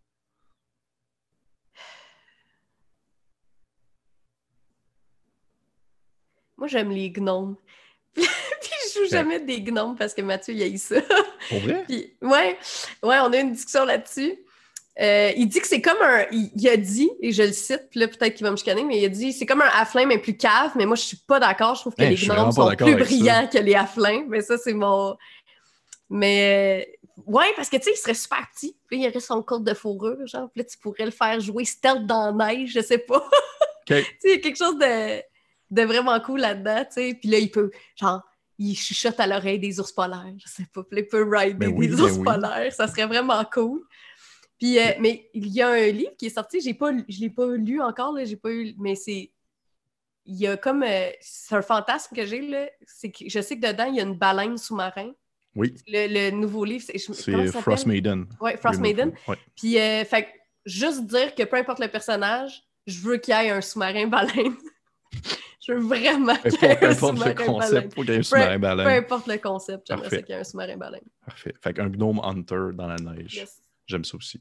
Moi, 6.56 6.68
j'aime 6.68 6.90
les 6.90 7.10
gnomes. 7.10 7.56
Puis 8.14 8.24
je 8.94 9.00
joue 9.00 9.08
jamais 9.10 9.40
des 9.40 9.60
gnomes 9.62 9.96
parce 9.96 10.14
que 10.14 10.22
Mathieu, 10.22 10.54
il 10.54 10.62
a 10.62 10.66
eu 10.68 10.78
ça. 10.78 11.00
Pour 11.48 11.60
vrai? 11.60 11.84
Puis, 11.88 12.16
ouais, 12.22 12.58
ouais, 13.02 13.18
on 13.20 13.32
a 13.32 13.36
eu 13.36 13.40
une 13.40 13.52
discussion 13.52 13.84
là-dessus. 13.84 14.38
Euh, 15.00 15.32
il 15.36 15.48
dit 15.48 15.60
que 15.60 15.66
c'est 15.66 15.80
comme 15.80 15.96
un. 16.02 16.26
Il, 16.30 16.68
a 16.68 16.76
dit, 16.76 17.10
et 17.20 17.32
je 17.32 17.42
le 17.42 17.52
cite, 17.52 17.88
puis 17.90 17.98
là, 18.00 18.08
peut-être 18.08 18.34
qu'il 18.34 18.44
va 18.44 18.50
me 18.50 18.56
chicaner, 18.56 18.84
mais 18.84 18.98
il 18.98 19.04
a 19.06 19.08
dit 19.08 19.32
c'est 19.32 19.46
comme 19.46 19.62
un 19.62 19.70
halfling, 19.72 20.06
mais 20.06 20.18
plus 20.18 20.36
cave. 20.36 20.72
Mais 20.76 20.84
moi, 20.84 20.96
je 20.96 21.02
suis 21.02 21.16
pas 21.16 21.40
d'accord. 21.40 21.74
Je 21.74 21.80
trouve 21.80 21.94
que 21.94 22.02
Hey, 22.02 22.14
les 22.14 22.26
gnomes 22.26 22.52
sont 22.52 22.68
plus 22.76 22.90
ça. 22.92 22.96
brillants 22.98 23.48
que 23.50 23.58
les 23.58 23.74
halflings. 23.74 24.26
Mais 24.28 24.42
ça, 24.42 24.58
c'est 24.58 24.74
mon. 24.74 25.16
Mais. 26.10 26.98
Ouais, 27.26 27.46
parce 27.56 27.68
que 27.68 27.76
tu 27.76 27.84
sais, 27.84 27.92
il 27.94 27.96
serait 27.96 28.14
super 28.14 28.46
petit. 28.54 28.76
Puis 28.88 29.00
il 29.00 29.08
aurait 29.08 29.20
son 29.20 29.42
code 29.42 29.64
de 29.64 29.74
fourrure, 29.74 30.26
genre. 30.26 30.50
Puis 30.52 30.62
là, 30.62 30.64
tu 30.64 30.76
pourrais 30.78 31.04
le 31.06 31.10
faire 31.10 31.40
jouer 31.40 31.64
stealth 31.64 32.06
dans 32.06 32.36
la 32.36 32.54
neige, 32.54 32.72
je 32.74 32.80
sais 32.80 32.98
pas. 32.98 33.26
Tu 33.84 33.94
sais, 33.94 34.06
il 34.24 34.30
y 34.30 34.34
a 34.34 34.38
quelque 34.38 34.56
chose 34.56 34.78
de, 34.78 35.20
de 35.72 35.82
vraiment 35.82 36.18
cool 36.20 36.38
là-dedans, 36.38 36.84
tu 36.84 36.92
sais. 36.92 37.14
Puis 37.20 37.28
là, 37.28 37.38
il 37.38 37.50
peut, 37.50 37.72
genre, 37.96 38.22
il 38.56 38.76
chuchote 38.76 39.18
à 39.18 39.26
l'oreille 39.26 39.58
des 39.58 39.80
ours 39.80 39.90
polaires, 39.90 40.32
je 40.38 40.48
sais 40.48 40.66
pas. 40.72 40.84
Puis 40.84 40.96
là, 40.98 41.02
il 41.02 41.08
peut 41.08 41.28
rider 41.28 41.54
Ben 41.54 41.72
oui, 41.76 41.88
des 41.88 41.96
ben 41.96 42.02
ours 42.02 42.12
oui. 42.16 42.24
polaires, 42.24 42.72
ça 42.72 42.86
serait 42.86 43.06
vraiment 43.06 43.44
cool. 43.52 43.82
Puis, 44.62 44.78
euh, 44.78 44.92
mais 45.00 45.28
il 45.34 45.48
y 45.48 45.60
a 45.60 45.70
un 45.70 45.90
livre 45.90 46.12
qui 46.16 46.26
est 46.26 46.30
sorti, 46.30 46.60
j'ai 46.60 46.72
pas, 46.72 46.92
je 47.08 47.18
l'ai 47.18 47.30
pas 47.30 47.48
lu 47.56 47.82
encore, 47.82 48.12
là, 48.12 48.24
j'ai 48.24 48.36
pas 48.36 48.52
eu, 48.52 48.72
mais 48.78 48.94
c'est, 48.94 49.32
il 50.24 50.36
y 50.36 50.46
a 50.46 50.56
comme, 50.56 50.84
euh, 50.84 51.10
c'est 51.20 51.56
un 51.56 51.62
fantasme 51.62 52.14
que 52.14 52.24
j'ai, 52.24 52.42
là, 52.42 52.68
c'est 52.86 53.10
que 53.10 53.28
je 53.28 53.40
sais 53.40 53.58
que 53.58 53.66
dedans, 53.66 53.86
il 53.86 53.96
y 53.96 54.00
a 54.00 54.04
une 54.04 54.16
baleine 54.16 54.56
sous-marin. 54.56 55.10
Oui, 55.56 55.74
Le, 55.88 56.06
le 56.06 56.30
nouveau 56.30 56.64
livre, 56.64 56.84
c'est, 56.86 56.96
c'est 56.96 57.46
Frost? 57.60 57.86
Maiden. 57.86 58.26
Ouais, 58.40 58.56
Frost 58.56 58.78
Maiden. 58.78 59.12
Ouais. 59.26 59.34
Puis, 59.56 59.80
euh, 59.80 60.04
fait 60.04 60.28
juste 60.64 61.06
dire 61.06 61.34
que 61.34 61.42
peu 61.42 61.56
importe 61.56 61.80
le 61.80 61.88
personnage, 61.88 62.62
je 62.86 63.00
veux 63.00 63.16
qu'il 63.16 63.34
y 63.34 63.36
ait 63.36 63.50
un 63.50 63.60
sous-marin 63.60 64.06
baleine. 64.06 64.54
je 65.66 65.72
veux 65.72 65.80
vraiment 65.80 66.36
qu'il 66.36 66.52
y 66.52 66.64
ait 66.66 66.84
un 66.84 66.94
sous-marin 66.94 68.60
baleine. 68.60 68.86
Peu 68.86 68.92
importe 68.92 69.26
le 69.26 69.38
concept, 69.38 69.88
j'aimerais 69.88 70.08
ça 70.08 70.22
qu'il 70.22 70.36
y 70.36 70.38
ait 70.38 70.40
un 70.40 70.44
sous-marin 70.44 70.76
baleine. 70.76 71.02
Parfait. 71.26 71.52
Fait 71.60 71.74
qu'un 71.74 71.88
gnome 71.88 72.20
hunter 72.22 72.68
dans 72.74 72.86
la 72.86 72.94
neige. 72.94 73.34
Yes. 73.34 73.60
J'aime 73.88 74.04
ça 74.04 74.16
aussi. 74.16 74.40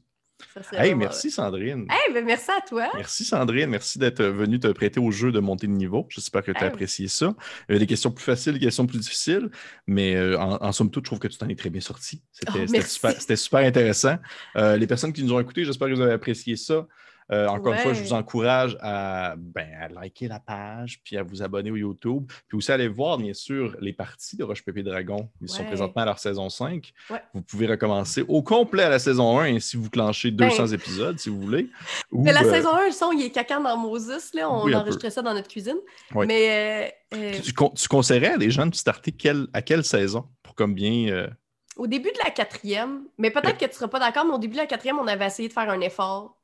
Ça 0.54 0.62
serait 0.62 0.76
Hey, 0.76 0.88
vraiment 0.90 1.04
merci 1.04 1.30
Sandrine. 1.30 1.86
Hey, 1.90 2.12
ben 2.12 2.24
merci 2.24 2.50
à 2.50 2.60
toi. 2.60 2.88
Merci 2.94 3.24
Sandrine, 3.24 3.70
merci 3.70 3.98
d'être 3.98 4.22
venue 4.24 4.58
te 4.60 4.68
prêter 4.68 5.00
au 5.00 5.10
jeu 5.10 5.32
de 5.32 5.40
monter 5.40 5.66
de 5.66 5.72
niveau. 5.72 6.06
J'espère 6.10 6.42
que 6.42 6.52
tu 6.52 6.58
as 6.58 6.62
Hey. 6.66 6.68
apprécié 6.68 7.08
ça. 7.08 7.34
Il 7.68 7.72
y 7.74 7.76
a 7.76 7.78
des 7.78 7.86
questions 7.86 8.10
plus 8.10 8.24
faciles, 8.24 8.52
des 8.54 8.58
questions 8.60 8.86
plus 8.86 8.98
difficiles, 8.98 9.50
mais 9.86 10.14
euh, 10.16 10.38
en, 10.38 10.62
en 10.62 10.72
somme 10.72 10.90
toute, 10.90 11.04
je 11.04 11.08
trouve 11.08 11.18
que 11.18 11.28
tu 11.28 11.38
t'en 11.38 11.48
es 11.48 11.54
très 11.56 11.70
bien 11.70 11.80
sorti. 11.80 12.22
C'était 12.32 12.64
Oh, 12.64 13.36
super 13.36 13.60
intéressant. 13.66 14.16
Euh, 14.56 14.76
les 14.76 14.86
personnes 14.86 15.12
qui 15.12 15.22
nous 15.24 15.32
ont 15.32 15.40
écoutés, 15.40 15.64
j'espère 15.64 15.88
que 15.88 15.94
vous 15.94 16.00
avez 16.00 16.12
apprécié 16.12 16.56
ça. 16.56 16.86
Euh, 17.30 17.46
encore 17.46 17.72
une 17.72 17.78
fois, 17.78 17.92
je 17.92 18.02
vous 18.02 18.12
encourage 18.12 18.76
à, 18.80 19.34
ben, 19.38 19.68
à 19.80 19.88
liker 19.88 20.28
la 20.28 20.40
page, 20.40 21.00
puis 21.04 21.16
à 21.16 21.22
vous 21.22 21.42
abonner 21.42 21.70
au 21.70 21.76
YouTube, 21.76 22.24
puis 22.48 22.58
aussi 22.58 22.70
à 22.70 22.74
aller 22.74 22.88
voir, 22.88 23.16
bien 23.18 23.32
sûr, 23.32 23.76
les 23.80 23.92
parties 23.92 24.36
de 24.36 24.44
Roche 24.44 24.64
Pépé 24.64 24.82
Dragon. 24.82 25.28
Ils 25.40 25.48
sont 25.48 25.64
présentement 25.64 26.02
à 26.02 26.06
leur 26.06 26.18
saison 26.18 26.48
5. 26.48 26.92
Ouais. 27.10 27.22
Vous 27.34 27.42
pouvez 27.42 27.66
recommencer 27.66 28.24
au 28.28 28.42
complet 28.42 28.82
à 28.82 28.90
la 28.90 28.98
saison 28.98 29.38
1 29.38 29.44
et 29.46 29.60
si 29.60 29.76
vous 29.76 29.88
clenchez 29.88 30.30
200 30.30 30.64
Ben. 30.64 30.74
épisodes, 30.74 31.18
si 31.18 31.28
vous 31.30 31.40
voulez. 31.40 31.70
Ou, 32.12 32.22
Mais 32.24 32.32
la 32.32 32.42
euh, 32.42 32.50
saison 32.52 32.74
1, 32.74 32.86
le 32.86 32.92
son, 32.92 33.12
il 33.12 33.22
est 33.24 33.30
caca 33.30 33.58
dans 33.60 33.76
Moses. 33.76 34.32
Là. 34.34 34.50
On 34.50 34.64
Oui, 34.64 34.72
un 34.74 34.78
peu. 34.78 34.82
enregistrait 34.82 35.10
ça 35.10 35.22
dans 35.22 35.34
notre 35.34 35.48
cuisine. 35.48 35.76
Mais 36.14 36.92
euh, 37.14 37.32
Tu, 37.42 37.52
con- 37.52 37.72
tu 37.76 37.88
conseillerais 37.88 38.32
à 38.34 38.38
des 38.38 38.50
gens 38.50 38.66
de 38.66 38.74
starter 38.74 39.14
à 39.52 39.62
quelle 39.62 39.84
saison 39.84 40.26
pour 40.42 40.54
comme 40.54 40.74
bien. 40.74 41.08
euh, 41.12 41.28
au 41.76 41.86
début 41.86 42.10
de 42.10 42.18
la 42.24 42.30
quatrième, 42.30 43.04
mais 43.16 43.30
peut-être 43.30 43.56
que 43.56 43.64
tu 43.64 43.70
ne 43.70 43.74
seras 43.74 43.88
pas 43.88 43.98
d'accord, 43.98 44.26
mais 44.26 44.34
au 44.34 44.38
début 44.38 44.52
de 44.54 44.58
la 44.58 44.66
quatrième, 44.66 44.98
on 44.98 45.06
avait 45.06 45.26
essayé 45.26 45.48
de 45.48 45.52
faire 45.54 45.70
un 45.70 45.80
effort 45.80 46.36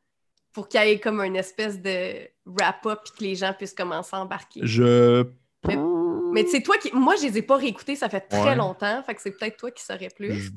pour 0.53 0.69
qu'il 0.69 0.81
y 0.83 0.91
ait 0.91 0.99
comme 0.99 1.21
une 1.21 1.37
espèce 1.37 1.81
de 1.81 2.27
wrap-up 2.47 3.01
et 3.07 3.19
que 3.19 3.25
les 3.25 3.35
gens 3.35 3.53
puissent 3.53 3.75
commencer 3.75 4.17
à 4.17 4.21
embarquer. 4.21 4.61
Je. 4.63 5.25
Mais 6.33 6.45
tu 6.45 6.51
sais, 6.51 6.63
toi, 6.63 6.77
qui... 6.79 6.91
moi, 6.95 7.15
je 7.17 7.27
les 7.27 7.39
ai 7.39 7.43
pas 7.43 7.57
réécoutés, 7.57 7.97
ça 7.97 8.09
fait 8.09 8.21
très 8.21 8.51
Ouais. 8.51 8.55
longtemps, 8.57 9.03
fait 9.03 9.15
que 9.15 9.23
c'est 9.23 9.31
peut-être 9.31 9.57
toi 9.57 9.71
qui 9.71 9.83
saurais 9.83 10.11
plus. 10.15 10.51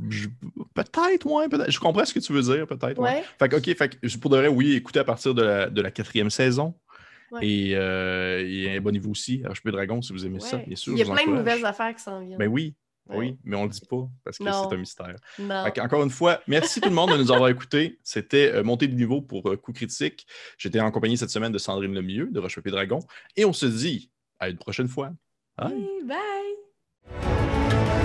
Peut-être, 0.73 1.25
ouais, 1.25 1.47
peut-être. 1.47 1.71
Je 1.71 1.79
comprends 1.79 2.03
ce 2.05 2.13
que 2.13 2.19
tu 2.19 2.33
veux 2.33 2.41
dire, 2.41 2.67
peut-être. 2.67 2.99
ouais. 2.99 3.09
Ouais. 3.15 3.23
Fait 3.39 3.49
que, 3.49 3.55
OK, 3.55 3.77
fait 3.77 3.89
que, 3.99 4.17
pour 4.17 4.29
de 4.31 4.37
vrai, 4.37 4.47
oui, 4.47 4.73
écoutez 4.75 4.99
à 4.99 5.03
partir 5.03 5.33
de 5.33 5.41
la, 5.41 5.69
de 5.69 5.81
la 5.81 5.89
quatrième 5.91 6.29
saison. 6.29 6.75
Ouais. 7.31 7.47
Et, 7.47 7.71
euh, 7.75 8.45
et 8.45 8.75
abonnez-vous 8.75 9.11
aussi 9.11 9.41
à 9.45 9.49
HP 9.53 9.71
Dragon 9.71 10.01
si 10.01 10.11
vous 10.11 10.25
aimez 10.25 10.41
ça, 10.41 10.57
bien 10.57 10.75
sûr. 10.75 10.91
Il 10.93 10.99
y 10.99 11.01
a 11.01 11.05
plein 11.05 11.25
de 11.31 11.37
nouvelles 11.37 11.65
affaires 11.65 11.95
qui 11.95 12.03
s'en 12.03 12.19
viennent. 12.19 12.37
Ben 12.37 12.47
oui, 12.49 12.75
Ouais. 13.10 13.18
oui, 13.18 13.38
mais 13.43 13.56
on 13.56 13.64
le 13.64 13.70
dit 13.70 13.82
pas 13.82 14.08
parce 14.24 14.38
que 14.38 14.43
c'est 14.43 14.74
un 14.74 14.78
mystère. 14.78 15.16
Encore 15.80 16.04
une 16.04 16.10
fois, 16.10 16.41
merci 16.47 16.80
tout 16.80 16.89
le 16.89 16.95
monde 16.95 17.12
de 17.12 17.18
nous 17.18 17.32
avoir 17.32 17.49
écoutés. 17.49 17.99
C'était 18.04 18.52
euh, 18.54 18.64
Montée 18.64 18.88
de 18.88 18.95
niveau 18.95 19.22
pour 19.22 19.49
euh, 19.49 19.58
Coup 19.58 19.74
Critique. 19.74 20.28
J'étais 20.58 20.80
en 20.80 20.91
compagnie 20.91 21.18
cette 21.18 21.32
semaine 21.32 21.52
de 21.52 21.58
Sandrine 21.58 21.93
Lemieux 21.93 22.30
de 22.32 22.39
Roche 22.39 22.56
Papier 22.56 22.72
Dragon. 22.72 22.99
Et 23.36 23.43
on 23.43 23.54
se 23.54 23.66
dit 23.66 24.12
à 24.39 24.49
une 24.49 24.58
prochaine 24.58 24.88
fois. 24.88 25.12
Bye. 25.58 25.74
Hey, 25.74 26.04
bye! 26.06 28.01